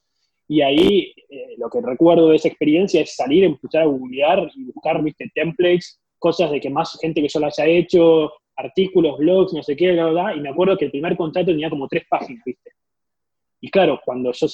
Y 0.49 0.61
ahí 0.61 1.13
eh, 1.29 1.55
lo 1.57 1.69
que 1.69 1.81
recuerdo 1.81 2.29
de 2.29 2.37
esa 2.37 2.47
experiencia 2.47 3.01
es 3.01 3.15
salir, 3.15 3.43
empezar 3.43 3.83
a 3.83 3.85
googlear 3.85 4.49
y 4.55 4.65
buscar, 4.65 5.03
viste, 5.03 5.29
templates, 5.33 5.99
cosas 6.17 6.51
de 6.51 6.59
que 6.59 6.69
más 6.69 6.97
gente 7.01 7.21
que 7.21 7.27
yo 7.27 7.39
lo 7.39 7.47
haya 7.47 7.65
hecho, 7.65 8.31
artículos, 8.55 9.17
blogs, 9.17 9.53
no 9.53 9.61
sé 9.61 9.75
qué, 9.75 9.91
bla, 9.91 10.07
bla, 10.07 10.35
y 10.35 10.39
me 10.39 10.49
acuerdo 10.49 10.77
que 10.77 10.85
el 10.85 10.91
primer 10.91 11.15
contrato 11.15 11.47
tenía 11.47 11.69
como 11.69 11.87
tres 11.87 12.05
páginas, 12.09 12.43
viste. 12.45 12.71
Y 13.59 13.69
claro, 13.71 13.99
cuando 14.05 14.31
yo 14.31 14.47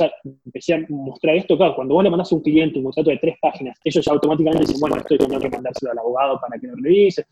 empecé 0.45 0.75
a 0.75 0.85
mostrar 0.89 1.35
esto, 1.35 1.57
claro, 1.57 1.75
cuando 1.75 1.95
vos 1.95 2.03
le 2.03 2.09
mandás 2.09 2.31
a 2.31 2.35
un 2.35 2.41
cliente 2.41 2.79
un 2.79 2.85
contrato 2.85 3.09
de 3.09 3.17
tres 3.17 3.35
páginas, 3.41 3.77
ellos 3.83 4.05
ya 4.05 4.11
automáticamente 4.13 4.65
dicen, 4.65 4.79
bueno, 4.79 4.95
esto 4.95 5.17
tengo 5.17 5.39
que 5.39 5.49
mandárselo 5.49 5.91
al 5.91 5.99
abogado 5.99 6.39
para 6.39 6.59
que 6.59 6.67
lo 6.67 6.75
revise. 6.75 7.25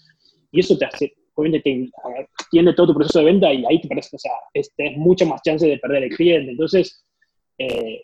Y 0.51 0.59
eso 0.59 0.77
te 0.77 0.85
hace, 0.85 1.13
obviamente 1.33 1.71
te 1.71 1.89
extiende 2.39 2.73
todo 2.73 2.87
tu 2.87 2.95
proceso 2.95 3.19
de 3.19 3.25
venta 3.25 3.53
y 3.53 3.65
ahí 3.65 3.79
te 3.79 3.87
parece, 3.87 4.17
o 4.17 4.19
sea, 4.19 4.31
es, 4.53 4.73
tenés 4.75 4.97
mucha 4.97 5.25
más 5.25 5.41
chance 5.41 5.65
de 5.65 5.77
perder 5.77 6.03
el 6.03 6.15
cliente. 6.15 6.51
Entonces, 6.51 7.05
eh, 7.57 8.03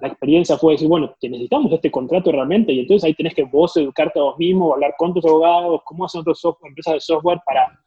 la 0.00 0.08
experiencia 0.08 0.56
fue 0.56 0.72
decir, 0.72 0.88
bueno, 0.88 1.14
te 1.20 1.28
necesitamos 1.28 1.72
este 1.72 1.90
contrato 1.90 2.32
realmente, 2.32 2.72
y 2.72 2.80
entonces 2.80 3.04
ahí 3.04 3.14
tenés 3.14 3.34
que 3.34 3.44
vos 3.44 3.76
educarte 3.76 4.18
a 4.18 4.22
vos 4.22 4.38
mismo, 4.38 4.72
hablar 4.72 4.94
con 4.96 5.12
tus 5.12 5.24
abogados, 5.24 5.82
cómo 5.84 6.04
hacen 6.04 6.22
otras 6.22 6.40
empresas 6.64 6.94
de 6.94 7.00
software 7.00 7.40
para 7.44 7.78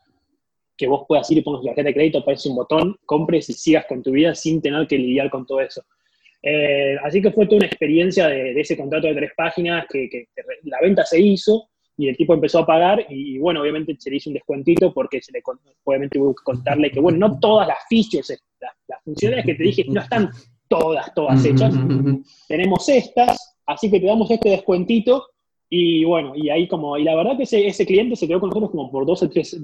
que 0.78 0.88
vos 0.88 1.06
puedas 1.08 1.30
ir 1.32 1.38
y 1.38 1.42
pongas 1.42 1.62
tu 1.62 1.68
tarjeta 1.68 1.88
de 1.88 1.94
crédito, 1.94 2.18
aparece 2.20 2.50
un 2.50 2.56
botón, 2.56 2.98
compres 3.06 3.50
y 3.50 3.54
sigas 3.54 3.86
con 3.86 4.04
tu 4.04 4.12
vida 4.12 4.36
sin 4.36 4.62
tener 4.62 4.88
que 4.88 4.98
lidiar 4.98 5.30
con 5.30 5.46
todo 5.46 5.62
eso. 5.62 5.84
Eh, 6.42 6.96
así 7.04 7.22
que 7.22 7.32
fue 7.32 7.46
toda 7.46 7.58
una 7.58 7.66
experiencia 7.66 8.28
de, 8.28 8.60
ese 8.60 8.78
contrato 8.78 9.08
de 9.08 9.16
tres 9.16 9.32
páginas 9.36 9.86
que, 9.90 10.28
la 10.64 10.80
venta 10.82 11.04
se 11.04 11.20
hizo 11.20 11.70
y 11.98 12.08
el 12.08 12.18
tipo 12.18 12.34
empezó 12.34 12.60
a 12.60 12.66
pagar 12.66 13.06
y, 13.10 13.38
bueno, 13.40 13.62
obviamente 13.62 13.96
se 13.98 14.10
le 14.10 14.18
hizo 14.18 14.30
un 14.30 14.36
descuentito 14.36 14.94
porque 14.94 15.22
se 15.22 15.32
le, 15.32 15.42
obviamente 15.84 16.20
hubo 16.20 16.36
que 16.36 16.44
contarle 16.44 16.92
que, 16.92 17.00
bueno, 17.00 17.18
no 17.18 17.40
todas 17.40 17.68
las 17.68 17.80
features, 17.90 18.30
las, 18.60 18.74
las 18.88 19.02
funciones 19.04 19.46
que 19.46 19.56
te 19.56 19.64
dije 19.64 19.86
no 19.88 20.02
están 20.02 20.30
todas, 20.68 21.14
todas 21.14 21.44
hechas. 21.46 21.74
Tenemos 22.48 22.90
estas, 22.90 23.58
así 23.66 23.90
que 23.90 24.00
te 24.00 24.06
damos 24.06 24.30
este 24.30 24.50
descuentito 24.50 25.26
y 25.78 26.06
bueno, 26.06 26.32
y 26.36 26.50
ahí 26.50 26.70
como, 26.70 26.98
y 26.98 27.04
la 27.04 27.16
verdad 27.16 27.36
que 27.36 27.44
ese, 27.44 27.68
ese 27.68 27.86
cliente 27.86 28.16
se 28.16 28.30
quedó 28.30 28.40
con 28.40 28.48
nosotros 28.48 28.72
como 28.72 28.90
por 28.90 29.06
dos 29.06 29.22
o 29.24 29.30
tres, 29.30 29.60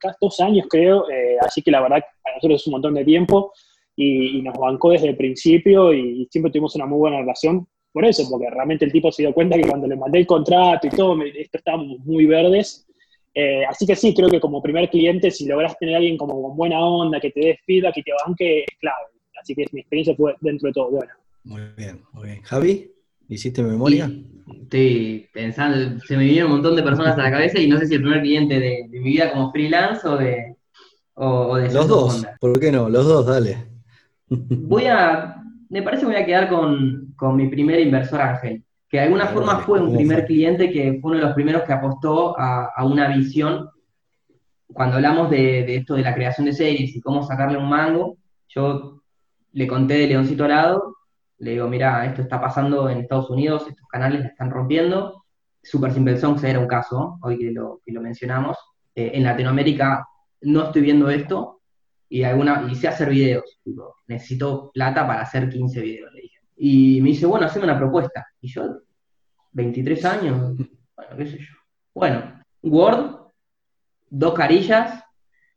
casi 0.00 0.16
dos 0.18 0.40
años 0.40 0.66
creo, 0.70 1.10
eh, 1.10 1.36
así 1.42 1.60
que 1.60 1.70
la 1.70 1.82
verdad 1.82 2.02
para 2.22 2.36
nosotros 2.36 2.62
es 2.62 2.66
un 2.68 2.72
montón 2.72 2.94
de 2.94 3.04
tiempo 3.04 3.52
y, 3.94 4.40
nos 4.40 4.56
bancó 4.56 4.90
desde 4.90 5.08
el 5.08 5.16
principio 5.16 5.92
y, 5.92 6.26
siempre 6.30 6.50
tuvimos 6.50 6.74
una 6.76 6.86
muy 6.86 7.00
buena 7.00 7.18
relación 7.18 7.68
por 7.92 8.06
eso, 8.06 8.26
porque 8.30 8.48
realmente 8.48 8.86
el 8.86 8.92
tipo 8.92 9.12
se 9.12 9.24
dio 9.24 9.34
cuenta 9.34 9.58
que 9.58 9.68
cuando 9.68 9.86
le 9.86 9.96
mandé 9.96 10.20
el 10.20 10.26
contrato 10.26 10.86
y 10.86 10.90
todo, 10.90 11.22
esto 11.22 11.58
estábamos 11.58 11.98
muy 11.98 12.24
verdes. 12.24 12.86
Eh, 13.34 13.66
así 13.66 13.86
que 13.86 13.94
sí, 13.94 14.14
creo 14.14 14.30
que 14.30 14.40
como 14.40 14.62
primer 14.62 14.88
cliente, 14.88 15.30
si 15.30 15.46
logras 15.46 15.76
tener 15.78 15.96
a 15.96 15.98
alguien 15.98 16.16
como 16.16 16.40
con 16.42 16.56
buena 16.56 16.80
onda, 16.80 17.20
que 17.20 17.30
te 17.30 17.40
dé 17.40 17.58
feedback, 17.66 17.96
que 17.96 18.02
te 18.02 18.12
banque, 18.24 18.60
es 18.60 18.78
clave. 18.78 19.08
Así 19.38 19.54
que 19.54 19.66
mi 19.72 19.80
experiencia 19.80 20.14
fue 20.16 20.34
dentro 20.40 20.68
de 20.68 20.72
todo 20.72 20.90
buena. 20.90 21.14
Muy 21.44 21.60
bien, 21.76 22.00
muy 22.12 22.28
bien. 22.28 22.42
Javi, 22.42 22.91
¿hiciste 23.32 23.62
memoria? 23.62 24.10
estoy 24.72 25.28
pensando, 25.32 26.00
se 26.00 26.16
me 26.16 26.24
vinieron 26.24 26.50
un 26.50 26.56
montón 26.58 26.76
de 26.76 26.82
personas 26.82 27.18
a 27.18 27.22
la 27.22 27.30
cabeza 27.30 27.58
y 27.58 27.68
no 27.68 27.78
sé 27.78 27.86
si 27.86 27.94
el 27.94 28.02
primer 28.02 28.22
cliente 28.22 28.58
de, 28.58 28.88
mi 28.90 29.00
vida 29.00 29.32
como 29.32 29.50
freelance 29.52 30.06
o 30.06 30.16
de... 30.16 30.56
O, 31.14 31.56
de 31.56 31.70
Los 31.72 31.88
dos, 31.88 32.26
¿por 32.40 32.58
qué 32.58 32.72
no? 32.72 32.88
Los 32.88 33.06
dos, 33.06 33.26
dale. 33.26 33.66
Voy 34.28 34.86
a, 34.86 35.36
me 35.68 35.82
parece 35.82 36.00
que 36.00 36.06
voy 36.06 36.16
a 36.16 36.24
quedar 36.24 36.48
con, 36.48 37.36
mi 37.36 37.48
primer 37.48 37.80
inversor 37.80 38.20
ángel, 38.22 38.64
que 38.88 38.96
de 38.96 39.04
alguna 39.04 39.26
forma 39.26 39.58
fue 39.58 39.80
un 39.80 39.94
primer 39.94 40.24
cliente 40.24 40.72
que 40.72 40.98
fue 41.00 41.10
uno 41.10 41.20
de 41.20 41.26
los 41.26 41.34
primeros 41.34 41.62
que 41.64 41.72
apostó 41.74 42.34
a, 42.38 42.82
una 42.84 43.08
visión. 43.14 43.68
Cuando 44.72 44.96
hablamos 44.96 45.28
de, 45.28 45.64
de, 45.64 45.76
esto 45.76 45.94
de 45.94 46.02
la 46.02 46.14
creación 46.14 46.46
de 46.46 46.54
series 46.54 46.96
y 46.96 47.00
cómo 47.02 47.22
sacarle 47.22 47.58
un 47.58 47.68
mango, 47.68 48.16
yo 48.48 49.02
le 49.52 49.66
conté 49.66 49.94
de 49.94 50.06
Leoncito 50.06 50.46
Alado 50.46 50.96
le 51.42 51.50
digo, 51.50 51.66
mira, 51.66 52.06
esto 52.06 52.22
está 52.22 52.40
pasando 52.40 52.88
en 52.88 52.98
Estados 52.98 53.28
Unidos, 53.28 53.66
estos 53.68 53.88
canales 53.88 54.20
la 54.20 54.26
están 54.28 54.48
rompiendo. 54.48 55.24
Super 55.60 55.92
Simple 55.92 56.16
Songs 56.16 56.44
era 56.44 56.60
un 56.60 56.68
caso, 56.68 57.18
hoy 57.20 57.36
que 57.36 57.50
lo, 57.50 57.80
que 57.84 57.90
lo 57.90 58.00
mencionamos. 58.00 58.56
Eh, 58.94 59.10
en 59.14 59.24
Latinoamérica 59.24 60.06
no 60.42 60.62
estoy 60.62 60.82
viendo 60.82 61.10
esto 61.10 61.62
y, 62.08 62.22
alguna, 62.22 62.68
y 62.70 62.76
sé 62.76 62.86
hacer 62.86 63.10
videos. 63.10 63.58
necesito 64.06 64.70
plata 64.72 65.04
para 65.04 65.22
hacer 65.22 65.48
15 65.48 65.80
videos, 65.80 66.12
le 66.12 66.20
dije. 66.20 66.38
Y 66.58 67.00
me 67.00 67.08
dice, 67.08 67.26
bueno, 67.26 67.46
haceme 67.46 67.64
una 67.64 67.78
propuesta. 67.78 68.24
Y 68.40 68.46
yo, 68.46 68.78
23 69.50 70.04
años, 70.04 70.56
bueno, 70.96 71.16
qué 71.16 71.26
sé 71.26 71.38
yo. 71.38 71.54
Bueno, 71.92 72.40
Word, 72.62 73.16
dos 74.08 74.34
carillas, 74.34 75.01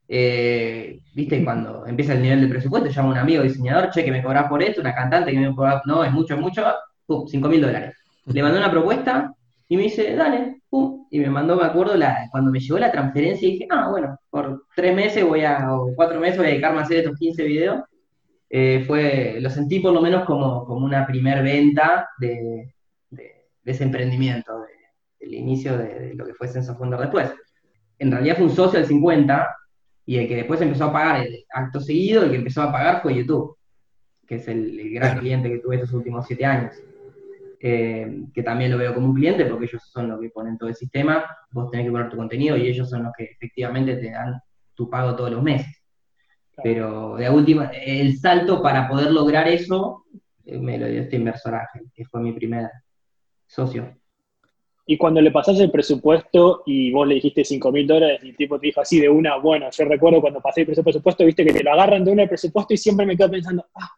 eh, 0.08 1.00
viste, 1.14 1.44
cuando 1.44 1.86
empieza 1.88 2.14
el 2.14 2.22
nivel 2.22 2.42
de 2.42 2.48
presupuesto, 2.48 2.90
llama 2.90 3.10
a 3.10 3.12
un 3.14 3.18
amigo 3.18 3.44
diseñador, 3.44 3.90
che, 3.90 4.04
que 4.04 4.12
me 4.12 4.24
cobras 4.24 4.48
por 4.48 4.62
esto, 4.62 4.82
una 4.82 4.94
cantante 4.94 5.32
que 5.32 5.40
me 5.40 5.56
cobra, 5.56 5.82
no, 5.86 6.04
es 6.04 6.12
mucho, 6.12 6.38
mucho, 6.38 6.64
pum, 7.06 7.28
5 7.28 7.48
mil 7.50 7.62
dólares. 7.62 7.96
Le 8.26 8.44
mandó 8.44 8.58
una 8.58 8.72
propuesta 8.72 9.34
y 9.68 9.78
me 9.78 9.84
dice, 9.84 10.16
dale, 10.16 10.62
pum, 10.70 11.08
y 11.10 11.20
me 11.20 11.30
mandó, 11.30 11.56
me 11.56 11.66
acuerdo, 11.66 11.96
la, 11.96 12.28
cuando 12.32 12.52
me 12.52 12.60
llegó 12.60 12.78
la 12.78 12.92
transferencia 12.92 13.48
y 13.48 13.52
dije, 13.54 13.68
ah, 13.72 13.90
bueno, 13.90 14.18
por 14.30 14.66
tres 14.76 14.96
meses 14.96 15.24
voy 15.24 15.44
a, 15.44 15.74
o 15.74 15.94
cuatro 15.96 16.20
meses 16.20 16.38
voy 16.38 16.48
a 16.48 16.50
dedicarme 16.50 16.80
a 16.80 16.84
hacer 16.84 16.98
estos 16.98 17.18
15 17.18 17.44
videos. 17.44 17.84
Eh, 18.50 18.84
fue, 18.86 19.38
lo 19.42 19.50
sentí 19.50 19.80
por 19.80 19.92
lo 19.92 20.02
menos 20.02 20.24
como, 20.26 20.66
como 20.66 20.86
una 20.86 21.06
primer 21.08 21.44
venta 21.44 22.08
de, 22.20 22.74
ese 23.66 23.84
emprendimiento, 23.84 24.62
del 25.20 25.34
inicio 25.34 25.76
de, 25.78 26.14
lo 26.14 26.26
que 26.26 26.36
fue 26.36 26.48
Senso 26.48 26.78
después. 27.00 27.34
En 27.98 28.12
realidad 28.12 28.36
fue 28.36 28.46
un 28.46 28.56
socio 28.56 28.78
del 28.78 28.88
50, 28.88 29.56
y 30.06 30.18
el 30.18 30.28
que 30.28 30.36
después 30.36 30.62
empezó 30.62 30.86
a 30.86 30.94
pagar 30.94 31.26
el 31.26 31.46
acto 31.52 31.80
seguido, 31.80 32.24
el 32.24 32.32
que 32.32 32.38
empezó 32.38 32.62
a 32.62 32.72
pagar 32.72 33.02
fue 33.02 33.16
YouTube, 33.16 33.58
que 34.28 34.36
es 34.36 34.48
el, 34.48 34.94
gran 34.94 35.20
cliente 35.20 35.50
que 35.50 35.60
tuve 35.60 35.76
estos 35.76 35.94
últimos 35.94 36.26
siete 36.26 36.46
años. 36.46 36.76
eh, 37.62 38.22
que 38.34 38.44
también 38.44 38.70
lo 38.70 38.78
veo 38.78 38.94
como 38.94 39.08
un 39.08 39.16
cliente, 39.16 39.46
porque 39.46 39.66
ellos 39.66 39.82
son 39.92 40.10
los 40.10 40.20
que 40.20 40.30
ponen 40.30 40.58
todo 40.58 40.70
el 40.70 40.76
sistema, 40.76 41.26
vos 41.52 41.72
tenés 41.72 41.88
que 41.88 41.92
poner 41.92 42.10
tu 42.10 42.18
contenido 42.18 42.56
y 42.58 42.68
ellos 42.68 42.90
son 42.90 43.04
los 43.04 43.14
que 43.18 43.24
efectivamente 43.24 43.96
te 43.96 44.12
dan 44.12 44.40
tu 44.76 44.88
pago 44.88 45.16
todos 45.16 45.32
los 45.32 45.42
meses. 45.42 45.82
Pero 46.64 47.16
de 47.16 47.30
última, 47.30 47.66
el 47.74 48.18
salto 48.20 48.62
para 48.62 48.88
poder 48.88 49.12
lograr 49.12 49.48
eso 49.48 50.06
eh, 50.46 50.60
me 50.60 50.78
lo 50.78 50.88
dio 50.88 51.02
este 51.02 51.16
inversor 51.16 51.56
Ángel, 51.56 51.92
que 51.94 52.06
fue 52.06 52.22
mi 52.22 52.34
primer 52.34 52.70
socio. 53.48 53.98
Y 54.88 54.98
cuando 54.98 55.20
le 55.20 55.32
pasaste 55.32 55.64
el 55.64 55.72
presupuesto 55.72 56.62
y 56.66 56.92
vos 56.92 57.08
le 57.08 57.16
dijiste 57.16 57.44
5 57.44 57.72
mil 57.72 57.88
dólares 57.88 58.20
y 58.24 58.30
el 58.30 58.36
tipo 58.36 58.60
te 58.60 58.68
dijo 58.68 58.82
así 58.82 59.00
de 59.00 59.10
una, 59.10 59.38
bueno, 59.38 59.68
yo 59.72 59.86
recuerdo 59.86 60.22
cuando 60.22 60.42
pasé 60.42 60.62
el 60.62 60.68
presupuesto, 60.68 61.26
viste 61.26 61.44
que 61.44 61.54
te 61.54 61.64
lo 61.64 61.72
agarran 61.72 62.06
de 62.06 62.12
una 62.12 62.24
el 62.24 62.30
presupuesto 62.30 62.74
y 62.74 62.78
siempre 62.78 63.06
me 63.06 63.18
quedo 63.18 63.32
pensando, 63.32 63.66
ah, 63.76 63.90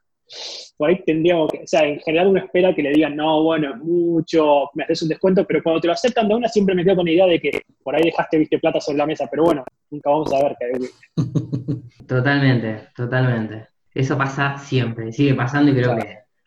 por 0.77 0.89
ahí 0.89 1.03
tendríamos 1.03 1.51
que, 1.51 1.59
o 1.59 1.67
sea, 1.67 1.85
en 1.85 1.99
general 1.99 2.27
uno 2.27 2.39
espera 2.39 2.73
que 2.73 2.83
le 2.83 2.91
digan, 2.91 3.15
no, 3.15 3.43
bueno, 3.43 3.73
es 3.73 3.77
mucho, 3.77 4.69
me 4.75 4.83
haces 4.83 5.01
un 5.01 5.09
descuento, 5.09 5.45
pero 5.45 5.63
cuando 5.63 5.81
te 5.81 5.88
lo 5.88 5.93
aceptan 5.93 6.27
de 6.27 6.35
una 6.35 6.47
siempre 6.47 6.75
me 6.75 6.83
quedo 6.83 6.97
con 6.97 7.05
la 7.05 7.11
idea 7.11 7.25
de 7.25 7.39
que 7.39 7.63
por 7.83 7.95
ahí 7.95 8.03
dejaste, 8.03 8.38
viste, 8.38 8.59
plata 8.59 8.79
sobre 8.79 8.99
la 8.99 9.07
mesa, 9.07 9.27
pero 9.29 9.43
bueno, 9.43 9.65
nunca 9.89 10.09
vamos 10.09 10.31
a 10.33 10.43
ver 10.43 10.55
qué 10.59 11.23
Totalmente, 12.07 12.89
totalmente. 12.95 13.67
Eso 13.93 14.17
pasa 14.17 14.57
siempre, 14.57 15.11
sigue 15.11 15.33
pasando 15.33 15.71
y 15.71 15.75
creo 15.75 15.97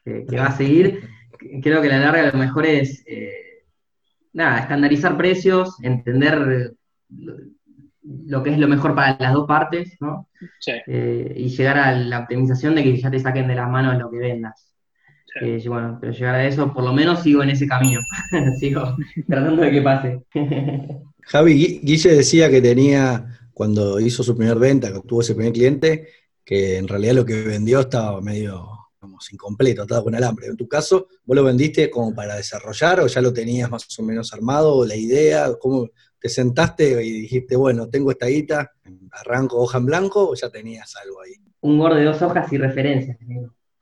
que, 0.04 0.36
va 0.36 0.46
a 0.46 0.56
seguir. 0.56 1.00
Creo 1.62 1.82
que 1.82 1.88
la 1.88 1.98
larga 1.98 2.30
lo 2.30 2.38
mejor 2.38 2.66
es, 2.66 3.02
eh, 3.06 3.49
nada, 4.32 4.60
estandarizar 4.60 5.16
precios, 5.16 5.76
entender 5.82 6.74
lo 8.04 8.42
que 8.42 8.50
es 8.50 8.58
lo 8.58 8.68
mejor 8.68 8.94
para 8.94 9.16
las 9.18 9.32
dos 9.32 9.46
partes, 9.46 9.96
¿no? 10.00 10.28
Sí. 10.60 10.72
Eh, 10.86 11.32
y 11.36 11.48
llegar 11.48 11.78
a 11.78 11.92
la 11.92 12.20
optimización 12.20 12.74
de 12.74 12.82
que 12.82 12.96
ya 12.96 13.10
te 13.10 13.18
saquen 13.18 13.48
de 13.48 13.54
las 13.54 13.68
manos 13.68 13.98
lo 13.98 14.10
que 14.10 14.18
vendas. 14.18 14.70
Eh, 15.40 15.62
bueno, 15.68 15.98
pero 16.00 16.12
llegar 16.12 16.34
a 16.34 16.46
eso, 16.46 16.72
por 16.72 16.84
lo 16.84 16.92
menos 16.92 17.22
sigo 17.22 17.42
en 17.42 17.50
ese 17.50 17.66
camino. 17.66 18.00
sigo 18.58 18.96
tratando 19.28 19.62
de 19.62 19.70
que 19.70 19.82
pase. 19.82 20.22
Javi, 21.22 21.80
Guille 21.82 22.16
decía 22.16 22.50
que 22.50 22.60
tenía, 22.60 23.26
cuando 23.52 24.00
hizo 24.00 24.22
su 24.22 24.36
primer 24.36 24.58
venta, 24.58 24.92
que 24.92 25.00
tuvo 25.06 25.20
ese 25.20 25.34
primer 25.34 25.52
cliente, 25.52 26.08
que 26.44 26.78
en 26.78 26.88
realidad 26.88 27.14
lo 27.14 27.24
que 27.24 27.42
vendió 27.42 27.80
estaba 27.80 28.20
medio 28.20 28.79
incompleto, 29.32 29.82
atado 29.82 30.04
con 30.04 30.14
alambre. 30.14 30.46
En 30.46 30.56
tu 30.56 30.68
caso, 30.68 31.08
¿vos 31.24 31.36
lo 31.36 31.44
vendiste 31.44 31.90
como 31.90 32.14
para 32.14 32.36
desarrollar 32.36 33.00
o 33.00 33.06
ya 33.06 33.20
lo 33.20 33.32
tenías 33.32 33.70
más 33.70 33.86
o 33.98 34.02
menos 34.02 34.32
armado, 34.32 34.76
o 34.76 34.86
la 34.86 34.96
idea? 34.96 35.50
¿Cómo, 35.60 35.88
te 36.20 36.28
sentaste 36.28 37.02
y 37.02 37.22
dijiste, 37.22 37.56
bueno, 37.56 37.88
tengo 37.88 38.10
esta 38.10 38.26
guita, 38.26 38.70
arranco 39.10 39.58
hoja 39.58 39.78
en 39.78 39.86
blanco 39.86 40.28
o 40.30 40.34
ya 40.34 40.50
tenías 40.50 40.94
algo 40.96 41.22
ahí? 41.22 41.32
Un 41.62 41.78
gordo 41.78 41.96
de 41.96 42.04
dos 42.04 42.20
hojas 42.22 42.52
y 42.52 42.58
referencias. 42.58 43.16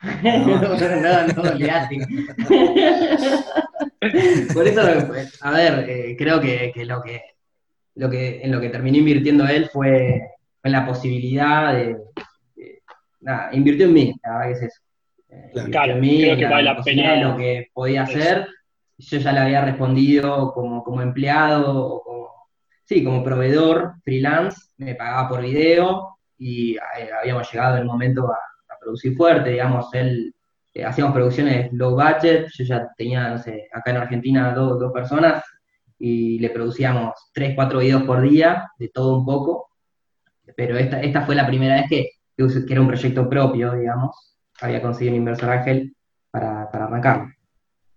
No, 0.01 0.61
no, 0.61 0.79
no, 0.79 1.27
no 1.27 1.43
Por 4.55 4.69
eso, 4.69 4.81
a 5.41 5.51
ver, 5.51 5.91
eh, 5.91 6.15
creo 6.17 6.41
que, 6.41 6.73
lo 6.87 7.03
que, 7.03 7.21
lo 7.97 8.09
que 8.09 8.41
en 8.41 8.53
lo 8.53 8.61
que 8.61 8.69
terminó 8.69 8.99
invirtiendo 8.99 9.45
él 9.49 9.69
fue 9.73 10.23
en 10.63 10.73
la 10.73 10.87
posibilidad 10.87 11.75
de, 11.75 11.97
nada, 13.21 13.51
invirtió 13.53 13.87
en 13.87 13.93
mí, 13.93 14.15
la 14.23 14.39
verdad 14.39 14.47
que 14.47 14.53
es 14.53 14.63
eso. 14.73 14.81
Eh, 15.29 15.51
claro, 15.71 15.97
mí, 15.97 16.23
creo 16.23 16.37
que 16.37 16.47
vale 16.47 16.63
la 16.63 16.83
pena. 16.83 17.17
lo 17.17 17.37
que 17.37 17.69
podía 17.73 18.03
hacer, 18.03 18.49
yo 18.97 19.19
ya 19.19 19.33
le 19.33 19.41
había 19.41 19.65
respondido 19.65 20.53
como, 20.53 20.83
como 20.83 21.03
empleado 21.03 21.87
o 21.87 22.03
como 22.03 22.19
sí, 22.89 23.05
como 23.05 23.23
proveedor 23.23 23.95
freelance, 24.03 24.59
me 24.79 24.95
pagaba 24.95 25.29
por 25.29 25.43
video 25.43 26.17
y 26.39 26.77
eh, 26.77 27.11
habíamos 27.21 27.53
llegado 27.53 27.75
en 27.75 27.83
el 27.83 27.87
momento 27.87 28.31
a, 28.33 28.39
producir 28.81 29.17
fuerte, 29.17 29.51
digamos, 29.51 29.93
él, 29.93 30.33
eh, 30.73 30.85
hacíamos 30.85 31.13
producciones 31.13 31.71
low 31.73 31.97
budget, 31.97 32.47
yo 32.55 32.65
ya 32.65 32.89
tenía, 32.97 33.29
no 33.29 33.39
sé, 33.39 33.69
acá 33.73 33.91
en 33.91 33.97
Argentina 33.99 34.55
dos, 34.55 34.93
personas 34.93 35.45
y 35.99 36.39
le 36.39 36.49
producíamos 36.51 37.13
tres, 37.35 37.55
cuatro 37.57 37.81
videos 37.81 38.05
por 38.05 38.23
día, 38.23 38.71
de 38.79 38.89
todo 38.89 39.19
un 39.19 39.27
poco, 39.27 39.73
pero 40.57 40.79
esta, 40.79 41.03
esta 41.03 41.23
fue 41.23 41.35
la 41.35 41.47
primera 41.47 41.75
vez 41.75 41.87
que, 41.91 42.09
que 42.37 42.73
era 42.73 42.81
un 42.81 42.87
proyecto 42.89 43.29
propio, 43.29 43.75
digamos, 43.75 44.38
había 44.61 44.83
conseguido 44.83 45.15
un 45.15 45.21
inversor 45.21 45.51
ángel 45.51 45.95
para, 46.31 46.71
para 46.71 46.85
arrancar. 46.85 47.27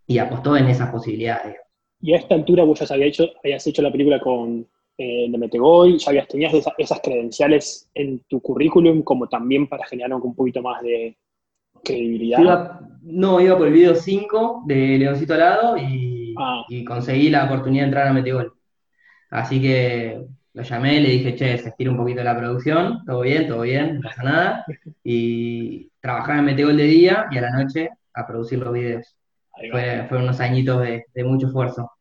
Y 0.08 0.18
apostó 0.18 0.58
en 0.58 0.68
esas 0.68 0.90
posibilidades. 0.90 1.58
Y 2.02 2.14
a 2.14 2.18
esta 2.18 2.36
altura 2.36 2.64
vos 2.64 2.80
ya 2.80 2.94
habías 2.94 3.10
hecho, 3.10 3.26
habías 3.44 3.66
hecho 3.68 3.82
la 3.82 3.92
película 3.92 4.20
con, 4.20 4.68
eh, 4.98 5.28
de 5.30 5.98
ya 5.98 6.10
habías, 6.10 6.28
tenías 6.28 6.54
esas, 6.54 7.00
credenciales 7.02 7.90
en 7.94 8.20
tu 8.28 8.42
currículum 8.42 9.04
como 9.04 9.28
también 9.28 9.68
para 9.68 9.86
generar 9.86 10.14
un 10.14 10.36
poquito 10.36 10.62
más 10.62 10.82
de 10.82 11.18
credibilidad. 11.84 12.80
no, 13.02 13.40
iba 13.40 13.58
por 13.58 13.68
el 13.68 13.74
video 13.74 13.96
5 13.96 14.64
de 14.66 14.98
Leoncito 15.00 15.34
Alado 15.34 15.78
y, 15.78 16.36
ah. 16.38 16.64
y 16.70 16.84
conseguí 16.84 17.30
la 17.30 17.46
oportunidad 17.46 17.84
de 17.84 17.88
entrar 17.88 18.08
a 18.08 18.14
Metegol. 18.14 18.54
Así 19.30 19.62
que 19.62 20.24
lo 20.54 20.64
llamé, 20.64 21.00
le 21.00 21.10
dije, 21.10 21.36
che, 21.36 21.58
se 21.58 21.70
estira 21.70 21.92
un 21.92 21.98
poquito 21.98 22.24
la 22.24 22.38
producción, 22.38 23.04
todo 23.06 23.22
bien, 23.22 23.48
todo 23.48 23.62
bien, 23.62 23.96
no 23.96 24.02
pasa 24.02 24.24
nada. 24.24 24.66
Y 25.04 25.90
trabajaba 26.00 26.40
en 26.40 26.46
Metegol 26.46 26.78
de 26.78 26.84
día 26.84 27.28
y 27.32 27.38
a 27.38 27.42
la 27.42 27.52
noche 27.52 27.90
a 28.14 28.28
producir 28.28 28.60
los 28.60 28.74
videos. 28.74 29.16
fueron 30.10 30.24
unos 30.24 30.40
añitos 30.40 30.82
de, 30.82 31.06
de, 31.14 31.24
mucho 31.24 31.48
esfuerzo. 31.48 31.92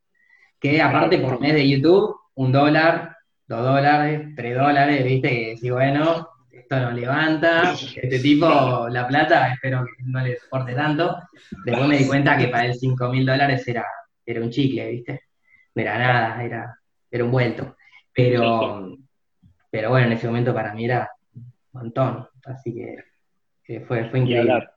Que 0.58 0.82
aparte 0.82 1.18
por 1.18 1.40
mes 1.40 1.54
de 1.54 1.68
YouTube 1.68 2.16
un 2.34 2.52
dólar, 2.52 3.16
dos 3.46 3.62
dólares, 3.62 4.28
tres 4.34 4.56
dólares, 4.56 5.04
viste, 5.04 5.28
que 5.28 5.56
si 5.56 5.70
bueno, 5.70 6.28
esto 6.50 6.80
no 6.80 6.90
levanta, 6.92 7.72
este 7.72 8.18
tipo, 8.18 8.88
la 8.88 9.06
plata, 9.06 9.52
espero 9.52 9.84
que 9.84 10.02
no 10.04 10.20
le 10.20 10.38
soporte 10.38 10.74
tanto. 10.74 11.16
Después 11.64 11.88
me 11.88 11.98
di 11.98 12.06
cuenta 12.06 12.36
que 12.36 12.48
para 12.48 12.66
él 12.66 12.74
cinco 12.74 13.08
mil 13.10 13.24
dólares 13.24 13.66
era, 13.68 13.86
era 14.26 14.40
un 14.40 14.50
chicle, 14.50 14.90
viste, 14.90 15.22
no 15.74 15.82
era 15.82 15.98
nada, 15.98 16.42
era, 16.42 16.78
era 17.10 17.24
un 17.24 17.30
vuelto. 17.30 17.76
Pero, 18.28 18.96
pero 19.70 19.90
bueno, 19.90 20.06
en 20.08 20.12
ese 20.12 20.26
momento 20.26 20.54
para 20.54 20.74
mí 20.74 20.84
era 20.84 21.10
un 21.34 21.52
montón, 21.72 22.26
así 22.44 22.74
que, 22.74 23.84
fue, 23.86 24.08
fue 24.10 24.18
increíble. 24.18 24.68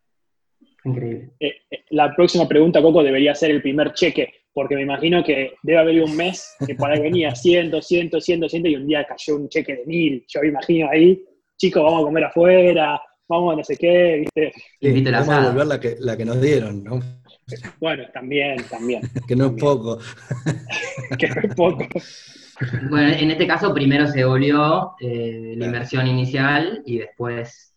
Increíble. 0.85 1.31
Eh, 1.39 1.53
eh, 1.71 1.85
la 1.91 2.13
próxima 2.13 2.47
pregunta, 2.47 2.81
Coco, 2.81 3.03
debería 3.03 3.33
ser 3.33 3.51
el 3.51 3.61
primer 3.61 3.93
cheque 3.93 4.43
porque 4.53 4.75
me 4.75 4.83
imagino 4.83 5.23
que 5.23 5.55
debe 5.63 5.79
haber 5.79 6.01
un 6.03 6.15
mes 6.15 6.55
que 6.65 6.75
por 6.75 6.91
ahí 6.91 7.01
venía 7.01 7.33
100, 7.33 7.71
200, 7.71 8.23
100, 8.23 8.39
200 8.41 8.71
y 8.71 8.75
un 8.75 8.87
día 8.87 9.05
cayó 9.05 9.35
un 9.35 9.49
cheque 9.49 9.77
de 9.77 9.85
mil. 9.85 10.23
Yo 10.27 10.41
me 10.41 10.49
imagino 10.49 10.89
ahí, 10.89 11.23
chicos, 11.57 11.83
vamos 11.83 12.01
a 12.01 12.05
comer 12.05 12.23
afuera, 12.25 13.01
vamos 13.27 13.53
a 13.53 13.57
no 13.57 13.63
sé 13.63 13.75
qué, 13.77 14.19
¿viste? 14.19 14.53
Sí, 14.79 15.03
vamos 15.11 15.29
a 15.29 15.41
devolver 15.41 15.67
la 15.67 15.79
que, 15.79 15.95
la 15.99 16.15
que 16.15 16.25
nos 16.25 16.39
dieron, 16.39 16.83
¿no? 16.83 16.99
Bueno, 17.79 18.03
también, 18.13 18.57
también. 18.69 19.01
que 19.27 19.35
no 19.35 19.47
es 19.47 19.53
poco. 19.53 19.97
que 21.17 21.27
no 21.27 21.41
es 21.41 21.55
poco. 21.55 21.87
Bueno, 22.89 23.13
en 23.17 23.31
este 23.31 23.47
caso 23.47 23.73
primero 23.73 24.07
se 24.07 24.19
devolvió 24.19 24.93
eh, 24.99 25.53
la 25.57 25.65
inversión 25.65 26.07
inicial 26.07 26.81
y 26.85 26.99
después 26.99 27.73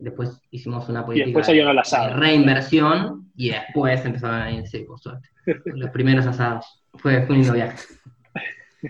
después 0.00 0.40
hicimos 0.50 0.88
una 0.88 1.06
política 1.06 1.40
de 1.40 2.14
reinversión 2.14 3.30
y 3.36 3.50
después 3.50 4.04
empezaron 4.04 4.42
a 4.42 4.50
irse, 4.52 4.80
por 4.80 4.98
suerte. 4.98 5.28
Los 5.64 5.90
primeros 5.90 6.26
asados. 6.26 6.66
Fue, 6.94 7.24
un 7.28 7.36
lindo 7.36 7.52
viaje. 7.52 7.78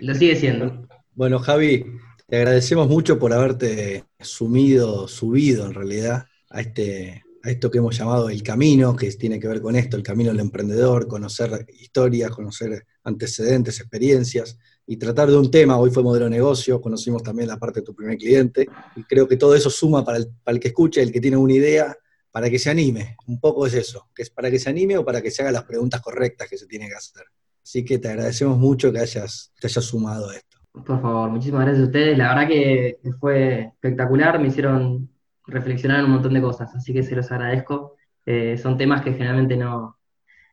Lo 0.01 0.15
sigue 0.15 0.37
siendo. 0.37 0.89
Bueno, 1.15 1.39
Javi, 1.39 1.85
te 2.27 2.37
agradecemos 2.37 2.89
mucho 2.89 3.19
por 3.19 3.33
haberte 3.33 4.05
sumido, 4.21 5.07
subido 5.07 5.67
en 5.67 5.75
realidad 5.75 6.27
a 6.51 6.61
este 6.61 7.23
a 7.45 7.51
esto 7.51 7.71
que 7.71 7.79
hemos 7.79 7.97
llamado 7.97 8.31
el 8.31 8.43
camino, 8.43 8.97
que 8.97 9.13
tiene 9.13 9.39
que 9.39 9.47
ver 9.47 9.63
con 9.63 9.77
esto, 9.77 9.97
el 9.97 10.03
camino 10.03 10.31
del 10.31 10.41
emprendedor, 10.41 11.07
conocer 11.07 11.67
historias, 11.79 12.33
conocer 12.33 12.85
antecedentes, 13.05 13.79
experiencias, 13.79 14.59
y 14.91 14.97
tratar 14.97 15.29
de 15.29 15.37
un 15.37 15.51
tema, 15.51 15.77
hoy 15.77 15.91
fue 15.91 16.03
modelo 16.03 16.25
de 16.25 16.31
negocio, 16.31 16.81
conocimos 16.81 17.23
también 17.23 17.47
la 17.47 17.59
parte 17.59 17.81
de 17.81 17.87
tu 17.87 17.95
primer 17.95 18.17
cliente, 18.17 18.67
y 18.97 19.05
creo 19.05 19.29
que 19.29 19.37
todo 19.37 19.55
eso 19.55 19.69
suma 19.69 20.03
para 20.03 20.17
el, 20.17 20.29
para 20.43 20.55
el 20.55 20.61
que 20.61 20.69
escucha, 20.69 21.03
el 21.03 21.13
que 21.13 21.21
tiene 21.21 21.37
una 21.37 21.53
idea, 21.53 21.95
para 22.31 22.49
que 22.49 22.59
se 22.59 22.71
anime, 22.71 23.15
un 23.27 23.39
poco 23.39 23.67
es 23.67 23.75
eso, 23.75 24.09
que 24.15 24.23
es 24.23 24.31
para 24.31 24.51
que 24.51 24.59
se 24.59 24.71
anime 24.71 24.97
o 24.97 25.05
para 25.05 25.21
que 25.21 25.31
se 25.31 25.43
haga 25.43 25.53
las 25.53 25.65
preguntas 25.65 26.01
correctas 26.01 26.49
que 26.49 26.57
se 26.57 26.67
tiene 26.67 26.89
que 26.89 26.95
hacer. 26.95 27.23
Así 27.63 27.85
que 27.85 27.99
te 27.99 28.09
agradecemos 28.09 28.57
mucho 28.57 28.91
que 28.91 28.99
hayas, 28.99 29.53
te 29.61 29.67
hayas 29.67 29.85
sumado 29.85 30.31
a 30.31 30.37
esto. 30.37 30.57
Por 30.73 31.03
favor, 31.03 31.29
muchísimas 31.29 31.67
gracias 31.67 31.83
a 31.83 31.87
ustedes, 31.87 32.17
la 32.17 32.29
verdad 32.31 32.49
que 32.49 32.99
fue 33.21 33.61
espectacular, 33.75 34.41
me 34.41 34.49
hicieron 34.49 35.11
reflexionar 35.47 36.03
un 36.03 36.13
montón 36.13 36.33
de 36.33 36.41
cosas, 36.41 36.75
así 36.75 36.95
que 36.95 37.03
se 37.03 37.15
los 37.15 37.31
agradezco. 37.31 37.97
Eh, 38.25 38.57
son 38.57 38.79
temas 38.79 39.03
que 39.03 39.13
generalmente 39.13 39.55
no, 39.59 39.99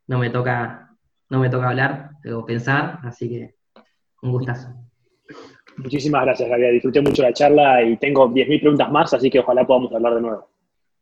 no 0.08 0.20
me 0.20 0.30
toca 0.30 0.82
no 1.30 1.40
me 1.40 1.50
toca 1.50 1.70
hablar 1.70 2.12
o 2.34 2.46
pensar, 2.46 3.00
así 3.04 3.30
que 3.30 3.55
un 4.26 4.32
gustazo. 4.32 4.70
Muchísimas 5.78 6.24
gracias, 6.24 6.50
Gabriel. 6.50 6.74
Disfruté 6.74 7.02
mucho 7.02 7.22
la 7.22 7.34
charla 7.34 7.84
y 7.84 7.98
tengo 7.98 8.30
10.000 8.30 8.60
preguntas 8.60 8.92
más, 8.92 9.14
así 9.14 9.30
que 9.30 9.40
ojalá 9.40 9.66
podamos 9.66 9.94
hablar 9.94 10.16
de 10.16 10.22
nuevo. 10.22 10.50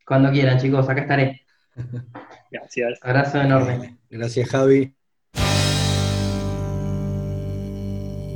Cuando 0.06 0.32
quieran, 0.32 0.60
chicos, 0.60 0.90
acá 0.90 1.02
estaré. 1.02 1.42
Gracias. 2.52 3.00
Abrazo 3.02 3.42
enorme. 3.42 3.98
Gracias, 4.10 4.50
Javi. 4.50 4.94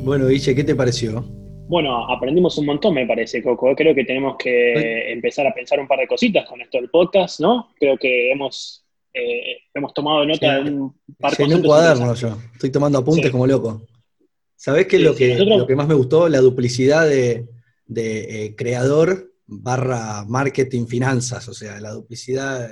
Bueno, 0.03 0.27
Guille, 0.27 0.55
¿qué 0.55 0.63
te 0.63 0.75
pareció? 0.75 1.25
Bueno, 1.67 2.09
aprendimos 2.09 2.57
un 2.57 2.65
montón, 2.65 2.93
me 2.93 3.05
parece, 3.05 3.43
Coco. 3.43 3.75
Creo 3.75 3.93
que 3.93 4.05
tenemos 4.05 4.37
que 4.37 5.11
empezar 5.11 5.45
a 5.47 5.53
pensar 5.53 5.79
un 5.79 5.87
par 5.87 5.99
de 5.99 6.07
cositas 6.07 6.47
con 6.47 6.61
esto 6.61 6.77
del 6.77 6.89
podcast, 6.89 7.41
¿no? 7.41 7.73
Creo 7.77 7.97
que 7.97 8.31
hemos 8.31 8.87
eh, 9.13 9.57
hemos 9.73 9.93
tomado 9.93 10.25
nota 10.25 10.61
de 10.61 10.71
un 10.71 10.95
par 11.19 11.35
de 11.35 11.43
un 11.43 11.63
cuaderno 11.63 12.13
yo, 12.13 12.37
estoy 12.53 12.69
tomando 12.69 12.99
apuntes 12.99 13.31
como 13.31 13.47
loco. 13.47 13.81
¿Sabés 14.57 14.87
qué 14.87 14.97
es 14.97 15.03
lo, 15.03 15.15
que, 15.15 15.37
lo 15.37 15.65
que 15.65 15.75
más 15.75 15.87
me 15.87 15.93
gustó? 15.93 16.27
La 16.27 16.39
duplicidad 16.39 17.07
de, 17.07 17.47
de 17.85 18.53
creador 18.57 19.31
barra 19.45 20.25
marketing 20.27 20.85
finanzas, 20.87 21.47
o 21.47 21.53
sea, 21.53 21.79
la 21.79 21.91
duplicidad, 21.91 22.69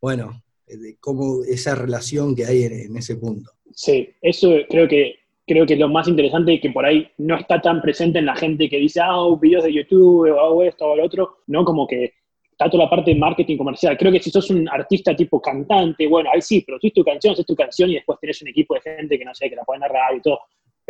bueno, 0.00 0.42
de 0.66 0.96
cómo 1.00 1.42
esa 1.44 1.74
relación 1.74 2.34
que 2.34 2.46
hay 2.46 2.64
en, 2.64 2.96
ese 2.96 3.16
punto. 3.16 3.50
Sí, 3.74 4.08
eso 4.20 4.50
creo 4.68 4.88
que 4.88 5.16
creo 5.44 5.66
que 5.66 5.74
es 5.74 5.80
lo 5.80 5.88
más 5.88 6.06
interesante 6.06 6.60
que 6.60 6.70
por 6.70 6.86
ahí 6.86 7.08
no 7.18 7.36
está 7.36 7.60
tan 7.60 7.82
presente 7.82 8.20
en 8.20 8.26
la 8.26 8.36
gente 8.36 8.68
que 8.68 8.78
dice, 8.78 9.00
ah, 9.02 9.26
videos 9.40 9.64
de 9.64 9.72
YouTube, 9.72 10.30
o 10.30 10.40
hago 10.40 10.62
esto 10.62 10.86
o 10.86 10.96
lo 10.96 11.04
otro, 11.04 11.38
¿no? 11.48 11.64
Como 11.64 11.86
que 11.86 12.14
está 12.52 12.70
toda 12.70 12.84
la 12.84 12.90
parte 12.90 13.10
de 13.10 13.18
marketing 13.18 13.56
comercial. 13.56 13.98
Creo 13.98 14.12
que 14.12 14.20
si 14.20 14.30
sos 14.30 14.48
un 14.50 14.68
artista 14.68 15.16
tipo 15.16 15.40
cantante, 15.42 16.06
bueno, 16.06 16.30
ahí 16.32 16.40
sí, 16.40 16.62
pero 16.64 16.78
es 16.80 16.92
tu 16.92 17.02
canción, 17.02 17.34
es 17.36 17.44
tu 17.44 17.56
canción 17.56 17.90
y 17.90 17.94
después 17.94 18.18
tenés 18.20 18.40
un 18.40 18.48
equipo 18.48 18.74
de 18.74 18.82
gente 18.82 19.18
que 19.18 19.24
no 19.24 19.34
sé, 19.34 19.50
que 19.50 19.56
la 19.56 19.64
puede 19.64 19.80
narrar 19.80 20.16
y 20.16 20.20
todo. 20.20 20.38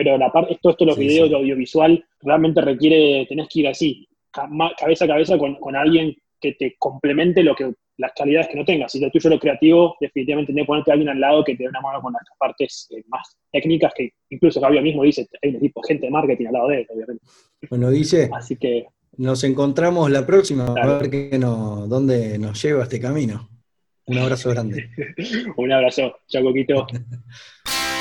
Pero 0.02 0.18
la 0.18 0.32
parte, 0.32 0.58
todo 0.60 0.72
esto, 0.72 0.84
los 0.84 0.98
videos, 0.98 1.30
lo 1.30 1.38
audiovisual, 1.38 2.04
realmente 2.22 2.60
requiere, 2.60 3.24
tenés 3.28 3.48
que 3.48 3.60
ir 3.60 3.68
así, 3.68 4.08
cabeza 4.32 5.04
a 5.04 5.08
cabeza 5.08 5.38
con, 5.38 5.54
con 5.56 5.76
alguien 5.76 6.16
que 6.40 6.54
te 6.54 6.74
complemente 6.76 7.44
lo 7.44 7.54
que 7.54 7.72
las 7.98 8.12
calidades 8.16 8.48
que 8.48 8.56
no 8.56 8.64
tengas. 8.64 8.90
Si 8.90 8.98
lo 8.98 9.10
tuyo 9.10 9.30
lo 9.30 9.38
creativo, 9.38 9.94
definitivamente 10.00 10.52
tienes 10.52 10.64
que 10.64 10.66
ponerte 10.66 10.90
a 10.90 10.94
alguien 10.94 11.10
al 11.10 11.20
lado 11.20 11.44
que 11.44 11.54
te 11.54 11.62
dé 11.62 11.68
una 11.68 11.80
mano 11.80 12.02
con 12.02 12.12
las 12.12 12.22
partes 12.36 12.88
eh, 12.90 13.04
más 13.06 13.36
técnicas 13.52 13.92
que 13.94 14.10
incluso 14.30 14.60
Fabio 14.60 14.82
mismo 14.82 15.04
dice, 15.04 15.28
hay 15.40 15.50
un 15.50 15.56
equipo 15.56 15.80
gente 15.82 16.06
de 16.06 16.10
marketing 16.10 16.46
al 16.46 16.52
lado 16.52 16.68
de 16.68 16.80
él, 16.80 16.86
obviamente. 16.90 17.24
Bueno, 17.70 17.90
dice, 17.90 18.28
Así 18.34 18.56
que, 18.56 18.86
nos 19.18 19.44
encontramos 19.44 20.10
la 20.10 20.26
próxima 20.26 20.74
a 20.74 20.98
ver 20.98 21.10
qué 21.10 21.38
no, 21.38 21.86
dónde 21.86 22.38
nos 22.40 22.60
lleva 22.60 22.82
este 22.82 22.98
camino. 22.98 23.48
Un 24.06 24.18
abrazo 24.18 24.50
grande. 24.50 24.90
un 25.56 25.70
abrazo. 25.70 26.16
Chao, 26.26 26.42
Coquito. 26.42 26.86